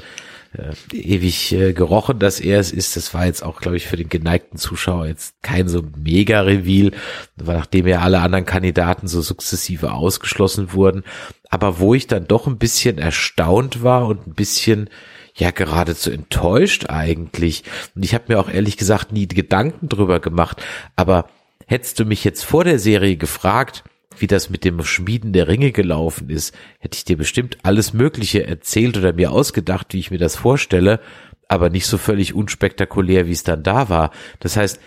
[0.53, 2.97] äh, ewig äh, gerochen, dass er es ist.
[2.97, 6.93] Das war jetzt auch, glaube ich, für den geneigten Zuschauer jetzt kein so mega Reveal,
[7.37, 11.05] nachdem ja alle anderen Kandidaten so sukzessive ausgeschlossen wurden.
[11.51, 14.91] Aber wo ich dann doch ein bisschen erstaunt war und ein bisschen
[15.35, 17.63] ja geradezu enttäuscht eigentlich.
[17.95, 20.63] Und ich habe mir auch ehrlich gesagt nie Gedanken drüber gemacht.
[20.97, 21.29] Aber
[21.67, 23.85] hättest du mich jetzt vor der Serie gefragt,
[24.19, 28.47] wie das mit dem Schmieden der Ringe gelaufen ist, hätte ich dir bestimmt alles Mögliche
[28.47, 31.01] erzählt oder mir ausgedacht, wie ich mir das vorstelle,
[31.49, 34.11] aber nicht so völlig unspektakulär, wie es dann da war.
[34.41, 34.81] Das heißt,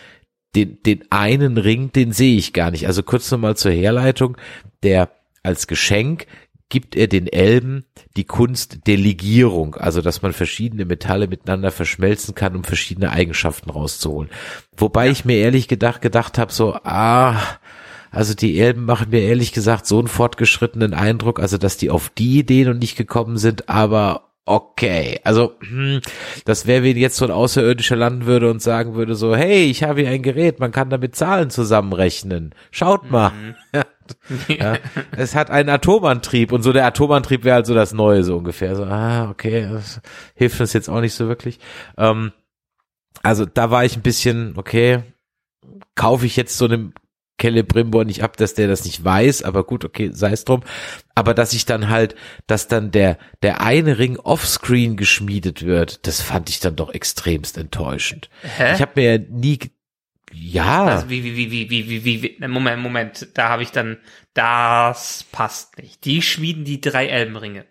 [0.55, 2.87] den, den einen Ring, den sehe ich gar nicht.
[2.87, 4.37] Also kurz nochmal zur Herleitung,
[4.83, 5.09] der
[5.41, 6.27] als Geschenk
[6.69, 7.85] gibt er den Elben
[8.17, 13.69] die Kunst der Legierung, also dass man verschiedene Metalle miteinander verschmelzen kann, um verschiedene Eigenschaften
[13.69, 14.31] rauszuholen.
[14.75, 17.39] Wobei ich mir ehrlich gedacht gedacht habe, so, ah,
[18.13, 22.09] also die Elben machen mir ehrlich gesagt so einen fortgeschrittenen Eindruck, also dass die auf
[22.09, 25.19] die Idee noch nicht gekommen sind, aber okay.
[25.23, 25.99] Also hm,
[26.45, 29.83] das wäre, wenn jetzt so ein Außerirdischer landen würde und sagen würde so, hey, ich
[29.83, 32.53] habe hier ein Gerät, man kann damit Zahlen zusammenrechnen.
[32.71, 33.31] Schaut mal.
[34.49, 34.79] Ja,
[35.15, 38.75] es hat einen Atomantrieb und so der Atomantrieb wäre halt so das Neue so ungefähr.
[38.75, 40.01] So, ah, okay, das
[40.35, 41.57] hilft uns jetzt auch nicht so wirklich.
[41.97, 42.33] Ähm,
[43.21, 45.03] also da war ich ein bisschen, okay,
[45.95, 46.93] kaufe ich jetzt so einem
[47.37, 50.61] Kelle Brimbor nicht ab, dass der das nicht weiß, aber gut, okay, sei es drum.
[51.15, 52.15] Aber dass ich dann halt,
[52.47, 57.57] dass dann der, der eine Ring offscreen geschmiedet wird, das fand ich dann doch extremst
[57.57, 58.29] enttäuschend.
[58.41, 58.75] Hä?
[58.75, 59.59] Ich habe mir ja nie,
[60.31, 60.85] ja.
[60.85, 63.97] Also wie, wie, wie, wie, wie, wie, wie, Moment, Moment, da habe ich dann,
[64.33, 66.05] das passt nicht.
[66.05, 67.65] Die schmieden die drei Elbenringe.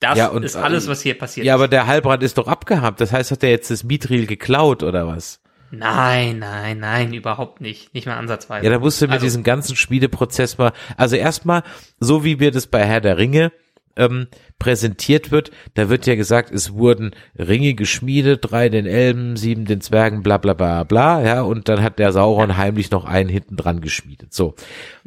[0.00, 1.46] Das ja, und, ist alles, äh, was hier passiert.
[1.46, 1.58] Ja, ist.
[1.58, 3.00] aber der Halbrand ist doch abgehabt.
[3.00, 5.41] Das heißt, hat er jetzt das Mithril geklaut oder was?
[5.74, 7.94] Nein, nein, nein, überhaupt nicht.
[7.94, 8.64] Nicht mal ansatzweise.
[8.66, 11.62] Ja, da musst du mit Also- diesem ganzen Schmiedeprozess mal, also erstmal,
[11.98, 13.52] so wie wir das bei Herr der Ringe
[13.96, 14.26] ähm,
[14.58, 19.80] präsentiert wird, da wird ja gesagt, es wurden Ringe geschmiedet, drei den Elben, sieben den
[19.80, 23.56] Zwergen, bla bla bla bla, ja, und dann hat der Sauron heimlich noch einen hinten
[23.56, 24.32] dran geschmiedet.
[24.32, 24.54] So.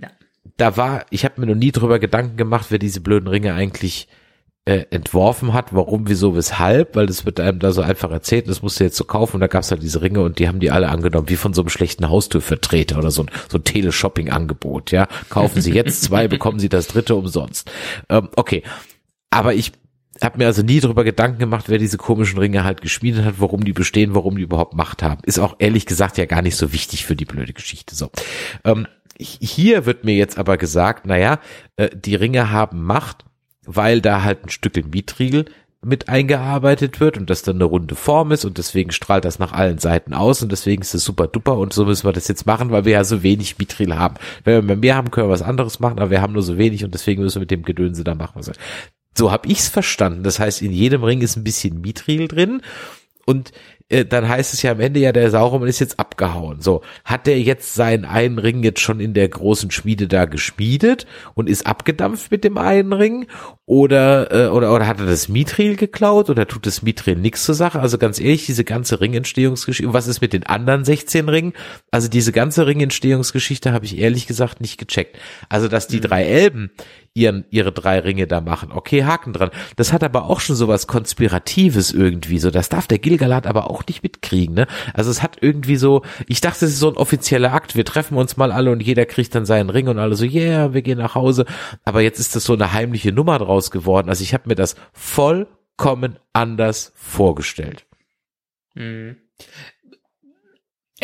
[0.02, 0.10] Ja.
[0.58, 4.08] Da war, ich habe mir noch nie drüber Gedanken gemacht, wer diese blöden Ringe eigentlich
[4.66, 8.64] äh, entworfen hat, warum, wieso, weshalb, weil das wird einem da so einfach erzählt, das
[8.64, 10.72] musst du jetzt so kaufen und da gab's halt diese Ringe und die haben die
[10.72, 15.08] alle angenommen, wie von so einem schlechten Haustürvertreter oder so ein, so ein Teleshopping-Angebot, ja.
[15.30, 17.72] Kaufen Sie jetzt zwei, bekommen Sie das dritte umsonst.
[18.10, 18.64] Ähm, okay.
[19.30, 19.74] Aber ich
[20.24, 23.66] habe mir also nie darüber Gedanken gemacht, wer diese komischen Ringe halt geschmiedet hat, warum
[23.66, 25.22] die bestehen, warum die überhaupt Macht haben.
[25.26, 27.96] Ist auch ehrlich gesagt ja gar nicht so wichtig für die blöde Geschichte.
[27.96, 28.10] So.
[28.64, 28.88] Ähm,
[29.18, 31.40] hier wird mir jetzt aber gesagt, naja,
[31.76, 33.26] äh, die Ringe haben Macht,
[33.66, 35.46] weil da halt ein Stück Mietriegel
[35.86, 39.52] mit eingearbeitet wird und das dann eine runde Form ist und deswegen strahlt das nach
[39.52, 42.48] allen Seiten aus und deswegen ist es super duper und so müssen wir das jetzt
[42.48, 44.16] machen, weil wir ja so wenig Mithril haben.
[44.44, 46.84] Wenn wir mehr haben, können wir was anderes machen, aber wir haben nur so wenig
[46.84, 48.42] und deswegen müssen wir mit dem Gedönse da machen.
[49.16, 50.24] So habe ich's verstanden.
[50.24, 52.62] Das heißt, in jedem Ring ist ein bisschen Mithril drin
[53.26, 53.52] und
[53.90, 56.62] äh, dann heißt es ja am Ende ja, der Sauron ist jetzt abgehauen.
[56.62, 61.06] So, hat der jetzt seinen einen Ring jetzt schon in der großen Schmiede da geschmiedet
[61.36, 63.28] und ist abgedampft mit dem einen Ring?
[63.68, 67.56] Oder, äh, oder, oder hat er das Mithril geklaut oder tut das Mithril nichts zur
[67.56, 67.80] Sache?
[67.80, 71.54] Also ganz ehrlich, diese ganze Ringentstehungsgeschichte, was ist mit den anderen 16 Ringen?
[71.92, 75.18] Also diese ganze Ringentstehungsgeschichte habe ich ehrlich gesagt nicht gecheckt.
[75.50, 76.72] Also, dass die drei Elben
[77.16, 78.72] ihren, ihre drei Ringe da machen.
[78.74, 79.50] Okay, Haken dran.
[79.78, 82.52] Das hat aber auch schon sowas Konspiratives irgendwie so.
[82.52, 84.68] Das darf der Gilgalad aber auch nicht mitkriegen, ne?
[84.94, 87.76] Also es hat irgendwie so, ich dachte, es ist so ein offizieller Akt.
[87.76, 90.74] Wir treffen uns mal alle und jeder kriegt dann seinen Ring und alle so, yeah,
[90.74, 91.46] wir gehen nach Hause.
[91.86, 94.10] Aber jetzt ist das so eine heimliche Nummer draus geworden.
[94.10, 97.86] Also ich habe mir das vollkommen anders vorgestellt.
[98.74, 99.16] Mhm.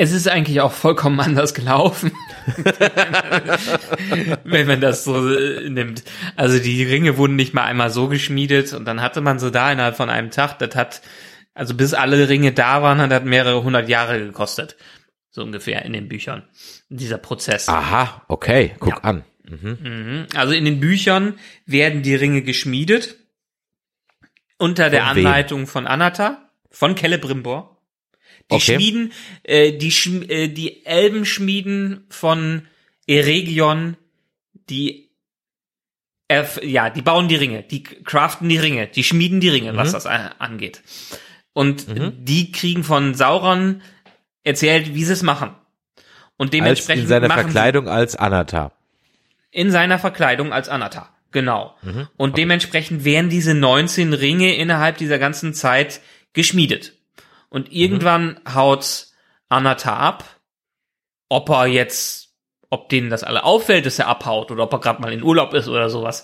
[0.02, 2.12] Es ist eigentlich auch vollkommen anders gelaufen,
[4.44, 6.04] wenn man das so äh, nimmt.
[6.36, 9.72] Also die Ringe wurden nicht mal einmal so geschmiedet und dann hatte man so da
[9.72, 11.04] innerhalb von einem Tag, das hat,
[11.54, 14.76] also bis alle Ringe da waren, hat das mehrere hundert Jahre gekostet.
[15.30, 16.50] So ungefähr in den Büchern.
[16.90, 17.70] Dieser Prozess.
[17.70, 19.02] Aha, okay, guck ja.
[19.02, 19.24] an.
[19.48, 19.78] Mhm.
[19.84, 20.26] Mhm.
[20.34, 21.38] Also in den Büchern
[21.68, 23.18] werden die Ringe geschmiedet
[24.58, 25.68] unter von der Anleitung wem?
[25.68, 27.78] von Anata, von Celebrimbor.
[28.52, 28.76] Die okay.
[28.76, 29.14] Schmieden,
[29.44, 32.68] äh, die, Sch äh, die Elbenschmieden von
[33.08, 33.98] Eregion,
[34.70, 35.10] die
[36.64, 39.78] ja, die bauen die Ringe, die craften die Ringe, die schmieden die Ringe, mhm.
[39.78, 40.82] was das angeht.
[41.54, 42.14] Und mhm.
[42.24, 43.82] die kriegen von Sauron
[44.44, 45.54] erzählt, wie sie es machen.
[46.38, 48.72] Und dementsprechend als in seiner Verkleidung als Anata.
[49.52, 51.10] In seiner Verkleidung als Anata.
[51.32, 51.76] Genau.
[51.82, 52.08] Mhm.
[52.18, 56.02] Und dementsprechend werden diese 19 Ringe innerhalb dieser ganzen Zeit
[56.34, 56.94] geschmiedet.
[57.52, 58.56] Und irgendwann mhm.
[58.56, 59.08] haut
[59.50, 60.24] Anata ab,
[61.28, 62.34] ob er jetzt,
[62.70, 65.54] ob denen das alle auffällt, dass er abhaut oder ob er gerade mal in Urlaub
[65.54, 66.24] ist oder sowas,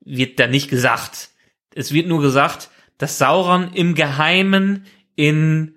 [0.00, 1.30] wird da nicht gesagt.
[1.74, 5.76] Es wird nur gesagt, dass Sauron im Geheimen in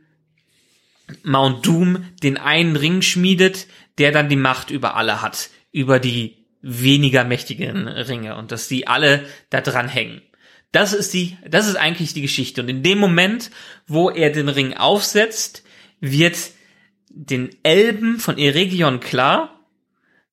[1.24, 3.68] Mount Doom den einen Ring schmiedet,
[3.98, 8.88] der dann die Macht über alle hat, über die weniger mächtigen Ringe und dass die
[8.88, 10.22] alle da dran hängen.
[10.72, 12.62] Das ist die, das ist eigentlich die Geschichte.
[12.62, 13.50] Und in dem Moment,
[13.88, 15.64] wo er den Ring aufsetzt,
[16.00, 16.38] wird
[17.10, 19.66] den Elben von Eregion klar,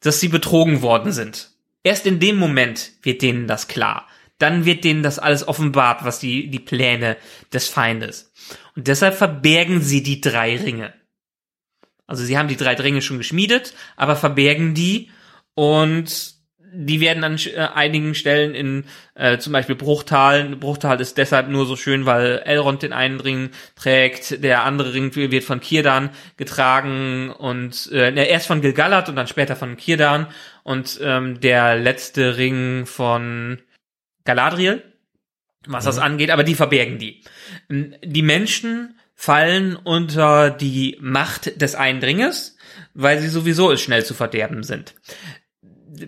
[0.00, 1.50] dass sie betrogen worden sind.
[1.82, 4.06] Erst in dem Moment wird denen das klar.
[4.38, 7.16] Dann wird denen das alles offenbart, was die, die Pläne
[7.52, 8.32] des Feindes.
[8.74, 10.92] Und deshalb verbergen sie die drei Ringe.
[12.06, 15.10] Also sie haben die drei Ringe schon geschmiedet, aber verbergen die
[15.54, 16.35] und
[16.78, 18.84] die werden an äh, einigen Stellen in
[19.14, 20.56] äh, zum Beispiel Bruchtal.
[20.56, 25.14] Bruchtal ist deshalb nur so schön, weil Elrond den einen Ring trägt, der andere Ring
[25.14, 30.26] wird von Kirdan getragen und äh, erst von Gilgalad und dann später von Kirdan
[30.62, 33.58] und ähm, der letzte Ring von
[34.24, 34.82] Galadriel,
[35.66, 35.88] was mhm.
[35.88, 37.22] das angeht, aber die verbergen die.
[37.70, 42.58] Die Menschen fallen unter die Macht des Eindringes,
[42.92, 44.94] weil sie sowieso schnell zu verderben sind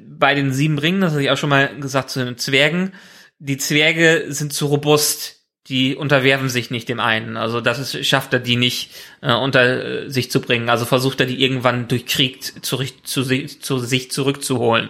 [0.08, 2.92] bei den sieben Ringen, das hatte ich auch schon mal gesagt zu den Zwergen,
[3.38, 5.38] die Zwerge sind zu robust,
[5.68, 7.36] die unterwerfen sich nicht dem einen.
[7.36, 8.90] Also das ist, schafft er die nicht
[9.20, 10.70] äh, unter äh, sich zu bringen.
[10.70, 14.88] Also versucht er die irgendwann durch Krieg zu, zu, zu sich zurückzuholen.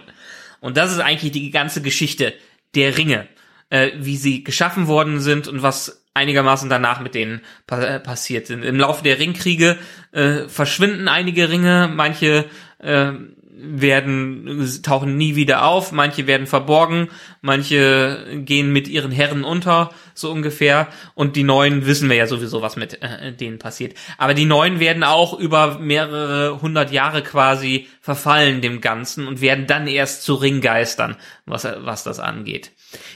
[0.61, 2.33] Und das ist eigentlich die ganze Geschichte
[2.75, 3.27] der Ringe,
[3.69, 8.47] äh, wie sie geschaffen worden sind und was einigermaßen danach mit denen pa äh, passiert
[8.47, 8.63] sind.
[8.63, 9.77] Im Laufe der Ringkriege
[10.11, 12.45] äh, verschwinden einige Ringe, manche
[12.79, 13.11] äh,
[13.61, 17.09] werden, tauchen nie wieder auf, manche werden verborgen,
[17.41, 22.61] manche gehen mit ihren Herren unter, so ungefähr, und die neuen wissen wir ja sowieso,
[22.61, 23.95] was mit äh, denen passiert.
[24.17, 29.67] Aber die neuen werden auch über mehrere hundert Jahre quasi verfallen dem Ganzen und werden
[29.67, 32.71] dann erst zu Ringgeistern, was, was das angeht.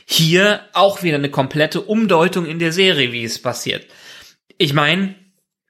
[0.06, 3.88] Hier auch wieder eine komplette Umdeutung in der Serie, wie es passiert.
[4.58, 5.16] Ich meine,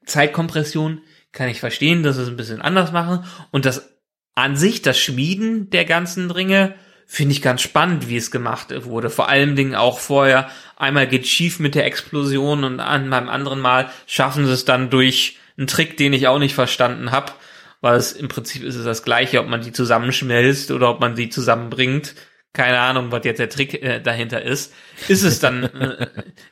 [0.05, 1.01] Zeitkompression
[1.31, 3.92] kann ich verstehen, dass es ein bisschen anders machen und das
[4.35, 9.09] an sich das Schmieden der ganzen Ringe finde ich ganz spannend, wie es gemacht wurde.
[9.09, 13.59] Vor allen Dingen auch vorher, einmal geht schief mit der Explosion und an beim anderen
[13.59, 17.33] Mal schaffen sie es dann durch einen Trick, den ich auch nicht verstanden habe,
[17.81, 21.15] weil es im Prinzip ist es das gleiche, ob man die zusammenschmelzt oder ob man
[21.15, 22.15] sie zusammenbringt.
[22.53, 24.73] Keine Ahnung, was jetzt der Trick äh, dahinter ist.
[25.07, 26.07] Ist es dann, äh,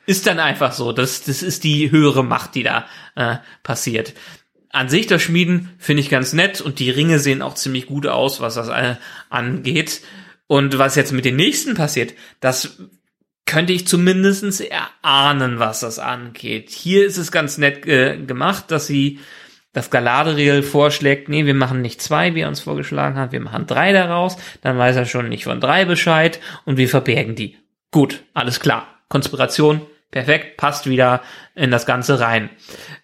[0.06, 0.92] ist dann einfach so.
[0.92, 4.12] Das, das ist die höhere Macht, die da äh, passiert
[4.72, 8.06] an sich das Schmieden finde ich ganz nett und die Ringe sehen auch ziemlich gut
[8.06, 8.96] aus, was das äh,
[9.28, 10.02] angeht.
[10.46, 12.78] Und was jetzt mit den nächsten passiert, das
[13.46, 16.70] könnte ich zumindestens erahnen, was das angeht.
[16.70, 19.20] Hier ist es ganz nett äh, gemacht, dass sie
[19.72, 23.66] das Galadriel vorschlägt, nee, wir machen nicht zwei, wie er uns vorgeschlagen hat, wir machen
[23.66, 27.56] drei daraus, dann weiß er schon nicht von drei Bescheid und wir verbergen die.
[27.90, 28.86] Gut, alles klar.
[29.08, 29.80] Konspiration,
[30.10, 31.22] perfekt, passt wieder
[31.54, 32.50] in das Ganze rein.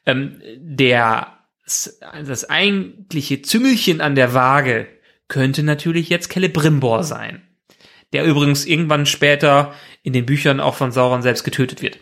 [0.06, 1.37] Ähm, der,
[2.24, 4.88] das eigentliche Züngelchen an der Waage
[5.28, 7.42] könnte natürlich jetzt Celebrimbor sein.
[8.12, 11.98] Der übrigens irgendwann später in den Büchern auch von Sauron selbst getötet wird.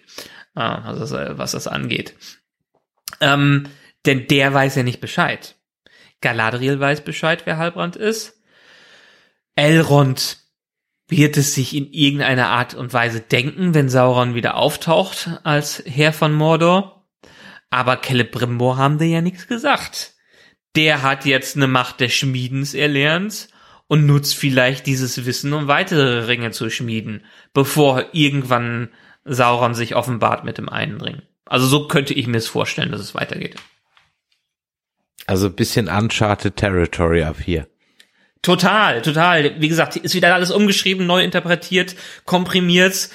[0.55, 2.15] Also, was das angeht.
[3.21, 3.65] Ähm,
[4.07, 5.57] denn der weiß ja nicht Bescheid.
[6.21, 8.41] Galadriel weiß Bescheid, wer Halbrand ist.
[9.55, 10.39] Elrond
[11.09, 16.13] wird es sich in irgendeiner Art und Weise denken, wenn Sauron wieder auftaucht als Herr
[16.13, 16.96] von Mordor.
[17.71, 20.17] Aber Celebrimbor haben die ja nichts gesagt
[20.77, 23.49] der hat jetzt eine Macht des Schmiedens erlernt
[23.89, 27.25] und nutzt vielleicht dieses Wissen, um weitere Ringe zu schmieden,
[27.55, 28.91] bevor irgendwann
[29.25, 31.23] Sauron sich offenbart mit dem einen Ring.
[31.47, 33.57] Also so könnte ich mir es vorstellen, dass es weitergeht.
[35.27, 37.67] Also bisschen Uncharted Territory ab hier.
[38.43, 39.61] Total, total.
[39.61, 43.09] Wie gesagt, ist wieder alles umgeschrieben, neu interpretiert, komprimiert,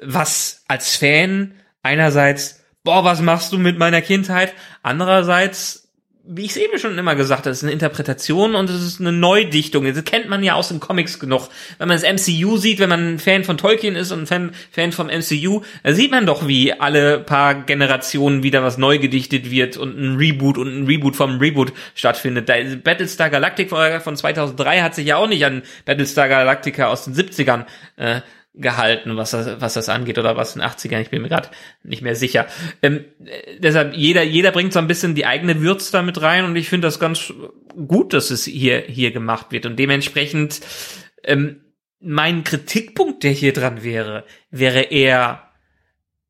[0.00, 4.54] was als Fan einerseits, boah, was machst du mit meiner Kindheit?
[4.82, 5.86] Andererseits
[6.28, 9.00] wie ich es eben schon immer gesagt habe, es ist eine Interpretation und es ist
[9.00, 9.84] eine Neudichtung.
[9.84, 11.48] Das kennt man ja aus den Comics genug.
[11.78, 14.52] Wenn man das MCU sieht, wenn man ein Fan von Tolkien ist und ein Fan,
[14.72, 19.52] Fan vom MCU, da sieht man doch, wie alle paar Generationen wieder was neu gedichtet
[19.52, 22.50] wird und ein Reboot und ein Reboot vom Reboot stattfindet.
[22.82, 27.66] Battlestar Galactica von 2003 hat sich ja auch nicht an Battlestar Galactica aus den 70ern
[27.98, 28.22] äh,
[28.56, 31.50] gehalten, was das, was das angeht, oder was in den 80ern, ich bin mir gerade
[31.82, 32.46] nicht mehr sicher.
[32.82, 36.44] Ähm, äh, deshalb, jeder, jeder bringt so ein bisschen die eigene Würze da mit rein
[36.44, 37.32] und ich finde das ganz
[37.86, 39.66] gut, dass es hier, hier gemacht wird.
[39.66, 40.60] Und dementsprechend,
[41.22, 41.60] ähm,
[42.00, 45.50] mein Kritikpunkt, der hier dran wäre, wäre eher,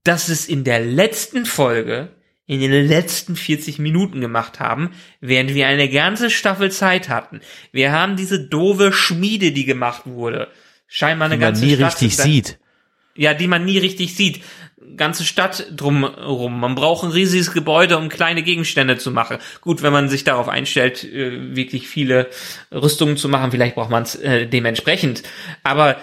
[0.04, 2.08] dass es in der letzten Folge,
[2.46, 7.40] in den letzten 40 Minuten gemacht haben, während wir eine ganze Staffel Zeit hatten.
[7.72, 10.48] Wir haben diese doofe Schmiede, die gemacht wurde
[10.86, 12.58] scheinbar eine die ganze man nie Stadt richtig dann, sieht.
[13.14, 14.42] Ja, die man nie richtig sieht.
[14.96, 16.60] Ganze Stadt drumherum.
[16.60, 19.38] Man braucht ein riesiges Gebäude, um kleine Gegenstände zu machen.
[19.60, 22.28] Gut, wenn man sich darauf einstellt, äh, wirklich viele
[22.72, 25.22] Rüstungen zu machen, vielleicht braucht man es äh, dementsprechend.
[25.62, 25.96] Aber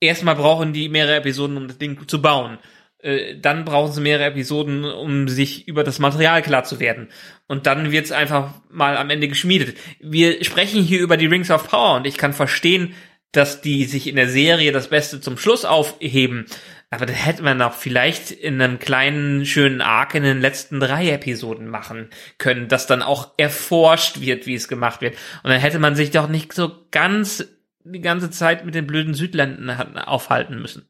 [0.00, 2.58] erstmal brauchen die mehrere Episoden, um das Ding zu bauen
[3.00, 7.08] äh, dann brauchen sie mehrere Episoden, um sich über das Material klar zu werden.
[7.46, 9.76] Und dann wird's einfach mal am Ende geschmiedet.
[10.00, 12.94] Wir sprechen hier über die Rings of Power und ich kann verstehen,
[13.32, 16.46] dass die sich in der Serie das Beste zum Schluss aufheben.
[16.90, 21.10] Aber das hätte man auch vielleicht in einem kleinen, schönen Arc in den letzten drei
[21.10, 25.14] Episoden machen können, dass dann auch erforscht wird, wie es gemacht wird.
[25.42, 27.44] Und dann hätte man sich doch nicht so ganz
[27.84, 30.86] die ganze Zeit mit den blöden Südländern aufhalten müssen.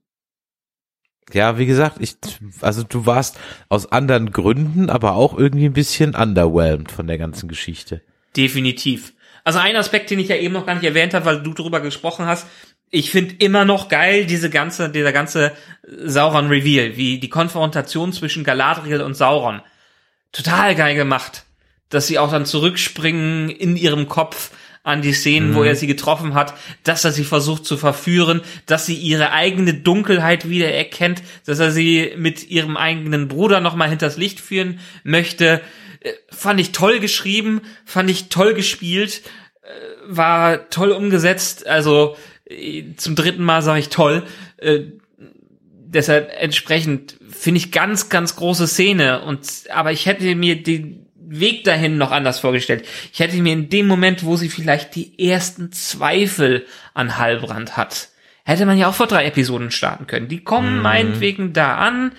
[1.32, 2.16] Ja, wie gesagt, ich,
[2.60, 3.38] also du warst
[3.68, 8.02] aus anderen Gründen, aber auch irgendwie ein bisschen underwhelmed von der ganzen Geschichte.
[8.36, 9.12] Definitiv.
[9.48, 11.80] Also ein Aspekt, den ich ja eben noch gar nicht erwähnt habe, weil du darüber
[11.80, 12.46] gesprochen hast,
[12.90, 15.52] ich finde immer noch geil diese ganze, dieser ganze
[16.04, 19.62] Sauron Reveal, wie die Konfrontation zwischen Galadriel und Sauron.
[20.32, 21.44] Total geil gemacht.
[21.88, 24.50] Dass sie auch dann zurückspringen in ihrem Kopf
[24.82, 25.54] an die Szenen, mhm.
[25.54, 26.52] wo er sie getroffen hat,
[26.84, 31.70] dass er sie versucht zu verführen, dass sie ihre eigene Dunkelheit wieder erkennt, dass er
[31.70, 35.62] sie mit ihrem eigenen Bruder nochmal hinters Licht führen möchte.
[36.00, 39.22] Äh, fand ich toll geschrieben, fand ich toll gespielt,
[39.62, 39.68] äh,
[40.06, 42.16] war toll umgesetzt, also
[42.46, 44.24] äh, zum dritten Mal sage ich toll.
[45.90, 49.40] deshalb entsprechend finde ich ganz, ganz große Szene und
[49.72, 52.86] aber ich hätte mir den Weg dahin noch anders vorgestellt.
[53.12, 58.08] Ich hätte mir in dem Moment, wo sie vielleicht die ersten Zweifel an Halbrand hat,
[58.44, 60.28] hätte man ja auch vor drei Episoden starten können.
[60.28, 60.82] Die kommen mhm.
[60.82, 62.12] meinetwegen da an.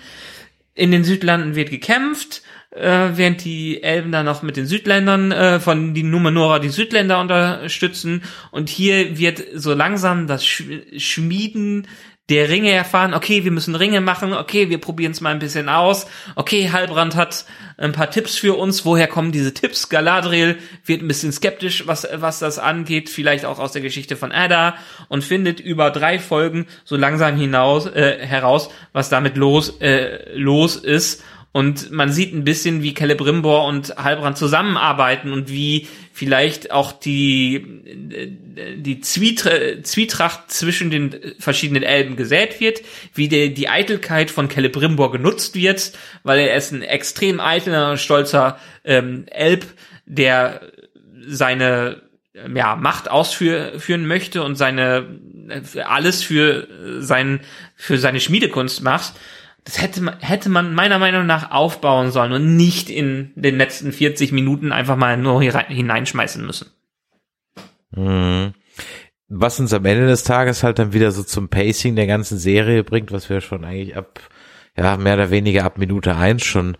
[0.74, 5.60] In den Südlanden wird gekämpft äh, während die Elben dann noch mit den Südländern äh,
[5.60, 8.22] von die Numenora die Südländer unterstützen.
[8.50, 11.86] Und hier wird so langsam das Schmieden
[12.30, 15.68] der Ringe erfahren, okay, wir müssen Ringe machen, okay, wir probieren es mal ein bisschen
[15.68, 16.06] aus,
[16.36, 17.44] okay, Halbrand hat
[17.76, 19.88] ein paar Tipps für uns, woher kommen diese Tipps?
[19.88, 24.30] Galadriel wird ein bisschen skeptisch, was, was das angeht, vielleicht auch aus der Geschichte von
[24.30, 24.76] Ada
[25.08, 30.76] und findet über drei Folgen so langsam hinaus, äh, heraus, was damit los, äh, los
[30.76, 36.92] ist und man sieht ein bisschen, wie Celebrimbor und Halbrand zusammenarbeiten und wie vielleicht auch
[36.92, 37.66] die,
[38.76, 42.82] die Zwietracht zwischen den verschiedenen Elben gesät wird,
[43.14, 48.56] wie die, die Eitelkeit von Celebrimbor genutzt wird, weil er ist ein extrem eitler, stolzer
[48.84, 49.66] ähm, Elb,
[50.06, 50.60] der
[51.26, 52.02] seine
[52.54, 55.18] ja, Macht ausführen möchte und seine
[55.84, 56.68] alles für
[57.00, 57.40] sein
[57.74, 59.14] für seine Schmiedekunst macht
[59.70, 63.92] das hätte man, hätte man meiner Meinung nach aufbauen sollen und nicht in den letzten
[63.92, 66.70] 40 Minuten einfach mal nur hier hineinschmeißen müssen.
[67.92, 68.54] Mhm.
[69.28, 72.82] Was uns am Ende des Tages halt dann wieder so zum Pacing der ganzen Serie
[72.82, 74.18] bringt, was wir schon eigentlich ab,
[74.76, 76.76] ja, mehr oder weniger ab Minute eins schon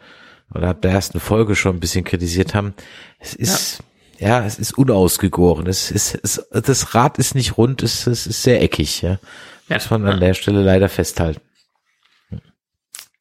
[0.53, 2.75] oder ab der ersten Folge schon ein bisschen kritisiert haben.
[3.21, 3.85] Es ist,
[4.19, 5.69] ja, ja es ist unausgegoren.
[5.69, 9.21] Es ist, es, das Rad ist nicht rund, es, es ist sehr eckig, ja.
[9.69, 11.41] Muss man an der Stelle leider festhalten.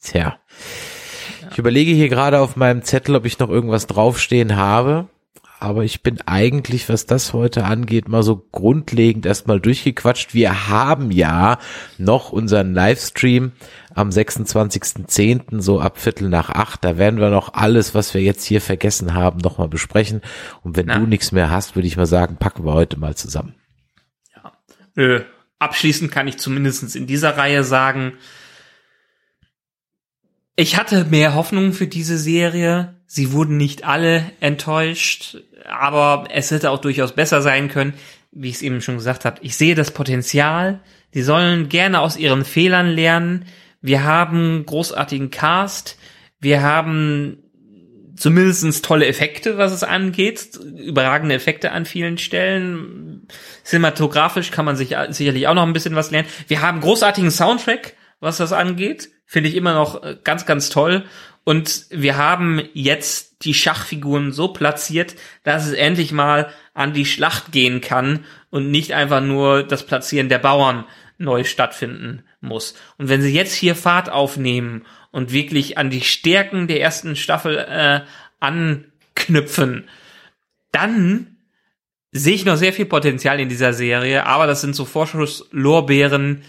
[0.02, 0.40] Tja.
[1.52, 5.10] Ich überlege hier gerade auf meinem Zettel, ob ich noch irgendwas draufstehen habe.
[5.62, 10.34] Aber ich bin eigentlich, was das heute angeht, mal so grundlegend erstmal durchgequatscht.
[10.34, 11.60] Wir haben ja
[11.98, 13.52] noch unseren Livestream
[13.94, 15.60] am 26.10.
[15.60, 16.86] so ab Viertel nach acht.
[16.86, 20.22] Da werden wir noch alles, was wir jetzt hier vergessen haben, nochmal besprechen.
[20.64, 20.98] Und wenn Na.
[20.98, 23.56] du nichts mehr hast, würde ich mal sagen, packen wir heute mal zusammen.
[24.34, 24.54] Ja.
[25.04, 25.26] Äh,
[25.60, 28.14] abschließend kann ich zumindest in dieser Reihe sagen,
[30.60, 32.96] ich hatte mehr Hoffnung für diese Serie.
[33.06, 37.94] Sie wurden nicht alle enttäuscht, aber es hätte auch durchaus besser sein können,
[38.32, 39.38] wie ich es eben schon gesagt habe.
[39.42, 40.82] Ich sehe das Potenzial.
[41.14, 43.46] Die sollen gerne aus ihren Fehlern lernen.
[43.82, 45.98] Wir haben großartigen Cast.
[46.42, 47.38] Wir haben
[48.18, 50.60] zumindestens tolle Effekte, was es angeht.
[50.76, 53.30] Überragende Effekte an vielen Stellen.
[53.64, 56.28] Cinematografisch kann man sich sicherlich auch noch ein bisschen was lernen.
[56.50, 61.06] Wir haben großartigen Soundtrack, was das angeht finde ich immer noch äh, ganz, ganz toll.
[61.44, 67.52] Und wir haben jetzt die Schachfiguren so platziert, dass es endlich mal an die Schlacht
[67.52, 70.84] gehen kann und nicht einfach nur das Platzieren der Bauern
[71.20, 72.74] neu stattfinden muss.
[72.98, 77.58] Und wenn sie jetzt hier Fahrt aufnehmen und wirklich an die Stärken der ersten Staffel
[77.58, 78.02] äh,
[78.40, 79.88] anknüpfen,
[80.72, 81.38] dann
[82.12, 86.42] sehe ich noch sehr viel Potenzial in dieser Serie, aber das sind so Vorschusslorbeeren,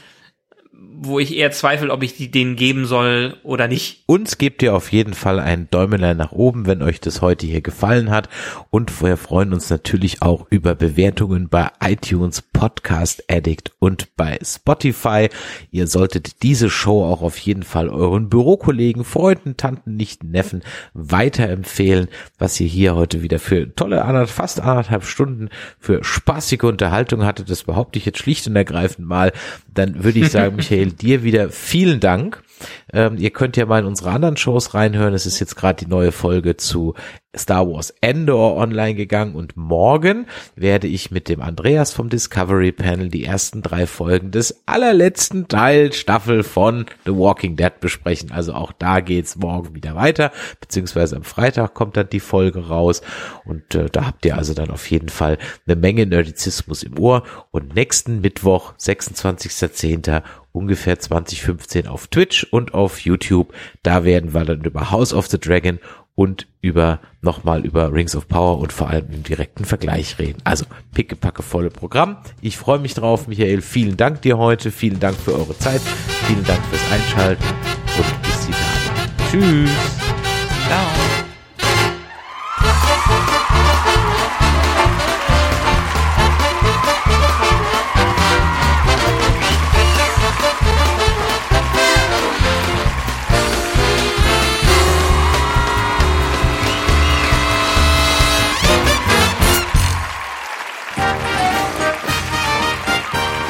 [1.02, 4.02] wo ich eher zweifle, ob ich die denen geben soll oder nicht.
[4.07, 7.61] Uns gebt ihr auf jeden Fall einen Däumelein nach oben, wenn euch das heute hier
[7.62, 8.28] gefallen hat.
[8.70, 15.28] Und wir freuen uns natürlich auch über Bewertungen bei iTunes, Podcast Addict und bei Spotify.
[15.70, 20.62] Ihr solltet diese Show auch auf jeden Fall euren Bürokollegen, Freunden, Tanten, Nichten, Neffen
[20.94, 22.09] weiterempfehlen,
[22.39, 25.48] was ihr hier heute wieder für tolle fast anderthalb Stunden
[25.78, 27.51] für spaßige Unterhaltung hattet.
[27.51, 29.32] Das behaupte ich jetzt schlicht und ergreifend mal.
[29.73, 32.44] Dann würde ich sagen, Michael, dir wieder vielen Dank.
[32.93, 35.15] Ähm, ihr könnt ja mal in unsere anderen Shows reinhören.
[35.15, 36.95] Es ist jetzt gerade die neue Folge zu
[37.37, 40.27] Star Wars Endor online gegangen und morgen
[40.57, 45.93] werde ich mit dem Andreas vom Discovery Panel die ersten drei Folgen des allerletzten Teil
[45.93, 48.32] Staffel von The Walking Dead besprechen.
[48.32, 53.01] Also auch da geht's morgen wieder weiter, beziehungsweise am Freitag kommt dann die Folge raus
[53.45, 57.23] und äh, da habt ihr also dann auf jeden Fall eine Menge Nerdizismus im Ohr
[57.53, 60.23] und nächsten Mittwoch, 26.10
[60.53, 63.52] ungefähr 2015 auf Twitch und auf YouTube.
[63.82, 65.78] Da werden wir dann über House of the Dragon
[66.14, 70.40] und über nochmal über Rings of Power und vor allem im direkten Vergleich reden.
[70.44, 72.18] Also pickepacke volle Programm.
[72.43, 73.62] Ich freue mich drauf, Michael.
[73.62, 74.70] Vielen Dank dir heute.
[74.70, 75.81] Vielen Dank für eure Zeit.
[76.27, 77.44] Vielen Dank fürs Einschalten
[77.97, 79.31] und bis die Tage.
[79.31, 79.70] Tschüss.
[80.66, 81.10] Ciao.